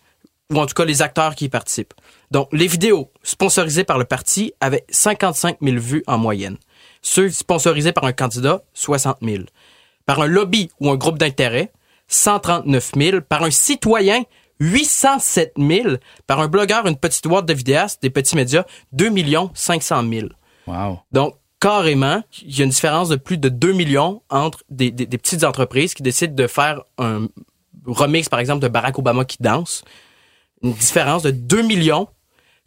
Ou 0.53 0.59
en 0.59 0.67
tout 0.67 0.75
cas, 0.75 0.85
les 0.85 1.03
acteurs 1.03 1.37
qui 1.37 1.45
y 1.45 1.49
participent. 1.49 1.95
Donc, 2.33 2.49
les 2.53 2.67
vidéos 2.67 3.13
sponsorisées 3.23 3.85
par 3.85 3.99
le 3.99 4.05
parti 4.07 4.53
avaient 4.61 4.85
55 4.91 5.59
000 5.63 5.77
vues 5.79 6.03
en 6.09 6.19
moyenne. 6.19 6.57
Ceux 7.09 7.31
sponsorisés 7.31 7.93
par 7.93 8.03
un 8.05 8.13
candidat, 8.13 8.63
60 8.75 9.19
000. 9.23 9.45
Par 10.07 10.21
un 10.21 10.27
lobby 10.27 10.71
ou 10.81 10.91
un 10.91 10.97
groupe 10.97 11.19
d'intérêt, 11.19 11.71
139 12.09 12.91
000. 12.97 13.21
Par 13.21 13.45
un 13.45 13.53
citoyen, 13.53 14.25
807 14.59 15.53
000. 15.57 15.89
Par 16.27 16.41
un 16.41 16.49
blogueur, 16.49 16.85
une 16.89 16.97
petite 16.97 17.29
boîte 17.29 17.47
de 17.47 17.55
vidéastes, 17.55 18.03
des 18.03 18.11
petits 18.11 18.35
médias, 18.35 18.65
2 18.91 19.09
500 19.55 20.03
000. 20.13 20.27
Wow. 20.67 20.99
Donc, 21.13 21.37
carrément, 21.61 22.25
il 22.43 22.59
y 22.59 22.63
a 22.63 22.65
une 22.65 22.71
différence 22.71 23.09
de 23.09 23.15
plus 23.17 23.39
de 23.39 23.49
2 23.51 23.73
millions 23.73 24.21
entre 24.29 24.65
des, 24.69 24.91
des- 24.91 25.07
des 25.07 25.19
petites 25.19 25.45
entreprises 25.45 25.95
qui 25.95 26.03
décident 26.03 26.35
de 26.35 26.47
faire 26.49 26.83
un 26.99 27.29
remix, 27.87 28.29
par 28.29 28.41
exemple, 28.41 28.63
de 28.63 28.69
Barack 28.69 28.99
Obama 28.99 29.25
qui 29.25 29.37
danse. 29.39 29.85
Une 30.65 30.73
différence 30.73 31.23
de 31.23 31.31
2 31.31 31.63
millions 31.63 32.09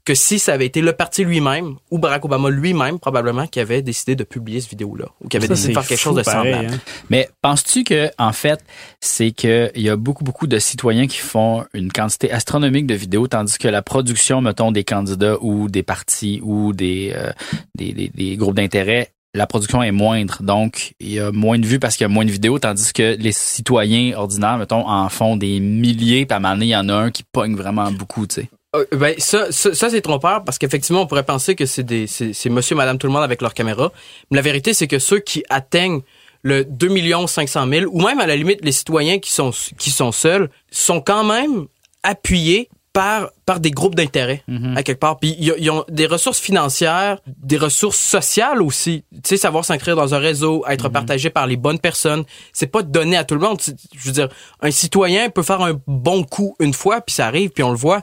que 0.05 0.15
si 0.15 0.39
ça 0.39 0.53
avait 0.53 0.65
été 0.65 0.81
le 0.81 0.93
parti 0.93 1.23
lui-même 1.23 1.75
ou 1.91 1.99
Barack 1.99 2.25
Obama 2.25 2.49
lui-même, 2.49 2.97
probablement, 2.99 3.45
qui 3.47 3.59
avait 3.59 3.81
décidé 3.81 4.15
de 4.15 4.23
publier 4.23 4.59
cette 4.61 4.71
vidéo-là 4.71 5.05
ou 5.23 5.27
qui 5.27 5.37
avait 5.37 5.47
Ça, 5.47 5.53
décidé 5.53 5.73
de 5.73 5.79
faire 5.79 5.87
quelque 5.87 5.99
chose 5.99 6.15
de 6.15 6.23
pareil, 6.23 6.53
semblable. 6.53 6.75
hein. 6.75 6.79
Mais 7.09 7.29
penses-tu 7.41 7.83
que 7.83 8.09
en 8.17 8.31
fait, 8.33 8.59
c'est 9.01 9.31
que 9.31 9.71
il 9.75 9.81
y 9.83 9.89
a 9.89 9.95
beaucoup 9.95 10.23
beaucoup 10.23 10.47
de 10.47 10.57
citoyens 10.59 11.07
qui 11.07 11.17
font 11.17 11.65
une 11.73 11.91
quantité 11.91 12.31
astronomique 12.31 12.87
de 12.87 12.95
vidéos, 12.95 13.27
tandis 13.27 13.57
que 13.57 13.67
la 13.67 13.81
production, 13.81 14.41
mettons, 14.41 14.71
des 14.71 14.83
candidats 14.83 15.37
ou 15.41 15.69
des 15.69 15.83
partis 15.83 16.39
ou 16.43 16.73
des 16.73 17.13
euh, 17.15 17.31
des, 17.75 17.93
des- 17.93 18.09
des 18.09 18.35
groupes 18.37 18.55
d'intérêt, 18.55 19.11
la 19.35 19.45
production 19.45 19.83
est 19.83 19.91
moindre. 19.91 20.41
Donc, 20.41 20.93
il 20.99 21.11
y 21.13 21.19
a 21.19 21.31
moins 21.31 21.59
de 21.59 21.65
vues 21.65 21.77
parce 21.79 21.95
qu'il 21.95 22.03
y 22.03 22.09
a 22.09 22.13
moins 22.13 22.25
de 22.25 22.31
vidéos, 22.31 22.57
tandis 22.57 22.91
que 22.93 23.15
les 23.15 23.31
citoyens 23.31 24.17
ordinaires, 24.17 24.57
mettons, 24.57 24.87
en 24.89 25.07
font 25.09 25.37
des 25.37 25.59
milliers, 25.59 26.25
puis 26.25 26.33
à 26.33 26.37
un 26.37 26.39
moment 26.39 26.53
donné, 26.55 26.65
il 26.65 26.69
y 26.69 26.75
en 26.75 26.89
a 26.89 26.93
un 26.95 27.11
qui 27.11 27.23
pogne 27.31 27.55
vraiment 27.55 27.91
beaucoup, 27.91 28.25
tu 28.25 28.35
sais. 28.41 28.49
Euh, 28.75 28.85
ben, 28.91 29.15
ça, 29.17 29.51
ça, 29.51 29.73
ça, 29.73 29.89
c'est 29.89 30.01
trompeur 30.01 30.43
parce 30.43 30.59
qu'effectivement, 30.59 31.01
on 31.01 31.07
pourrait 31.07 31.23
penser 31.23 31.55
que 31.55 31.65
c'est 31.65 31.83
des, 31.83 32.05
c'est, 32.05 32.33
c'est 32.33 32.49
monsieur, 32.49 32.75
madame, 32.75 32.97
tout 32.97 33.07
le 33.07 33.13
monde 33.13 33.23
avec 33.23 33.41
leur 33.41 33.53
caméra. 33.53 33.91
Mais 34.29 34.35
la 34.35 34.41
vérité, 34.41 34.73
c'est 34.73 34.87
que 34.87 34.99
ceux 34.99 35.19
qui 35.19 35.43
atteignent 35.49 36.01
le 36.43 36.63
2 36.65 36.89
500 37.27 37.67
000 37.67 37.91
ou 37.91 38.01
même 38.05 38.19
à 38.19 38.27
la 38.27 38.35
limite 38.35 38.63
les 38.63 38.71
citoyens 38.71 39.19
qui 39.19 39.31
sont, 39.31 39.51
qui 39.77 39.89
sont 39.89 40.11
seuls 40.11 40.49
sont 40.71 41.01
quand 41.01 41.23
même 41.23 41.65
appuyés 42.03 42.69
par, 42.93 43.31
par 43.45 43.59
des 43.59 43.71
groupes 43.71 43.95
d'intérêt 43.95 44.43
à 44.75 44.83
quelque 44.83 44.99
part. 44.99 45.19
Puis 45.19 45.35
ils, 45.39 45.69
ont 45.69 45.85
des 45.89 46.05
ressources 46.05 46.39
financières, 46.39 47.19
des 47.27 47.57
ressources 47.57 47.99
sociales 47.99 48.61
aussi. 48.61 49.03
Tu 49.11 49.19
sais, 49.23 49.37
savoir 49.37 49.63
s'inscrire 49.63 49.95
dans 49.95 50.15
un 50.15 50.17
réseau, 50.17 50.65
être 50.67 50.89
partagé 50.89 51.29
par 51.29 51.45
les 51.45 51.55
bonnes 51.55 51.79
personnes. 51.79 52.23
C'est 52.51 52.67
pas 52.67 52.81
donné 52.81 53.15
à 53.15 53.23
tout 53.23 53.35
le 53.35 53.41
monde. 53.41 53.59
Je 53.61 54.05
veux 54.05 54.11
dire, 54.11 54.29
un 54.61 54.71
citoyen 54.71 55.29
peut 55.29 55.43
faire 55.43 55.61
un 55.61 55.79
bon 55.87 56.23
coup 56.23 56.55
une 56.59 56.73
fois, 56.73 57.01
puis 57.01 57.13
ça 57.13 57.27
arrive, 57.27 57.51
puis 57.51 57.63
on 57.63 57.71
le 57.71 57.77
voit. 57.77 58.01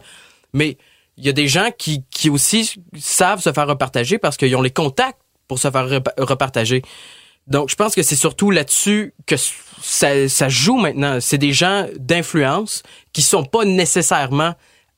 Mais 0.53 0.77
il 1.17 1.25
y 1.25 1.29
a 1.29 1.33
des 1.33 1.49
gens 1.49 1.71
qui, 1.77 2.05
qui 2.11 2.29
aussi 2.31 2.75
savent 2.99 3.41
se 3.41 3.53
faire 3.53 3.67
repartager 3.67 4.19
parce 4.19 4.37
qu'ils 4.37 4.55
ont 4.57 4.63
les 4.63 4.71
contacts 4.71 5.19
pour 5.49 5.59
se 5.59 5.71
faire 5.71 5.89
repa- 5.89 6.15
repartager. 6.19 6.83
Donc, 7.47 7.71
je 7.71 7.77
pense 7.77 7.95
que 7.95 8.03
c'est 8.03 8.17
surtout 8.17 8.51
là-dessus 8.51 9.15
que 9.27 9.37
ça, 9.37 10.29
ça 10.29 10.49
joue 10.49 10.77
maintenant. 10.77 11.21
C'est 11.21 11.39
des 11.39 11.53
gens 11.53 11.87
d'influence 11.97 12.83
qui 13.13 13.23
sont 13.23 13.45
pas 13.45 13.65
nécessairement 13.65 14.55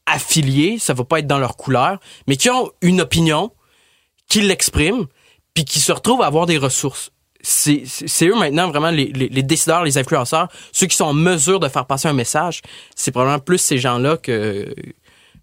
affiliés, 0.07 0.79
ça 0.79 0.95
va 0.95 1.05
pas 1.05 1.19
être 1.19 1.27
dans 1.27 1.39
leur 1.39 1.59
couleur, 1.59 2.01
mais 2.27 2.37
qui 2.37 2.49
ont 2.49 2.71
une 2.81 3.03
opinion, 3.03 3.53
qui 4.27 4.41
l'expriment, 4.41 5.07
puis 5.53 5.67
qui 5.67 5.81
se 5.81 5.93
retrouvent 5.93 6.23
à 6.23 6.27
avoir 6.27 6.47
des 6.47 6.57
ressources. 6.57 7.11
C'est 7.43 7.85
eux 8.23 8.35
maintenant 8.35 8.69
vraiment 8.69 8.91
les, 8.91 9.07
les 9.07 9.43
décideurs, 9.43 9.85
les 9.85 9.99
influenceurs, 9.99 10.49
ceux 10.73 10.87
qui 10.87 10.97
sont 10.97 11.05
en 11.05 11.13
mesure 11.13 11.61
de 11.61 11.69
faire 11.69 11.87
passer 11.87 12.09
un 12.09 12.13
message. 12.13 12.63
C'est 12.97 13.11
probablement 13.11 13.39
plus 13.39 13.59
ces 13.59 13.79
gens-là 13.79 14.17
que 14.17 14.75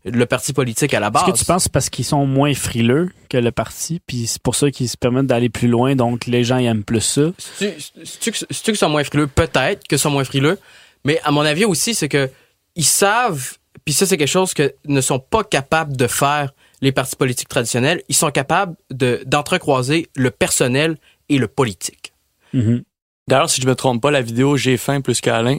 le 0.05 0.25
parti 0.25 0.53
politique 0.53 0.93
à 0.93 0.99
la 0.99 1.09
base. 1.09 1.23
Est-ce 1.23 1.31
que 1.33 1.37
tu 1.39 1.45
penses 1.45 1.67
parce 1.67 1.89
qu'ils 1.89 2.05
sont 2.05 2.25
moins 2.27 2.53
frileux 2.53 3.09
que 3.29 3.37
le 3.37 3.51
parti, 3.51 3.99
puis 4.05 4.27
c'est 4.27 4.41
pour 4.41 4.55
ça 4.55 4.69
qu'ils 4.71 4.87
se 4.87 4.97
permettent 4.97 5.25
d'aller 5.27 5.49
plus 5.49 5.67
loin, 5.67 5.95
donc 5.95 6.27
les 6.27 6.43
gens 6.43 6.57
ils 6.57 6.67
aiment 6.67 6.83
plus 6.83 7.01
ça? 7.01 7.31
C'est-tu 7.57 8.31
que 8.31 8.61
qu'ils 8.61 8.77
sont 8.77 8.89
moins 8.89 9.03
frileux? 9.03 9.27
Peut-être 9.27 9.83
qu'ils 9.87 9.99
sont 9.99 10.11
moins 10.11 10.23
frileux. 10.23 10.59
Mais 11.03 11.19
à 11.23 11.31
mon 11.31 11.41
avis 11.41 11.65
aussi, 11.65 11.93
c'est 11.95 12.09
que 12.09 12.29
ils 12.75 12.85
savent, 12.85 13.53
puis 13.83 13.93
ça, 13.93 14.05
c'est 14.05 14.17
quelque 14.17 14.27
chose 14.27 14.53
que 14.53 14.73
ne 14.85 15.01
sont 15.01 15.19
pas 15.19 15.43
capables 15.43 15.95
de 15.97 16.07
faire 16.07 16.53
les 16.81 16.91
partis 16.91 17.15
politiques 17.15 17.47
traditionnels. 17.49 18.01
Ils 18.09 18.15
sont 18.15 18.31
capables 18.31 18.75
de- 18.91 19.23
d'entrecroiser 19.25 20.07
le 20.15 20.29
personnel 20.29 20.97
et 21.29 21.37
le 21.37 21.47
politique. 21.47 22.13
Mhm. 22.53 22.83
D'ailleurs, 23.27 23.49
si 23.49 23.59
je 23.59 23.67
me 23.67 23.73
trompe 23.73 24.01
pas, 24.03 24.11
la 24.11 24.21
vidéo 24.21 24.55
J'ai 24.55 24.77
faim 24.77 25.01
plus 25.01 25.19
qu'Alain, 25.19 25.57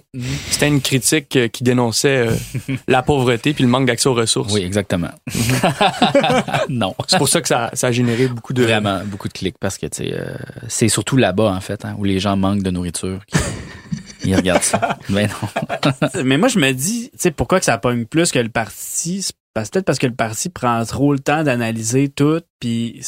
c'était 0.51 0.69
une 0.69 0.81
critique 0.81 1.35
euh, 1.35 1.49
qui 1.49 1.65
dénonçait 1.65 2.29
euh, 2.29 2.37
la 2.89 3.03
pauvreté 3.03 3.55
puis 3.55 3.65
le 3.65 3.69
manque 3.71 3.87
d'accès 3.87 4.09
aux 4.09 4.15
ressources. 4.15 4.53
Oui, 4.53 4.63
exactement. 4.63 5.11
non. 6.69 6.95
C'est 7.09 7.19
pour 7.19 7.29
ça 7.29 7.41
que 7.41 7.49
ça, 7.49 7.71
ça 7.73 7.89
a 7.89 7.93
généré 7.93 8.29
beaucoup 8.29 8.53
de... 8.53 8.63
Vraiment, 8.63 9.01
beaucoup 9.05 9.27
de 9.29 9.33
clics 9.33 9.57
parce 9.59 9.79
que 9.79 9.87
tu 9.87 10.05
sais, 10.05 10.13
euh, 10.15 10.35
c'est 10.69 10.89
surtout 10.89 11.17
là-bas, 11.17 11.53
en 11.53 11.61
fait, 11.61 11.85
hein, 11.85 11.97
où 11.99 12.05
les 12.05 12.21
gens 12.21 12.37
manquent 12.37 12.63
de 12.63 12.71
nourriture. 12.71 13.21
qui- 13.27 13.39
Ils 14.25 14.35
regardent 14.35 14.63
ça. 14.63 14.99
Mais 15.09 15.27
non. 15.29 16.23
Mais 16.25 16.37
moi, 16.39 16.49
je 16.49 16.59
me 16.59 16.73
dis, 16.73 17.11
tu 17.13 17.19
sais, 17.19 17.31
pourquoi 17.31 17.59
que 17.61 17.65
ça 17.65 17.79
pogne 17.79 18.07
plus 18.07 18.33
que 18.33 18.39
le 18.41 18.49
parti? 18.49 19.23
C'est 19.23 19.35
peut-être 19.65 19.85
parce 19.85 19.99
que 19.99 20.07
le 20.07 20.15
parti 20.15 20.49
prend 20.49 20.85
trop 20.85 21.13
le 21.13 21.19
temps 21.19 21.43
d'analyser 21.43 22.09
tout, 22.09 22.41
puis 22.61 23.01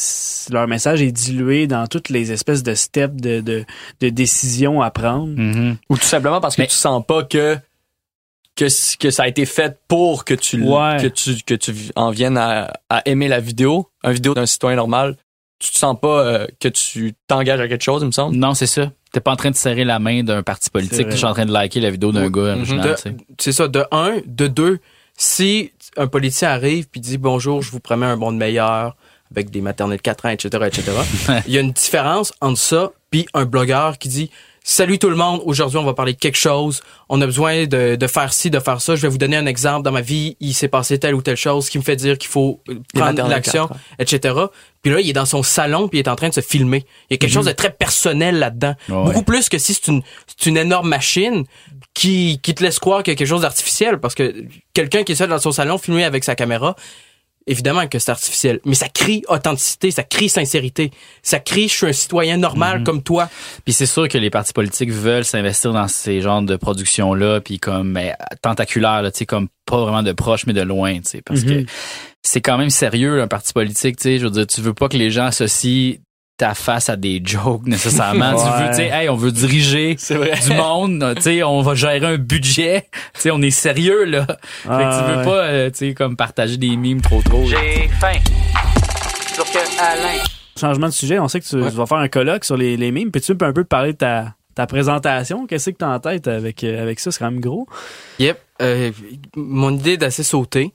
leur 0.51 0.67
message 0.67 1.01
est 1.01 1.11
dilué 1.11 1.67
dans 1.67 1.87
toutes 1.87 2.09
les 2.09 2.31
espèces 2.31 2.63
de 2.63 2.73
steps 2.73 3.15
de, 3.21 3.39
de, 3.41 3.65
de 4.01 4.09
décisions 4.09 4.81
à 4.81 4.91
prendre. 4.91 5.27
Mhm. 5.27 5.77
Ou 5.89 5.97
tout 5.97 6.03
simplement 6.03 6.41
parce 6.41 6.55
que 6.55 6.61
Mais- 6.61 6.67
tu 6.67 6.75
sens 6.75 7.03
pas 7.05 7.23
que 7.23 7.57
que, 8.55 8.65
que 8.97 9.09
ça 9.09 9.23
a 9.23 9.27
été 9.27 9.45
fait 9.45 9.79
pour 9.87 10.25
que 10.25 10.33
tu 10.33 10.61
Ouais. 10.63 10.97
que 11.01 11.07
tu 11.07 11.35
que 11.45 11.53
tu 11.53 11.73
en 11.95 12.09
viennes 12.11 12.37
à, 12.37 12.73
à 12.89 13.01
aimer 13.07 13.27
la 13.29 13.39
vidéo, 13.39 13.87
une 14.03 14.11
vidéo 14.11 14.33
d'un 14.33 14.45
citoyen 14.45 14.75
normal. 14.75 15.15
Tu 15.59 15.71
te 15.71 15.77
sens 15.77 15.97
pas 16.01 16.21
euh, 16.25 16.47
que 16.59 16.67
tu 16.69 17.13
t'engages 17.27 17.59
à 17.59 17.67
quelque 17.67 17.83
chose, 17.83 18.01
il 18.01 18.05
me 18.07 18.11
semble? 18.11 18.35
Non, 18.35 18.53
c'est 18.53 18.67
ça. 18.67 18.91
T'es 19.11 19.19
pas 19.19 19.31
en 19.31 19.35
train 19.35 19.51
de 19.51 19.55
serrer 19.55 19.83
la 19.85 19.99
main 19.99 20.23
d'un 20.23 20.43
parti 20.43 20.69
politique, 20.69 21.07
vrai. 21.07 21.15
t'es 21.15 21.25
en 21.25 21.33
train 21.33 21.45
de 21.45 21.51
liker 21.51 21.79
la 21.79 21.89
vidéo 21.89 22.11
d'un 22.11 22.29
gars 22.29 22.55
tu 22.63 23.15
c'est 23.39 23.51
ça, 23.51 23.67
de 23.67 23.83
un. 23.91 24.19
De 24.25 24.47
deux, 24.47 24.79
si 25.19 25.73
un 25.97 26.07
politicien 26.07 26.49
arrive 26.49 26.87
puis 26.87 27.01
dit 27.01 27.17
bonjour, 27.17 27.61
je 27.61 27.69
vous 27.71 27.81
promets 27.81 28.05
un 28.05 28.15
monde 28.15 28.37
meilleur 28.37 28.95
avec 29.31 29.51
des 29.51 29.61
maternelles 29.61 29.97
de 29.97 30.01
4 30.01 30.25
ans, 30.25 30.29
etc., 30.29 30.47
etc., 30.65 30.91
il 31.47 31.53
y 31.53 31.57
a 31.57 31.61
une 31.61 31.73
différence 31.73 32.33
entre 32.41 32.57
ça 32.57 32.91
puis 33.11 33.27
un 33.33 33.45
blogueur 33.45 33.97
qui 33.97 34.07
dit 34.07 34.31
Salut 34.71 34.99
tout 34.99 35.09
le 35.09 35.15
monde, 35.15 35.41
aujourd'hui 35.45 35.79
on 35.79 35.83
va 35.83 35.95
parler 35.95 36.13
de 36.13 36.19
quelque 36.19 36.37
chose, 36.37 36.83
on 37.09 37.19
a 37.21 37.25
besoin 37.25 37.65
de, 37.65 37.95
de 37.95 38.07
faire 38.07 38.31
ci, 38.31 38.51
de 38.51 38.59
faire 38.59 38.81
ça, 38.81 38.95
je 38.95 39.01
vais 39.01 39.07
vous 39.07 39.17
donner 39.17 39.35
un 39.35 39.47
exemple 39.47 39.81
dans 39.81 39.91
ma 39.91 40.01
vie, 40.01 40.37
il 40.39 40.53
s'est 40.53 40.67
passé 40.67 40.99
telle 40.99 41.15
ou 41.15 41.23
telle 41.23 41.37
chose 41.37 41.69
qui 41.69 41.79
me 41.79 41.83
fait 41.83 41.95
dire 41.95 42.19
qu'il 42.19 42.29
faut 42.29 42.61
prendre 42.93 43.27
l'action, 43.27 43.67
etc. 43.97 44.35
Puis 44.83 44.91
là, 44.91 44.99
il 44.99 45.09
est 45.09 45.13
dans 45.13 45.25
son 45.25 45.41
salon 45.41 45.87
puis 45.87 45.97
il 45.97 46.01
est 46.01 46.07
en 46.07 46.15
train 46.15 46.29
de 46.29 46.35
se 46.35 46.41
filmer. 46.41 46.85
Il 47.09 47.13
y 47.13 47.15
a 47.15 47.17
quelque 47.17 47.33
chose 47.33 47.47
de 47.47 47.51
très 47.51 47.71
personnel 47.71 48.37
là-dedans. 48.37 48.75
Mhm. 48.87 48.95
Ouais. 48.95 49.03
Beaucoup 49.05 49.23
plus 49.23 49.49
que 49.49 49.57
si 49.57 49.73
c'est 49.73 49.87
une, 49.87 50.03
c'est 50.27 50.47
une 50.47 50.57
énorme 50.57 50.87
machine 50.87 51.45
qui, 51.95 52.39
qui 52.43 52.53
te 52.53 52.61
laisse 52.61 52.77
croire 52.77 53.01
qu'il 53.01 53.13
y 53.13 53.15
a 53.15 53.17
quelque 53.17 53.27
chose 53.27 53.41
d'artificiel 53.41 53.99
parce 53.99 54.13
que 54.13 54.45
quelqu'un 54.75 55.01
qui 55.01 55.13
est 55.13 55.15
seul 55.15 55.29
dans 55.29 55.39
son 55.39 55.51
salon 55.51 55.79
filmé 55.79 56.03
avec 56.03 56.23
sa 56.23 56.35
caméra, 56.35 56.75
évidemment 57.47 57.87
que 57.87 57.97
c'est 57.99 58.11
artificiel, 58.11 58.59
mais 58.65 58.75
ça 58.75 58.89
crie 58.89 59.23
authenticité, 59.27 59.91
ça 59.91 60.03
crie 60.03 60.29
sincérité, 60.29 60.91
ça 61.23 61.39
crie 61.39 61.67
je 61.67 61.73
suis 61.75 61.87
un 61.87 61.93
citoyen 61.93 62.37
normal 62.37 62.83
comme 62.83 63.01
toi. 63.01 63.29
Puis 63.65 63.73
c'est 63.73 63.85
sûr 63.85 64.07
que 64.07 64.17
les 64.17 64.29
partis 64.29 64.53
politiques 64.53 64.91
veulent 64.91 65.25
s'investir 65.25 65.73
dans 65.73 65.87
ces 65.87 66.21
genres 66.21 66.41
de 66.41 66.55
productions-là, 66.55 67.41
puis 67.41 67.59
comme 67.59 67.91
mais, 67.91 68.13
tentaculaires, 68.41 69.01
là, 69.01 69.11
tu 69.11 69.19
sais, 69.19 69.25
comme 69.25 69.47
pas 69.65 69.77
vraiment 69.81 70.03
de 70.03 70.11
proche, 70.11 70.45
mais 70.45 70.53
de 70.53 70.61
loin, 70.61 70.95
tu 70.95 71.01
sais, 71.05 71.21
parce 71.21 71.41
Mhm. 71.41 71.65
que 71.65 71.71
c'est 72.23 72.41
quand 72.41 72.57
même 72.57 72.69
sérieux 72.69 73.21
un 73.21 73.27
parti 73.27 73.53
politique, 73.53 73.97
tu 73.97 74.03
sais, 74.03 74.19
je 74.19 74.25
veux 74.25 74.31
dire, 74.31 74.47
tu 74.47 74.61
veux 74.61 74.73
pas 74.73 74.89
que 74.89 74.97
les 74.97 75.09
gens 75.09 75.25
associent 75.25 75.95
ta 76.39 76.53
face 76.55 76.87
à 76.87 76.95
des 76.95 77.21
jokes 77.23 77.67
nécessairement. 77.67 78.31
Tu 78.31 78.63
veux, 78.63 78.69
tu 78.69 78.75
sais, 78.75 78.87
hey, 78.87 79.09
on 79.09 79.15
veut 79.15 79.31
diriger 79.31 79.95
du 79.95 80.53
monde, 80.53 81.13
tu 81.17 81.21
sais, 81.21 81.43
on 81.43 81.61
va 81.61 81.75
gérer 81.75 82.05
un 82.05 82.17
budget, 82.17 82.87
tu 83.13 83.21
sais, 83.21 83.31
on 83.31 83.41
est 83.41 83.51
sérieux 83.51 84.05
là. 84.05 84.25
fait 84.25 84.69
que 84.69 84.99
tu 84.99 85.11
veux 85.11 85.17
ouais. 85.17 85.25
pas, 85.25 85.43
euh, 85.43 85.69
tu 85.69 85.77
sais, 85.77 85.93
comme 85.93 86.15
partager 86.15 86.55
des 86.55 86.77
mimes 86.77 87.01
trop 87.01 87.21
trop. 87.21 87.45
J'ai 87.45 87.89
faim. 87.99 88.17
Sur 89.33 89.43
que 89.51 89.81
Alain? 89.81 90.23
Changement 90.57 90.87
de 90.87 90.93
sujet, 90.93 91.19
on 91.19 91.27
sait 91.27 91.41
que 91.41 91.45
tu, 91.45 91.57
Ouais. 91.57 91.69
tu 91.69 91.75
vas 91.75 91.85
faire 91.85 91.97
un 91.97 92.07
colloque 92.07 92.45
sur 92.45 92.55
les, 92.55 92.77
les 92.77 92.91
mimes. 92.91 93.11
Peux-tu 93.11 93.33
un 93.41 93.53
peu 93.53 93.65
parler 93.65 93.91
de 93.91 93.97
ta, 93.97 94.35
ta 94.55 94.65
présentation? 94.65 95.45
Qu'est-ce 95.45 95.71
que 95.71 95.77
tu 95.77 95.85
as 95.85 95.89
en 95.89 95.99
tête 95.99 96.27
avec, 96.29 96.63
euh, 96.63 96.81
avec 96.81 97.01
ça? 97.01 97.11
C'est 97.11 97.19
quand 97.19 97.31
même 97.31 97.41
gros. 97.41 97.67
Yep. 98.19 98.39
Euh, 98.61 98.91
mon 99.35 99.73
idée 99.75 99.93
est 99.93 99.97
d'assez 99.97 100.23
sauter. 100.23 100.73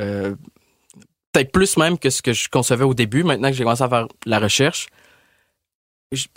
Euh, 0.00 0.34
Peut-être 1.32 1.52
plus 1.52 1.76
même 1.76 1.98
que 1.98 2.10
ce 2.10 2.20
que 2.22 2.32
je 2.32 2.48
concevais 2.48 2.84
au 2.84 2.94
début, 2.94 3.24
maintenant 3.24 3.48
que 3.48 3.54
j'ai 3.56 3.64
commencé 3.64 3.82
à 3.82 3.88
faire 3.88 4.06
la 4.26 4.38
recherche. 4.38 4.88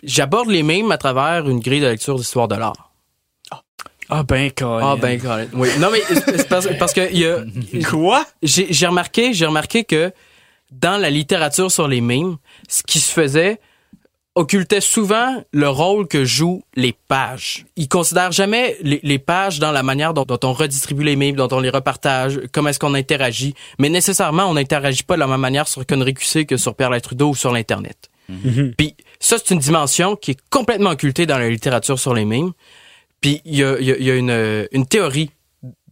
J'aborde 0.03 0.49
les 0.49 0.63
mêmes 0.63 0.91
à 0.91 0.97
travers 0.97 1.49
une 1.49 1.59
grille 1.59 1.81
de 1.81 1.87
lecture 1.87 2.15
d'histoire 2.15 2.47
de 2.47 2.55
l'art. 2.55 2.91
Ah 4.09 4.23
ben, 4.23 4.51
Colin. 4.51 4.91
Ah 4.91 4.95
ben, 4.95 5.19
Colin. 5.19 5.47
oui. 5.53 5.69
Non 5.79 5.89
mais 5.91 6.01
c'est 6.01 6.47
parce, 6.47 6.67
parce 6.77 6.93
que 6.93 7.11
il 7.11 7.19
y 7.19 7.25
a, 7.25 7.43
Quoi? 7.89 8.23
j'ai 8.43 8.71
j'ai 8.71 8.87
remarqué, 8.87 9.33
j'ai 9.33 9.47
remarqué 9.47 9.83
que 9.83 10.13
dans 10.71 10.97
la 11.01 11.09
littérature 11.09 11.71
sur 11.71 11.87
les 11.87 12.01
mimes, 12.01 12.37
ce 12.69 12.83
qui 12.83 12.99
se 12.99 13.11
faisait 13.11 13.59
occultait 14.35 14.81
souvent 14.81 15.43
le 15.53 15.69
rôle 15.69 16.07
que 16.07 16.25
jouent 16.25 16.63
les 16.75 16.93
pages. 17.07 17.65
Ils 17.77 17.87
considèrent 17.87 18.31
jamais 18.33 18.75
les, 18.81 18.99
les 19.01 19.17
pages 19.19 19.59
dans 19.59 19.71
la 19.71 19.81
manière 19.81 20.13
dont, 20.13 20.23
dont 20.25 20.39
on 20.43 20.51
redistribue 20.53 21.03
les 21.05 21.15
mimes, 21.15 21.35
dont 21.37 21.47
on 21.51 21.59
les 21.61 21.69
repartage, 21.69 22.41
comment 22.51 22.69
est-ce 22.69 22.79
qu'on 22.79 22.93
interagit. 22.95 23.53
Mais 23.79 23.87
nécessairement, 23.89 24.45
on 24.45 24.53
n'interagit 24.55 25.03
pas 25.03 25.15
de 25.15 25.21
la 25.21 25.27
même 25.27 25.39
manière 25.39 25.67
sur 25.67 25.85
Connery 25.85 26.13
QC 26.13 26.45
que 26.45 26.57
sur 26.57 26.75
Pierre 26.75 26.99
Trudeau 27.01 27.29
ou 27.29 27.35
sur 27.35 27.51
l'Internet. 27.53 28.09
Mhm. 28.27 28.73
Puis 28.77 28.95
ça, 29.19 29.37
c'est 29.37 29.53
une 29.53 29.59
dimension 29.59 30.15
qui 30.15 30.31
est 30.31 30.39
complètement 30.49 30.89
occultée 30.91 31.25
dans 31.25 31.37
la 31.37 31.49
littérature 31.49 31.97
sur 31.99 32.13
les 32.13 32.25
mimes. 32.25 32.51
Puis 33.21 33.41
il 33.45 33.55
y 33.55 33.63
a, 33.63 33.77
il 33.79 33.85
y 33.85 33.91
a- 33.91 33.97
il 33.97 34.03
y 34.05 34.11
a 34.11 34.15
une, 34.15 34.67
une 34.71 34.85
théorie 34.85 35.31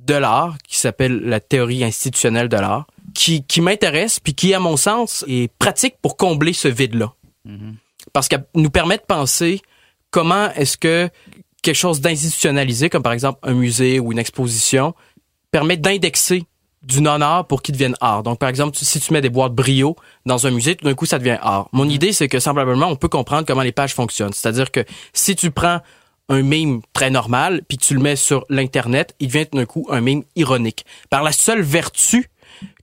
de 0.02 0.16
l'art 0.16 0.58
qui 0.68 0.78
s'appelle 0.78 1.22
la 1.24 1.40
théorie 1.40 1.84
institutionnelle 1.84 2.50
de 2.50 2.58
l'art, 2.58 2.88
qui, 3.16 3.44
qui 3.46 3.62
m'intéresse, 3.62 4.20
puis 4.20 4.34
qui, 4.34 4.54
à 4.54 4.60
mon 4.60 4.76
sens, 4.76 5.24
est 5.30 5.50
pratique 5.60 5.96
pour 6.02 6.18
combler 6.18 6.52
ce 6.52 6.68
vide-là. 6.68 7.14
Parce 8.14 8.28
qu'elle 8.28 8.46
nous 8.56 8.70
permet 8.70 8.98
de 8.98 9.04
penser 9.04 9.62
comment 10.12 10.52
est-ce 10.54 10.78
que 10.78 11.10
quelque 11.62 11.76
chose 11.76 12.02
d'institutionnalisé, 12.02 12.90
comme 12.90 13.04
par 13.04 13.14
exemple 13.14 13.40
un 13.44 13.54
musée 13.54 14.00
ou 14.00 14.12
une 14.12 14.20
exposition, 14.20 14.94
permet 15.52 15.78
d'indexer 15.78 16.46
du 16.84 17.02
non-art 17.02 17.48
pour 17.48 17.62
qu'il 17.62 17.74
devienne 17.74 17.96
art. 18.02 18.24
Donc, 18.24 18.40
par 18.40 18.50
exemple, 18.50 18.78
si 18.78 19.00
tu 19.00 19.14
mets 19.14 19.22
des 19.22 19.30
boîtes 19.30 19.54
brio 19.54 19.96
dans 20.26 20.46
un 20.46 20.52
musée, 20.52 20.76
tout 20.76 20.86
d'un 20.86 20.94
coup, 20.94 21.06
ça 21.06 21.18
devient 21.18 21.38
art. 21.42 21.70
Mon 21.72 21.88
idée, 21.88 22.12
c'est 22.12 22.28
que 22.28 22.40
semblablement, 22.40 22.88
on 22.88 22.96
peut 22.96 23.08
comprendre 23.08 23.46
comment 23.48 23.62
les 23.62 23.72
pages 23.72 23.94
fonctionnent. 23.94 24.34
C'est-à-dire 24.34 24.70
que 24.70 24.84
si 25.14 25.36
tu 25.36 25.50
prends 25.50 25.80
un 26.30 26.42
meme 26.42 26.82
très 26.94 27.10
normal, 27.10 27.62
puis 27.68 27.78
tu 27.78 27.94
le 27.94 28.00
mets 28.00 28.16
sur 28.16 28.46
l'Internet, 28.50 29.16
il 29.20 29.28
devient 29.28 29.46
tout 29.50 29.58
d'un 29.58 29.66
coup 29.66 29.88
un 29.90 30.02
meme 30.02 30.24
ironique. 30.36 30.86
Par 31.10 31.24
la 31.24 31.32
seule 31.32 31.62
vertu 31.62 32.30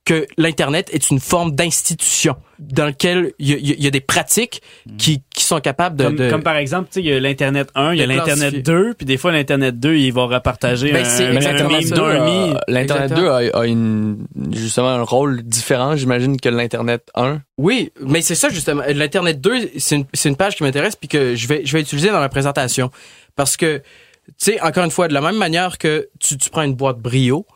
que 0.04 0.26
l'Internet 0.38 0.88
est 0.92 1.10
une 1.10 1.20
forme 1.20 1.54
d'institution 1.54 2.34
dans 2.58 2.86
laquelle 2.86 3.32
il 3.38 3.48
y, 3.48 3.52
a- 3.54 3.56
il 3.58 3.82
y 3.84 3.86
a 3.86 3.90
des 3.90 4.00
pratiques 4.00 4.60
qui, 4.98 5.22
qui 5.34 5.44
sont 5.44 5.60
capables 5.60 5.96
de... 5.96 6.04
Comme, 6.04 6.16
de- 6.16 6.30
comme 6.30 6.42
par 6.42 6.56
exemple, 6.56 6.88
tu 6.90 6.94
sais, 6.94 7.00
il 7.00 7.06
y 7.06 7.12
a 7.12 7.20
l'Internet 7.20 7.68
1, 7.74 7.92
il 7.94 7.98
y 8.00 8.02
a 8.02 8.06
l'Internet 8.06 8.36
classifier. 8.50 8.62
2, 8.62 8.94
puis 8.94 9.06
des 9.06 9.16
fois, 9.18 9.30
l'Internet 9.32 9.78
2, 9.78 9.94
il 9.96 10.10
va 10.12 10.24
repartager 10.24 10.90
Ben, 10.92 11.04
un, 11.04 11.08
c'est 11.08 11.26
un 11.26 11.30
Euh. 11.36 12.54
L'Internet 12.68 13.10
2 13.10 13.16
Exactement. 13.16 13.30
a, 13.30 13.60
a 13.60 13.66
une, 13.66 14.26
justement 14.52 14.88
un 14.88 15.02
rôle 15.02 15.42
différent, 15.42 15.96
j'imagine, 15.96 16.40
que 16.40 16.48
l'Internet 16.48 17.08
1. 17.14 17.40
Oui, 17.58 17.92
mais 18.00 18.20
c'est 18.22 18.34
ça 18.34 18.48
justement. 18.48 18.82
L'Internet 18.88 19.40
2, 19.40 19.70
c'est 19.78 19.96
une, 19.96 20.04
c'est 20.14 20.28
une 20.28 20.36
page 20.36 20.56
qui 20.56 20.62
m'intéresse 20.62 20.96
puis 20.96 21.08
que 21.08 21.34
je 21.34 21.46
vais, 21.46 21.62
je 21.64 21.72
vais 21.72 21.80
utiliser 21.82 22.08
dans 22.10 22.20
la 22.20 22.28
présentation. 22.28 22.90
Parce 23.36 23.56
que, 23.56 23.78
tu 23.78 24.32
sais, 24.38 24.60
encore 24.60 24.84
une 24.84 24.90
fois, 24.90 25.08
de 25.08 25.14
la 25.14 25.20
même 25.20 25.36
manière 25.36 25.78
que 25.78 26.08
tu, 26.18 26.36
tu 26.36 26.50
prends 26.50 26.62
une 26.62 26.74
boîte 26.74 26.98
Brio, 26.98 27.46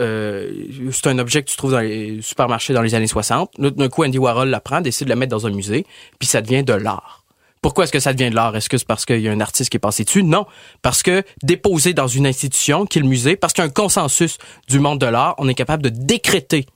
euh, 0.00 0.50
c'est 0.90 1.06
un 1.06 1.18
objet 1.18 1.42
que 1.42 1.50
tu 1.50 1.56
trouves 1.56 1.72
dans 1.72 1.80
les 1.80 2.20
supermarchés 2.20 2.72
dans 2.72 2.82
les 2.82 2.94
années 2.94 3.06
60. 3.06 3.52
Là, 3.58 3.70
d'un 3.70 3.88
coup, 3.88 4.04
Andy 4.04 4.18
Warhol 4.18 4.48
la 4.48 4.60
prend, 4.60 4.80
décide 4.80 5.06
de 5.06 5.10
la 5.10 5.16
mettre 5.16 5.30
dans 5.30 5.46
un 5.46 5.50
musée, 5.50 5.86
puis 6.18 6.28
ça 6.28 6.42
devient 6.42 6.64
de 6.64 6.72
l'art. 6.72 7.24
Pourquoi 7.62 7.84
est-ce 7.84 7.92
que 7.92 8.00
ça 8.00 8.12
devient 8.12 8.28
de 8.28 8.34
l'art? 8.34 8.54
Est-ce 8.56 8.68
que 8.68 8.76
c'est 8.76 8.86
parce 8.86 9.06
qu'il 9.06 9.20
y 9.20 9.28
a 9.28 9.32
un 9.32 9.40
artiste 9.40 9.70
qui 9.70 9.78
est 9.78 9.80
passé 9.80 10.04
dessus? 10.04 10.22
Non. 10.22 10.44
Parce 10.82 11.02
que 11.02 11.22
déposé 11.42 11.94
dans 11.94 12.08
une 12.08 12.26
institution, 12.26 12.84
qui 12.84 12.98
est 12.98 13.02
le 13.02 13.08
musée, 13.08 13.36
parce 13.36 13.54
qu'il 13.54 13.62
y 13.62 13.66
a 13.66 13.68
un 13.68 13.72
consensus 13.72 14.36
du 14.68 14.80
monde 14.80 15.00
de 15.00 15.06
l'art, 15.06 15.34
on 15.38 15.48
est 15.48 15.54
capable 15.54 15.82
de 15.82 15.88
décréter 15.88 16.66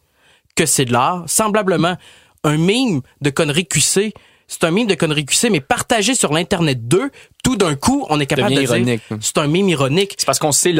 que 0.57 0.65
c'est 0.65 0.87
de 0.87 0.93
l'art. 0.93 1.25
Semblablement, 1.27 1.97
un 2.45 2.57
mime 2.57 3.03
de 3.21 3.31
conneries 3.31 3.67
QC, 3.67 4.15
c'est 4.49 4.65
un 4.65 4.71
mime 4.71 4.87
de 4.89 4.95
conneries 4.95 5.27
QC, 5.27 5.51
mais 5.51 5.61
partagé 5.61 6.15
sur 6.15 6.33
l'Internet 6.33 6.89
2, 6.89 7.11
tout 7.45 7.57
d'un 7.57 7.75
coup, 7.77 8.07
on 8.09 8.19
est 8.19 8.27
capable 8.27 8.49
de 8.55 8.61
dire, 8.61 8.77
ironique. 8.77 9.03
c'est 9.21 9.39
un 9.39 9.47
mime 9.47 9.69
ironique. 9.69 10.15
C'est 10.19 10.25
parce 10.27 10.39
qu'on 10.39 10.53
sait 10.53 10.73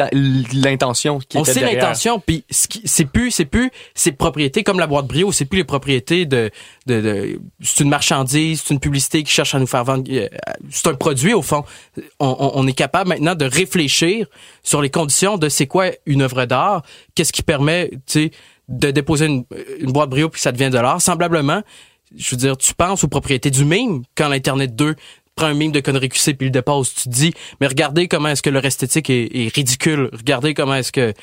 l'intention 0.53 1.19
qui 1.19 1.37
On 1.37 1.43
sait 1.43 1.61
l'intention, 1.75 2.19
puis 2.19 2.43
ce 2.49 2.67
qui- 2.67 2.81
c'est 2.85 3.05
plus, 3.05 3.31
c'est 3.31 3.45
plus 3.45 3.71
ses 3.95 4.11
propriétés 4.11 4.63
comme 4.63 4.79
la 4.79 4.87
boîte 4.87 5.07
Brio, 5.07 5.31
c'est 5.31 5.45
plus 5.45 5.57
les 5.57 5.63
propriétés 5.63 6.25
de, 6.25 6.49
de, 6.87 7.01
de- 7.01 7.39
c'est 7.61 7.83
une 7.83 7.89
marchandise, 7.89 8.63
c'est 8.65 8.73
une 8.73 8.79
publicité 8.79 9.23
qui 9.23 9.31
cherche 9.31 9.55
à 9.55 9.59
nous 9.59 9.67
faire 9.67 9.83
vendre, 9.83 10.03
euh, 10.11 10.27
c'est 10.69 10.87
un 10.87 10.93
produit 10.95 11.33
au 11.33 11.41
fond. 11.41 11.63
On, 12.19 12.27
on- 12.39 12.51
on 12.55 12.67
est 12.67 12.73
capable 12.73 13.09
maintenant 13.09 13.35
de 13.35 13.45
réfléchir 13.45 14.27
sur 14.63 14.81
les 14.81 14.89
conditions 14.89 15.37
de 15.37 15.49
c'est 15.49 15.67
quoi 15.67 15.87
une 16.05 16.21
œuvre 16.21 16.45
d'art, 16.45 16.81
qu'est-ce 17.15 17.31
qui 17.33 17.43
permet, 17.43 17.89
tu 17.91 17.99
sais, 18.07 18.31
de 18.67 18.91
déposer 18.91 19.25
une, 19.25 19.45
une 19.79 19.91
boîte 19.91 20.09
Brio 20.11 20.29
puis 20.29 20.39
ça 20.41 20.51
devient 20.51 20.69
de 20.69 20.77
l'art. 20.77 21.01
Semblablement, 21.01 21.63
je 22.15 22.31
veux 22.31 22.37
dire, 22.37 22.57
tu 22.57 22.73
penses 22.73 23.03
aux 23.03 23.07
propriétés 23.07 23.51
du 23.51 23.65
mime 23.65 24.03
quand 24.15 24.29
l'Internet 24.29 24.75
2 24.75 24.95
prend 25.35 25.47
un 25.47 25.53
mime 25.53 25.71
de 25.71 25.79
conneries 25.79 26.09
QC 26.09 26.33
puis 26.33 26.47
le 26.47 26.51
dépose. 26.51 26.93
Tu 26.93 27.03
te 27.03 27.09
dis, 27.09 27.33
mais 27.61 27.67
regardez 27.67 28.07
comment 28.07 28.29
est-ce 28.29 28.41
que 28.41 28.49
leur 28.49 28.65
esthétique 28.65 29.09
est, 29.09 29.29
est 29.33 29.55
ridicule. 29.55 30.09
Regardez 30.13 30.53
comment 30.53 30.75
est-ce 30.75 30.91
que 30.91 31.13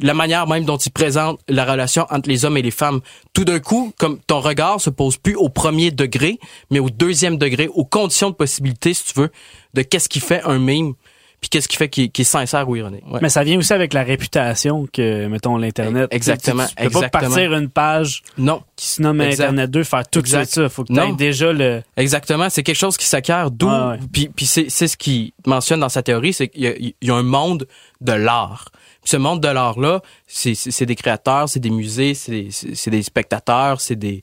la 0.00 0.14
manière 0.14 0.46
même 0.46 0.64
dont 0.64 0.76
il 0.76 0.92
présente 0.92 1.40
la 1.48 1.64
relation 1.64 2.06
entre 2.10 2.28
les 2.28 2.44
hommes 2.44 2.56
et 2.56 2.62
les 2.62 2.70
femmes. 2.70 3.00
Tout 3.32 3.44
d'un 3.44 3.58
coup, 3.58 3.92
comme 3.98 4.20
ton 4.26 4.40
regard 4.40 4.80
se 4.80 4.90
pose 4.90 5.16
plus 5.16 5.34
au 5.34 5.48
premier 5.48 5.90
degré, 5.90 6.38
mais 6.70 6.78
au 6.78 6.90
deuxième 6.90 7.38
degré, 7.38 7.68
aux 7.68 7.84
conditions 7.84 8.30
de 8.30 8.34
possibilité, 8.34 8.94
si 8.94 9.12
tu 9.12 9.20
veux, 9.20 9.30
de 9.74 9.82
qu'est-ce 9.82 10.08
qui 10.08 10.20
fait 10.20 10.42
un 10.44 10.58
mime. 10.58 10.94
Puis 11.40 11.50
qu'est-ce 11.50 11.68
qui 11.68 11.76
fait 11.76 11.88
qu'il 11.88 12.10
est 12.18 12.24
sincère 12.24 12.68
ou 12.68 12.74
ironique? 12.76 13.04
Ouais. 13.06 13.20
Mais 13.22 13.28
ça 13.28 13.44
vient 13.44 13.58
aussi 13.58 13.72
avec 13.72 13.92
la 13.94 14.02
réputation 14.02 14.86
que, 14.92 15.26
mettons, 15.28 15.56
l'Internet. 15.56 16.08
Exactement, 16.12 16.64
Tu, 16.66 16.74
tu 16.86 16.90
peux 16.90 17.00
pas 17.00 17.08
partir 17.08 17.54
une 17.54 17.68
page 17.68 18.22
Non, 18.36 18.62
qui 18.74 18.86
se 18.88 19.02
nomme 19.02 19.20
Exact. 19.20 19.44
Internet 19.44 19.70
2, 19.70 19.84
faire 19.84 20.08
tout 20.08 20.18
Exact. 20.18 20.50
ça. 20.50 20.68
Faut 20.68 20.82
que 20.82 20.88
tu 20.88 20.94
Non. 20.94 21.12
déjà 21.12 21.52
le... 21.52 21.82
Exactement, 21.96 22.50
c'est 22.50 22.62
quelque 22.64 22.76
chose 22.76 22.96
qui 22.96 23.06
s'acquiert. 23.06 23.50
D'où, 23.52 23.68
Ah 23.68 23.90
ouais. 23.92 23.98
puis, 24.12 24.28
puis 24.34 24.46
c'est, 24.46 24.68
ce 24.68 24.96
qu'il 24.96 25.32
mentionne 25.46 25.80
dans 25.80 25.88
sa 25.88 26.02
théorie, 26.02 26.32
c'est 26.32 26.48
qu'il 26.48 26.62
y 26.62 26.66
a, 26.66 26.74
il 26.76 26.94
y 27.02 27.10
a 27.10 27.14
un 27.14 27.22
monde 27.22 27.68
de 28.00 28.12
l'art. 28.12 28.70
Ce 29.04 29.16
monde 29.16 29.40
de 29.40 29.48
l'art 29.48 29.78
là, 29.78 30.02
c'est, 30.26 30.84
des 30.84 30.96
créateurs, 30.96 31.48
c'est 31.48 31.60
des 31.60 31.70
musées, 31.70 32.14
c'est 32.14 32.32
des, 32.32 32.90
des 32.90 33.02
spectateurs, 33.02 33.80
c'est 33.80 33.96
des, 33.96 34.20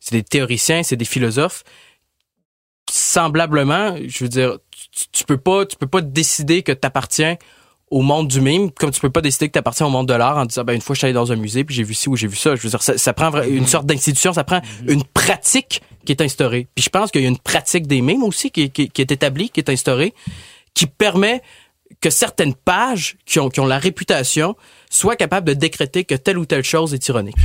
c'est 0.00 0.16
des 0.16 0.22
théoriciens, 0.24 0.82
c'est 0.82 0.96
des 0.96 1.04
philosophes. 1.06 1.62
Semblablement, 2.90 3.96
je 4.06 4.24
veux 4.24 4.28
dire, 4.28 4.58
tu, 4.96 5.04
tu 5.12 5.24
peux 5.24 5.36
pas, 5.38 5.66
tu 5.66 5.76
peux 5.76 5.86
pas 5.86 6.00
décider 6.00 6.62
que 6.62 6.72
tu 6.72 6.86
appartiens 6.86 7.36
au 7.90 8.02
monde 8.02 8.26
du 8.26 8.40
mime, 8.40 8.70
comme 8.72 8.90
tu 8.90 9.00
peux 9.00 9.10
pas 9.10 9.20
décider 9.20 9.46
que 9.48 9.52
tu 9.52 9.58
appartiens 9.58 9.86
au 9.86 9.90
monde 9.90 10.08
de 10.08 10.14
l'art 10.14 10.38
en 10.38 10.44
disant 10.46 10.64
ben 10.64 10.72
une 10.72 10.80
fois 10.80 10.94
je 10.94 10.98
suis 10.98 11.04
allé 11.06 11.14
dans 11.14 11.30
un 11.30 11.36
musée 11.36 11.62
puis 11.62 11.74
j'ai 11.74 11.84
vu 11.84 11.94
ci 11.94 12.08
ou 12.08 12.16
j'ai 12.16 12.26
vu 12.26 12.34
ça. 12.36 12.56
Je 12.56 12.62
veux 12.62 12.70
dire, 12.70 12.82
ça, 12.82 12.98
ça 12.98 13.12
prend 13.12 13.30
une 13.42 13.66
sorte 13.66 13.86
d'institution, 13.86 14.32
ça 14.32 14.42
prend 14.42 14.60
une 14.88 15.04
pratique 15.04 15.82
qui 16.04 16.10
est 16.12 16.20
instaurée. 16.20 16.66
Puis 16.74 16.82
je 16.84 16.88
pense 16.90 17.10
qu'il 17.12 17.22
y 17.22 17.26
a 17.26 17.28
une 17.28 17.38
pratique 17.38 17.86
des 17.86 18.00
mimes 18.00 18.24
aussi 18.24 18.50
qui, 18.50 18.62
est- 18.62 18.68
qui 18.70 18.82
est- 18.82 18.88
qui 18.88 19.02
est 19.02 19.12
établie, 19.12 19.50
qui 19.50 19.60
est 19.60 19.70
instaurée, 19.70 20.14
qui 20.74 20.86
permet 20.86 21.42
que 22.00 22.10
certaines 22.10 22.54
pages 22.54 23.16
qui 23.24 23.38
ont, 23.38 23.48
qui 23.50 23.60
ont 23.60 23.66
la 23.66 23.78
réputation 23.78 24.56
soient 24.90 25.14
capables 25.14 25.46
de 25.46 25.54
décréter 25.54 26.02
que 26.04 26.16
telle 26.16 26.38
ou 26.38 26.44
telle 26.46 26.64
chose 26.64 26.92
est 26.92 27.06
ironique. 27.08 27.36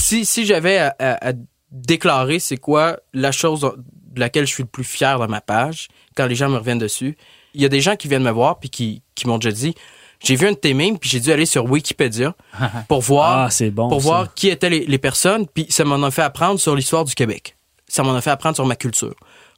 Si, 0.00 0.24
si 0.26 0.44
j'avais 0.46 0.78
à, 0.78 0.96
à- 0.98 1.28
à 1.28 1.32
déclarer 1.70 2.38
c'est 2.40 2.56
quoi 2.56 2.96
la 3.12 3.30
chose 3.30 3.70
de 4.18 4.20
laquelle 4.20 4.46
je 4.46 4.52
suis 4.52 4.62
le 4.62 4.68
plus 4.68 4.84
fier 4.84 5.18
dans 5.18 5.28
ma 5.28 5.40
page, 5.40 5.88
quand 6.16 6.26
les 6.26 6.34
gens 6.34 6.48
me 6.48 6.56
reviennent 6.58 6.78
dessus, 6.78 7.16
il 7.54 7.62
y 7.62 7.64
a 7.64 7.68
des 7.68 7.80
gens 7.80 7.96
qui 7.96 8.08
viennent 8.08 8.22
me 8.22 8.30
voir 8.30 8.58
puis 8.58 8.68
qui, 8.70 9.02
qui 9.14 9.26
m'ont 9.26 9.38
déjà 9.38 9.52
dit 9.52 9.74
j'ai 10.22 10.34
vu 10.34 10.48
un 10.48 10.52
de 10.52 10.56
tes 10.56 10.74
mimes 10.74 10.98
puis 10.98 11.08
j'ai 11.08 11.20
dû 11.20 11.30
aller 11.32 11.46
sur 11.46 11.64
Wikipédia 11.70 12.34
pour 12.88 13.00
voir 13.00 13.38
Ah, 13.46 13.50
c'est 13.50 13.70
bon. 13.70 13.88
pour 13.88 14.00
ça. 14.02 14.06
voir 14.08 14.34
qui 14.34 14.48
étaient 14.48 14.68
les, 14.70 14.84
les 14.84 14.98
personnes, 14.98 15.46
puis 15.46 15.66
ça 15.70 15.84
m'en 15.84 16.02
a 16.02 16.10
fait 16.10 16.22
apprendre 16.22 16.58
sur 16.60 16.74
l'histoire 16.74 17.04
du 17.04 17.14
Québec. 17.14 17.56
Ça 17.86 18.02
m'en 18.02 18.14
a 18.14 18.20
fait 18.20 18.30
apprendre 18.30 18.56
sur 18.56 18.66
ma 18.66 18.76
culture. 18.76 19.14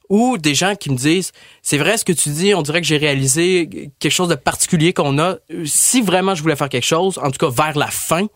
Ou 0.09 0.37
des 0.37 0.53
gens 0.55 0.75
qui 0.75 0.89
me 0.91 0.95
disent, 0.97 1.31
c'est 1.61 1.77
vrai 1.77 1.97
ce 1.97 2.03
que 2.05 2.11
tu 2.13 2.29
dis, 2.29 2.53
on 2.53 2.61
dirait 2.61 2.81
que 2.81 2.87
j'ai 2.87 2.97
réalisé 2.97 3.91
quelque 3.99 4.11
chose 4.11 4.27
de 4.29 4.35
particulier 4.35 4.93
qu'on 4.93 5.17
a. 5.19 5.37
Si 5.65 6.01
vraiment 6.01 6.35
je 6.35 6.41
voulais 6.41 6.55
faire 6.55 6.69
quelque 6.69 6.85
chose, 6.85 7.17
en 7.17 7.31
tout 7.31 7.39
cas 7.45 7.49
vers 7.49 7.77
la 7.77 7.87
fin, 7.87 8.27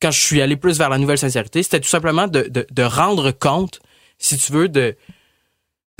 quand 0.00 0.10
je 0.10 0.20
suis 0.20 0.40
allé 0.40 0.56
plus 0.56 0.78
vers 0.78 0.88
la 0.90 0.98
nouvelle 0.98 1.18
sincérité, 1.18 1.62
c'était 1.62 1.80
tout 1.80 1.88
simplement 1.88 2.28
de, 2.28 2.42
de, 2.48 2.66
de 2.70 2.82
rendre 2.82 3.30
compte, 3.32 3.80
si 4.18 4.36
tu 4.38 4.52
veux, 4.52 4.68
de, 4.68 4.96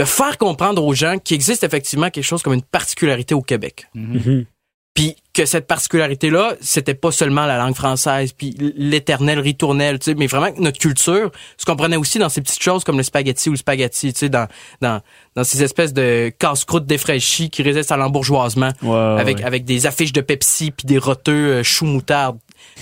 de 0.02 0.08
faire 0.08 0.36
comprendre 0.38 0.84
aux 0.84 0.94
gens 0.94 1.18
qu'il 1.18 1.36
existe 1.36 1.62
effectivement 1.62 2.10
quelque 2.10 2.24
chose 2.24 2.42
comme 2.42 2.54
une 2.54 2.62
particularité 2.62 3.34
au 3.34 3.42
Québec. 3.42 3.86
Mhm. 3.94 4.46
Puis 4.94 5.16
que 5.32 5.46
cette 5.46 5.66
particularité-là, 5.66 6.54
c'était 6.60 6.92
pas 6.92 7.10
seulement 7.12 7.46
la 7.46 7.56
langue 7.56 7.74
française, 7.74 8.34
puis 8.34 8.54
l'éternel 8.76 9.38
ritournelle, 9.40 9.98
tu 9.98 10.10
sais, 10.10 10.14
mais 10.14 10.26
vraiment 10.26 10.50
notre 10.58 10.78
culture 10.78 11.30
se 11.56 11.64
comprenait 11.64 11.96
aussi 11.96 12.18
dans 12.18 12.28
ces 12.28 12.42
petites 12.42 12.62
choses 12.62 12.84
comme 12.84 12.98
le 12.98 13.02
spaghetti 13.02 13.48
ou 13.48 13.52
le 13.52 13.58
spaghetti, 13.58 14.12
tu 14.12 14.18
sais, 14.18 14.28
dans, 14.28 14.46
dans, 14.82 15.00
dans 15.34 15.44
ces 15.44 15.62
espèces 15.62 15.94
de 15.94 16.30
casse-croûte 16.38 16.84
défraîchis 16.84 17.48
qui 17.48 17.62
résistent 17.62 17.92
à 17.92 17.96
l'embourgeoisement, 17.96 18.72
Ouais, 18.82 18.94
avec, 19.20 19.38
ouais. 19.38 19.44
avec 19.44 19.64
des 19.64 19.86
affiches 19.86 20.12
de 20.12 20.20
Pepsi 20.20 20.72
puis 20.72 20.86
des 20.86 20.98
roteux 20.98 21.32
euh, 21.32 21.62
choux 21.62 21.86
moutarde. 21.86 22.36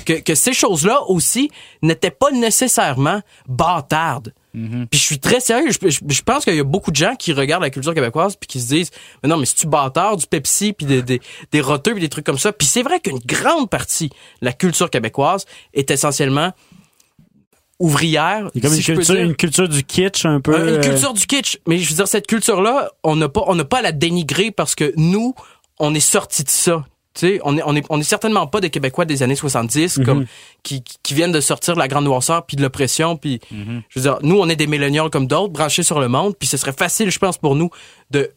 Que, 0.05 0.15
que 0.15 0.35
ces 0.35 0.53
choses-là 0.53 1.03
aussi 1.09 1.51
n'étaient 1.83 2.11
pas 2.11 2.31
nécessairement 2.31 3.21
bâtardes. 3.49 4.33
Puis 4.53 4.89
je 4.93 4.97
suis 4.99 5.19
très 5.21 5.39
sérieux. 5.39 5.71
Je, 5.71 5.89
je- 5.91 6.01
je 6.09 6.23
pense 6.23 6.43
qu'il 6.45 6.57
y 6.57 6.59
a 6.61 6.65
beaucoup 6.65 6.91
de 6.91 6.97
gens 6.97 7.15
qui 7.15 7.33
regardent 7.33 7.63
la 7.63 7.71
culture 7.71 7.95
québécoise 7.95 8.35
puis 8.35 8.49
qui 8.49 8.61
se 8.61 8.67
disent 8.67 8.91
mais 9.23 9.29
non 9.29 9.37
mais 9.37 9.47
si 9.47 9.55
tu 9.55 9.69
bâtard 9.69 10.17
du 10.17 10.27
Pepsi 10.27 10.73
puis 10.73 10.87
des, 10.87 11.03
des, 11.03 11.21
des 11.53 11.61
roteux 11.61 11.93
puis 11.93 12.01
des 12.01 12.09
trucs 12.09 12.27
comme 12.27 12.39
ça? 12.39 12.53
Puis 12.53 12.67
c'est 12.67 12.83
vrai 12.83 12.99
qu'une 12.99 13.21
grande 13.21 13.71
partie 13.71 14.09
de 14.09 14.15
la 14.47 14.53
culture 14.53 14.91
québécoise 14.91 15.45
est 15.73 15.91
essentiellement 15.93 16.53
ouvrière. 17.79 18.51
Il 18.55 18.63
y 18.63 18.67
a 18.67 18.69
comme 18.69 18.79
si 18.79 18.89
une, 18.91 18.97
culture, 18.97 19.15
dire. 19.15 19.25
une 19.25 19.37
culture 19.37 19.69
du 19.69 19.85
kitsch 19.85 20.25
un 20.27 20.41
peu. 20.41 20.55
Euh, 20.55 20.69
Une 20.69 20.75
euh, 20.77 20.81
culture 20.81 21.15
du 21.15 21.27
kitsch. 21.27 21.59
Mais 21.67 21.79
je 21.79 21.89
veux 21.89 21.95
dire, 21.97 22.09
cette 22.09 22.27
culture-là, 22.27 22.91
on 23.03 23.17
n'a 23.17 23.29
pas, 23.29 23.43
on 23.47 23.55
n'a 23.55 23.65
pas 23.65 23.79
à 23.79 23.83
la 23.83 23.93
dénigrer 23.93 24.51
parce 24.51 24.75
que 24.75 24.93
nous, 24.97 25.35
on 25.79 25.95
est 25.95 26.01
sortis 26.01 26.45
de 26.45 26.51
ça. 26.51 26.85
Tu 27.13 27.27
sais, 27.27 27.41
on 27.45 27.57
est, 27.59 27.63
on 27.67 27.75
est, 27.75 27.85
on 27.91 27.99
est 28.01 28.05
certainement 28.05 28.47
pas 28.47 28.61
des 28.61 28.71
Québécois 28.71 29.05
des 29.05 29.23
années 29.25 29.35
70 29.35 29.99
Mhm. 29.99 30.05
comme 30.07 30.27
qui, 30.63 30.83
viennent 31.13 31.33
de 31.33 31.41
sortir 31.41 31.75
de 31.75 31.81
la 31.81 31.89
grande 31.89 32.05
noirceur 32.05 32.47
puis 32.47 32.57
de 32.57 32.63
l'oppression 32.63 33.17
puis 33.17 33.41
Mhm. 33.51 33.83
je 33.89 33.99
veux 33.99 34.03
dire, 34.03 34.19
nous 34.23 34.39
on 34.39 34.49
est 34.49 34.55
des 34.57 34.69
millénials 34.69 35.11
comme 35.11 35.27
d'autres 35.27 35.53
branchés 35.53 35.83
sur 35.83 35.99
le 36.01 36.07
monde 36.09 36.35
puis 36.39 36.47
ce 36.49 36.57
serait 36.57 36.73
facile 36.73 37.11
je 37.11 37.19
pense 37.19 37.37
pour 37.37 37.57
nous 37.57 37.69
de 38.11 38.31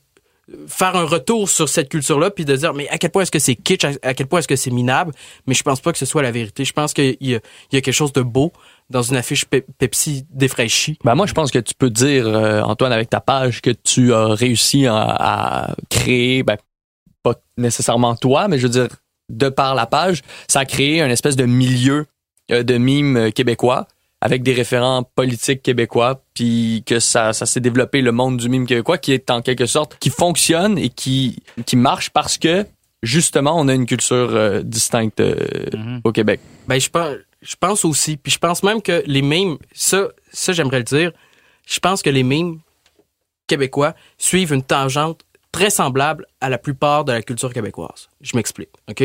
faire 0.67 0.95
un 0.97 1.05
retour 1.05 1.47
sur 1.49 1.69
cette 1.69 1.88
culture-là 1.88 2.30
puis 2.30 2.43
de 2.45 2.55
dire 2.55 2.74
mais 2.74 2.89
à 2.89 2.97
quel 2.97 3.11
point 3.11 3.21
est-ce 3.21 3.32
que 3.32 3.39
c'est 3.39 3.55
kitsch 3.55 3.86
à, 4.01 4.13
quel 4.13 4.28
point 4.28 4.39
est-ce 4.39 4.47
que 4.47 4.55
c'est 4.57 4.71
minable? 4.71 5.13
Mais 5.47 5.53
je 5.53 5.63
pense 5.63 5.80
pas 5.80 5.91
que 5.93 5.97
ce 5.99 6.05
soit 6.05 6.21
la 6.24 6.32
vérité 6.32 6.65
je 6.65 6.74
pense 6.74 6.93
qu'il 6.93 7.15
y 7.21 7.30
y 7.32 7.36
a 7.36 7.39
quelque 7.82 7.91
chose 7.91 8.11
de 8.11 8.21
beau 8.21 8.51
dans 8.89 9.03
une 9.03 9.15
affiche 9.15 9.45
Pe- 9.45 9.63
Pepsi 9.78 10.26
défraîchie 10.32 10.97
Ben 11.03 11.15
moi, 11.15 11.28
je 11.28 11.34
pense 11.34 11.49
que 11.51 11.59
tu 11.59 11.74
peux 11.74 11.89
dire, 11.89 12.28
euh, 12.28 12.61
Antoine, 12.61 12.91
avec 12.91 13.09
ta 13.09 13.21
page, 13.21 13.61
que 13.61 13.69
tu 13.69 14.13
as 14.13 14.28
réussi 14.28 14.86
à, 14.88 14.97
à 14.97 15.76
créer, 15.89 16.43
ben, 16.43 16.57
pas 17.24 17.36
nécessairement 17.57 18.15
toi, 18.15 18.47
mais 18.47 18.57
je 18.57 18.63
veux 18.63 18.74
dire, 18.74 18.89
de 19.30 19.49
par 19.49 19.74
la 19.74 19.86
page, 19.86 20.21
ça 20.47 20.59
a 20.59 20.65
créé 20.65 21.01
un 21.01 21.09
espèce 21.09 21.36
de 21.36 21.45
milieu 21.45 22.05
euh, 22.51 22.63
de 22.63 22.78
mimes 22.78 23.17
euh, 23.17 23.32
québécois 23.32 23.88
avec 24.24 24.41
des 24.41 24.53
référents 24.53 25.03
politiques 25.03 25.61
québécois, 25.61 26.24
puis 26.34 26.82
que 26.86 27.01
ça, 27.01 27.34
ça 27.34 27.45
s'est 27.45 27.59
développé 27.59 28.01
le 28.01 28.13
monde 28.13 28.38
du 28.38 28.47
mime 28.47 28.65
québécois 28.65 28.97
qui 28.97 29.11
est 29.11 29.30
en 29.30 29.41
quelque 29.41 29.65
sorte, 29.65 29.97
qui 29.99 30.09
fonctionne 30.09 30.78
et 30.78 30.88
qui, 30.88 31.43
qui 31.65 31.76
marche 31.76 32.09
parce 32.09 32.38
que, 32.38 32.65
justement, 33.01 33.59
on 33.59 33.67
a 33.67 33.74
une 33.74 33.86
culture 33.86 34.30
euh, 34.34 34.61
distincte 34.63 35.19
euh, 35.19 35.99
au 36.05 36.13
Québec. 36.13 36.39
Ben, 36.69 36.80
je 36.80 36.89
pense, 36.89 37.15
je 37.41 37.55
pense 37.59 37.84
aussi. 37.84 38.15
Puis 38.15 38.32
je 38.32 38.39
pense 38.39 38.63
même 38.63 38.82
que 38.82 39.03
les 39.05 39.21
mimes, 39.21 39.57
ça, 39.74 40.07
ça 40.32 40.53
j'aimerais 40.53 40.78
le 40.78 40.86
dire, 40.86 41.11
je 41.67 41.80
pense 41.80 42.01
que 42.01 42.09
les 42.09 42.24
mimes 42.24 42.59
québécois 43.47 43.93
suivent 44.17 44.53
une 44.53 44.63
tangente 44.63 45.26
très 45.54 45.70
semblable 45.70 46.26
à 46.41 46.49
la 46.49 46.58
plupart 46.58 47.06
de 47.06 47.14
la 47.14 47.22
culture 47.22 47.54
québécoise. 47.54 48.10
Je 48.20 48.36
m'explique, 48.36 48.72
OK? 48.89 49.04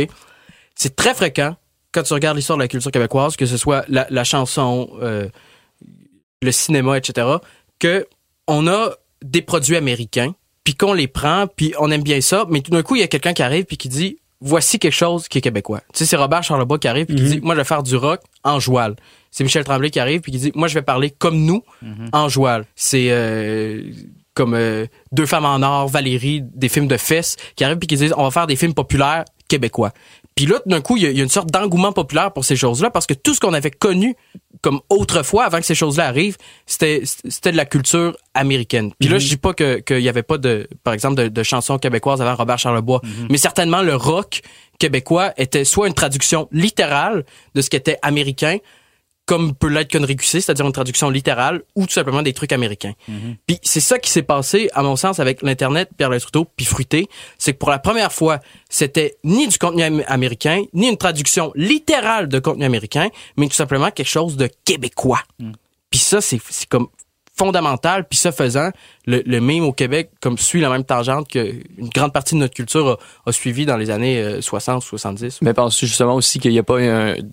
C'est 0.74 0.96
très 0.96 1.14
fréquent, 1.14 1.54
quand 1.92 2.02
tu 2.02 2.12
regardes 2.12 2.36
l'histoire 2.36 2.56
de 2.56 2.62
la 2.64 2.68
culture 2.68 2.90
québécoise, 2.90 3.36
que 3.36 3.46
ce 3.46 3.56
soit 3.56 3.84
la, 3.88 4.06
la 4.10 4.24
chanson, 4.24 4.90
euh, 5.00 5.28
le 6.42 6.50
cinéma, 6.50 6.98
etc., 6.98 7.28
que 7.78 8.06
on 8.48 8.66
a 8.66 8.90
des 9.22 9.42
produits 9.42 9.76
américains, 9.76 10.34
puis 10.64 10.74
qu'on 10.74 10.92
les 10.92 11.06
prend, 11.06 11.46
puis 11.46 11.74
on 11.78 11.90
aime 11.90 12.02
bien 12.02 12.20
ça, 12.20 12.46
mais 12.48 12.60
tout 12.60 12.70
d'un 12.70 12.82
coup, 12.82 12.96
il 12.96 13.00
y 13.00 13.04
a 13.04 13.08
quelqu'un 13.08 13.32
qui 13.32 13.42
arrive 13.42 13.64
puis 13.64 13.76
qui 13.76 13.88
dit 13.88 14.18
voici 14.40 14.78
quelque 14.78 14.92
chose 14.94 15.28
qui 15.28 15.38
est 15.38 15.40
québécois. 15.40 15.80
Tu 15.92 15.98
sais, 16.00 16.06
c'est 16.06 16.16
Robert 16.16 16.42
Charlebois 16.42 16.78
qui 16.78 16.88
arrive 16.88 17.06
puis 17.06 17.16
qui 17.16 17.22
dit 17.22 17.40
moi 17.42 17.54
je 17.54 17.60
vais 17.60 17.64
faire 17.64 17.82
du 17.82 17.96
rock 17.96 18.20
en 18.44 18.60
joual. 18.60 18.96
C'est 19.30 19.44
Michel 19.44 19.64
Tremblay 19.64 19.90
qui 19.90 20.00
arrive 20.00 20.20
puis 20.20 20.32
qui 20.32 20.38
dit 20.38 20.52
moi 20.54 20.68
je 20.68 20.74
vais 20.74 20.82
parler 20.82 21.10
comme 21.10 21.44
nous 21.44 21.62
en 22.12 22.28
joual. 22.28 22.64
C'est 22.76 23.08
euh, 23.10 23.82
comme 24.38 24.54
euh, 24.54 24.86
deux 25.12 25.26
femmes 25.26 25.44
en 25.44 25.60
or, 25.62 25.88
Valérie, 25.88 26.42
des 26.54 26.68
films 26.68 26.86
de 26.88 26.96
fesses 26.96 27.34
qui 27.56 27.64
arrivent 27.64 27.78
puis 27.78 27.88
qui 27.88 27.96
disent 27.96 28.14
on 28.16 28.22
va 28.22 28.30
faire 28.30 28.46
des 28.46 28.56
films 28.56 28.72
populaires 28.74 29.24
québécois. 29.48 29.92
Puis 30.36 30.46
là, 30.46 30.60
d'un 30.66 30.80
coup, 30.80 30.96
il 30.96 31.02
y, 31.02 31.06
a- 31.06 31.10
il 31.10 31.16
y 31.16 31.20
a 31.20 31.24
une 31.24 31.28
sorte 31.30 31.50
d'engouement 31.50 31.90
populaire 31.92 32.32
pour 32.32 32.44
ces 32.44 32.54
choses-là 32.54 32.90
parce 32.90 33.06
que 33.06 33.14
tout 33.14 33.34
ce 33.34 33.40
qu'on 33.40 33.54
avait 33.54 33.72
connu 33.72 34.14
comme 34.62 34.80
autrefois, 34.88 35.44
avant 35.44 35.58
que 35.58 35.64
ces 35.66 35.74
choses-là 35.74 36.06
arrivent, 36.06 36.36
c'était 36.66 37.02
c'était 37.04 37.50
de 37.52 37.56
la 37.56 37.64
culture 37.64 38.16
américaine. 38.34 38.92
Puis 39.00 39.08
là, 39.08 39.18
je 39.18 39.28
dis 39.28 39.36
pas 39.36 39.52
que 39.54 39.78
qu'il 39.80 40.00
y 40.00 40.08
avait 40.08 40.22
pas 40.22 40.38
de, 40.38 40.68
par 40.84 40.94
exemple, 40.94 41.16
de, 41.16 41.28
de 41.28 41.42
chansons 41.42 41.78
québécoises 41.78 42.22
avant 42.22 42.36
Robert 42.36 42.58
Charlebois, 42.58 43.00
mais 43.30 43.38
certainement 43.38 43.82
le 43.82 43.96
rock 43.96 44.42
québécois 44.78 45.32
était 45.38 45.64
soit 45.64 45.88
une 45.88 45.94
traduction 45.94 46.48
littérale 46.52 47.24
de 47.56 47.60
ce 47.62 47.68
qui 47.70 47.76
était 47.76 47.98
américain, 48.02 48.58
comme 49.28 49.54
peut 49.54 49.68
l'être 49.68 49.92
Connery 49.92 50.16
QC, 50.16 50.40
c'est-à-dire 50.40 50.64
une 50.66 50.72
traduction 50.72 51.10
littérale, 51.10 51.62
ou 51.76 51.86
tout 51.86 51.92
simplement 51.92 52.22
des 52.22 52.32
trucs 52.32 52.52
américains. 52.52 52.94
Puis 53.46 53.58
c'est 53.62 53.80
ça 53.80 53.98
qui 53.98 54.10
s'est 54.10 54.22
passé, 54.22 54.70
à 54.74 54.82
mon 54.82 54.96
sens, 54.96 55.20
avec 55.20 55.42
l'Internet, 55.42 55.90
Pierre 55.96 56.08
Le 56.08 56.18
Trudeau, 56.18 56.46
puis 56.56 56.64
Fruité, 56.64 57.08
c'est 57.36 57.52
que 57.52 57.58
pour 57.58 57.68
la 57.70 57.78
première 57.78 58.10
fois, 58.12 58.40
c'était 58.70 59.16
ni 59.24 59.46
du 59.46 59.58
contenu 59.58 59.82
am- 59.82 60.02
américain, 60.06 60.64
ni 60.72 60.88
une 60.88 60.96
traduction 60.96 61.52
littérale 61.54 62.26
de 62.28 62.38
contenu 62.38 62.64
américain, 62.64 63.08
mais 63.36 63.46
tout 63.48 63.54
simplement 63.54 63.90
quelque 63.90 64.08
chose 64.08 64.36
de 64.36 64.48
québécois. 64.64 65.20
Puis 65.90 66.00
ça, 66.00 66.20
c'est 66.22 66.40
c'est 66.48 66.68
comme 66.68 66.88
fondamental. 67.38 68.06
Puis 68.08 68.18
ça 68.18 68.32
faisant, 68.32 68.70
le, 69.06 69.22
le 69.24 69.40
mime 69.40 69.64
au 69.64 69.72
Québec 69.72 70.10
comme 70.20 70.36
suit 70.36 70.60
la 70.60 70.68
même 70.68 70.84
tangente 70.84 71.28
que 71.28 71.38
une 71.78 71.88
grande 71.88 72.12
partie 72.12 72.34
de 72.34 72.40
notre 72.40 72.54
culture 72.54 72.98
a, 73.24 73.30
a 73.30 73.32
suivi 73.32 73.64
dans 73.64 73.76
les 73.76 73.90
années 73.90 74.18
euh, 74.20 74.40
60, 74.40 74.82
70. 74.82 75.38
Mais 75.42 75.54
penses-tu 75.54 75.86
justement 75.86 76.14
aussi 76.14 76.38
qu'il 76.40 76.50
n'y 76.50 76.58
a 76.58 76.62
pas 76.62 76.78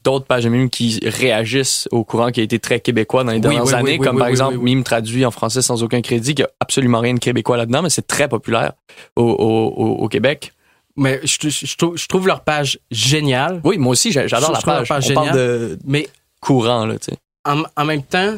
d'autres 0.04 0.26
pages 0.26 0.44
de 0.44 0.50
mimes 0.50 0.70
qui 0.70 1.00
réagissent 1.04 1.88
au 1.92 2.04
courant 2.04 2.30
qui 2.32 2.40
a 2.40 2.44
été 2.44 2.60
très 2.60 2.80
québécois 2.80 3.24
dans 3.24 3.32
les 3.32 3.38
Oui, 3.38 3.42
dernières 3.42 3.64
oui, 3.66 3.74
années, 3.74 3.98
oui, 4.00 4.06
comme 4.06 4.18
par 4.18 4.28
exemple 4.28 4.58
mime 4.58 4.84
traduit 4.84 5.26
en 5.26 5.32
français 5.32 5.62
sans 5.62 5.82
aucun 5.84 6.02
crédit, 6.02 6.36
qui 6.36 6.44
a 6.44 6.50
absolument 6.60 7.00
rien 7.00 7.14
de 7.16 7.20
québécois 7.20 7.58
là-dedans, 7.58 7.82
mais 7.82 7.90
c'est 7.90 8.06
très 8.08 8.28
populaire 8.28 8.74
au, 9.16 9.24
au, 9.24 10.04
au, 10.04 10.08
Québec. 10.08 10.54
Mais 10.96 11.20
je, 11.24 11.50
je, 11.50 11.66
je 11.66 11.76
trouve, 11.78 11.98
je 11.98 12.08
trouve 12.08 12.28
leur 12.28 12.42
page 12.44 12.80
géniale. 12.92 13.60
Oui, 13.64 13.78
moi 13.78 13.92
aussi, 13.92 14.12
j'a- 14.12 14.28
j'adore 14.28 14.52
la 14.52 14.62
page. 14.62 14.88
On 15.12 15.14
parle 15.14 15.36
de 15.36 15.78
Mais 15.86 16.08
courant, 16.40 16.86
là, 16.86 16.98
tu 16.98 17.12
sais. 17.12 17.18
en, 17.46 17.64
en 17.76 17.86
même 17.86 18.04
temps, 18.04 18.36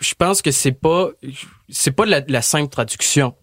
je, 0.00 0.14
pense 0.14 0.42
que 0.42 0.50
c'est 0.50 0.72
pas 0.72 1.08
c'est 1.68 1.90
pas 1.90 2.04
de 2.06 2.32
la, 2.32 2.42
simple 2.42 2.68
traduction. 2.70 3.34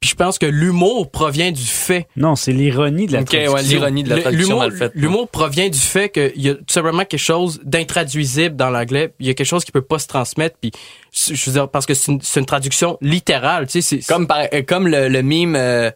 Puis 0.00 0.10
je 0.10 0.14
pense 0.16 0.36
que 0.38 0.46
l'humour 0.46 1.10
provient 1.12 1.52
du 1.52 1.62
fait. 1.62 2.08
Non, 2.16 2.34
c'est 2.34 2.52
l'ironie 2.52 3.06
de 3.06 3.12
la 3.12 3.22
traduction. 3.22 3.52
ouais, 3.54 3.62
l'ironie 3.62 4.02
de 4.02 4.08
la 4.10 4.20
traduction 4.20 4.48
l'humour- 4.48 4.60
mal 4.68 4.72
faite. 4.72 4.92
L'humour 4.96 5.28
provient 5.28 5.68
du 5.68 5.78
fait 5.78 6.08
qu'il 6.08 6.42
y 6.42 6.48
a 6.48 6.54
tout 6.54 6.64
simplement 6.68 7.04
quelque 7.04 7.20
chose 7.20 7.60
d'intraduisible 7.62 8.56
dans 8.56 8.68
l'anglais. 8.70 9.14
Il 9.20 9.26
y 9.26 9.30
a 9.30 9.34
quelque 9.34 9.46
chose 9.46 9.64
qui 9.64 9.70
peut 9.70 9.80
pas 9.80 10.00
se 10.00 10.08
transmettre. 10.08 10.56
Puis 10.60 10.72
je 11.12 11.46
veux 11.46 11.52
dire 11.52 11.68
parce 11.68 11.86
que 11.86 11.94
c'est 11.94 12.10
une, 12.12 12.46
traduction 12.46 12.98
littérale. 13.00 13.66
Tu 13.68 13.80
sais, 13.80 14.00
c'est 14.00 14.06
Comme, 14.12 14.26
par, 14.26 14.38
euh, 14.52 14.62
comme 14.66 14.88
le, 14.88 15.08
le 15.08 15.22
mime 15.22 15.54
euh, 15.54 15.90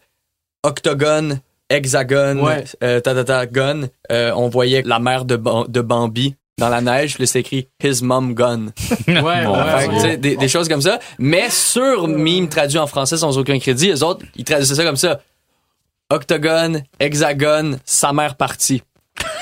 octogone, 0.63 1.41
hexagone, 1.69 2.39
Ouais. 2.39 2.63
euh, 2.83 2.99
ta, 3.01 3.13
ta, 3.13 3.23
ta, 3.23 3.45
gun, 3.45 3.89
euh, 4.11 4.31
on 4.35 4.47
voyait 4.49 4.83
la 4.83 4.99
mère 4.99 5.25
de, 5.25 5.35
de 5.67 5.81
Bambi 5.81 6.35
dans 6.57 6.69
la 6.69 6.81
neige, 6.81 7.15
puis 7.15 7.27
c'est 7.27 7.41
écrit 7.41 7.67
His 7.83 8.03
mom 8.03 8.33
gun. 8.33 8.67
ouais, 9.07 9.21
ouais, 9.21 9.45
Bon, 9.45 9.57
ouais. 10.01 10.17
Des, 10.17 10.35
des 10.37 10.47
choses 10.47 10.67
comme 10.67 10.81
ça. 10.81 10.99
Mais 11.19 11.49
sur 11.51 12.07
mime 12.07 12.49
traduit 12.49 12.79
en 12.79 12.87
français 12.87 13.17
sans 13.17 13.37
aucun 13.37 13.59
crédit, 13.59 13.87
les 13.87 14.01
autres, 14.03 14.25
ils 14.35 14.43
traduisent 14.43 14.73
ça 14.73 14.83
comme 14.83 14.95
ça. 14.97 15.19
Octogone, 16.09 16.83
hexagone, 16.99 17.79
sa 17.85 18.11
mère 18.13 18.35
partie. 18.35 18.81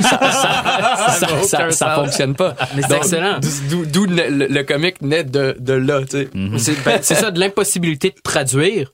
ça, 0.01 0.19
ça, 0.19 1.27
ça, 1.43 1.71
ça- 1.71 1.95
fonctionne 1.95 2.35
pas. 2.35 2.55
Mais 2.75 2.81
c'est 2.87 2.97
excellent. 2.97 3.39
D'où 3.69 4.05
le, 4.05 4.29
le- 4.29 4.47
le 4.47 4.63
comique 4.63 5.01
naît 5.01 5.23
de, 5.23 5.55
de 5.59 5.73
là, 5.73 6.01
tu 6.01 6.17
sais. 6.17 6.29
C'est 6.57 6.83
ben, 6.83 6.99
c'est 7.01 7.15
ça, 7.15 7.31
de 7.31 7.39
l'impossibilité 7.39 8.09
de 8.09 8.19
traduire. 8.23 8.91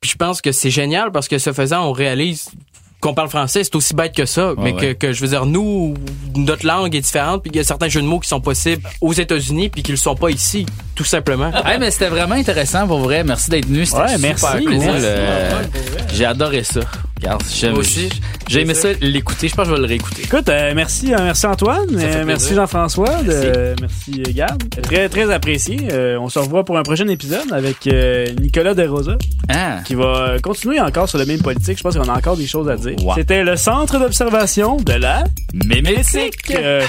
Puis 0.00 0.10
je 0.10 0.16
pense 0.16 0.40
que 0.42 0.52
c'est 0.52 0.70
génial 0.70 1.10
parce 1.10 1.26
que 1.26 1.38
ce 1.38 1.52
faisant, 1.52 1.86
on 1.88 1.92
réalise 1.92 2.50
qu'on 3.00 3.14
parle 3.14 3.28
français, 3.28 3.62
c'est 3.62 3.74
aussi 3.76 3.94
bête 3.94 4.14
que 4.14 4.24
ça. 4.26 4.54
mais 4.58 4.72
ouais. 4.72 4.94
Que, 4.94 5.06
que, 5.06 5.12
je 5.12 5.20
veux 5.20 5.28
dire, 5.28 5.46
nous, 5.46 5.94
notre 6.34 6.66
langue 6.66 6.94
est 6.94 7.00
différente, 7.00 7.42
puis 7.42 7.50
il 7.52 7.56
y 7.56 7.60
a 7.60 7.64
certains 7.64 7.88
jeux 7.88 8.00
de 8.00 8.06
mots 8.06 8.18
qui 8.20 8.28
sont 8.28 8.40
possibles 8.40 8.82
aux 9.00 9.12
États-Unis, 9.12 9.68
puis 9.68 9.82
qui 9.82 9.90
le 9.92 9.96
sont 9.98 10.14
pas 10.14 10.30
ici, 10.30 10.66
tout 10.94 11.04
simplement. 11.04 11.50
Hey, 11.66 11.78
mais 11.80 11.90
c'était 11.90 12.08
vraiment 12.08 12.36
intéressant 12.36 12.86
pour 12.86 13.00
vrai. 13.00 13.24
Merci 13.24 13.50
d'être 13.50 13.66
venu. 13.66 13.84
C'était 13.84 14.00
Ouais, 14.02 14.08
super 14.16 14.20
merci, 14.20 14.64
cool. 14.64 14.78
Euh, 14.80 15.62
J'ai 16.14 16.24
adoré 16.24 16.62
ça. 16.62 16.80
Regarde, 17.18 17.42
j'aime- 17.50 17.74
aussi. 17.78 18.08
J'ai 18.48 18.60
aimé 18.60 18.74
ça 18.74 18.88
l'écouter. 19.00 19.48
Je 19.48 19.54
pense 19.54 19.64
que 19.64 19.70
je 19.70 19.74
vais 19.74 19.80
le 19.80 19.86
réécouter. 19.88 20.22
Écoute, 20.24 20.48
euh, 20.48 20.72
merci, 20.74 21.14
euh, 21.14 21.18
merci 21.22 21.46
Antoine, 21.46 21.88
euh, 21.94 22.24
merci 22.26 22.54
Jean-François, 22.54 23.22
de- 23.22 23.74
merci 23.80 24.22
euh, 24.26 24.32
Gab. 24.34 24.62
Très, 24.82 25.08
très 25.08 25.30
apprécié. 25.32 25.88
Euh, 25.92 26.18
on 26.20 26.28
se 26.28 26.38
revoit 26.38 26.64
pour 26.64 26.76
un 26.78 26.82
prochain 26.82 27.08
épisode 27.08 27.50
avec 27.52 27.86
euh, 27.86 28.26
Nicolas 28.40 28.74
Desrosa, 28.74 29.16
Ah. 29.48 29.80
qui 29.84 29.94
va 29.94 30.04
euh, 30.34 30.38
continuer 30.40 30.78
encore 30.80 31.08
sur 31.08 31.18
le 31.18 31.24
même 31.24 31.40
politique. 31.42 31.78
Je 31.78 31.82
pense 31.82 31.96
qu'on 31.96 32.08
a 32.08 32.16
encore 32.16 32.36
des 32.36 32.46
choses 32.46 32.68
à 32.68 32.76
dire. 32.76 32.94
Wow. 33.02 33.14
C'était 33.16 33.42
le 33.44 33.56
centre 33.56 33.98
d'observation 33.98 34.76
de 34.76 34.92
la 34.92 35.24
Mémétique! 35.54 36.50
Euh, 36.54 36.82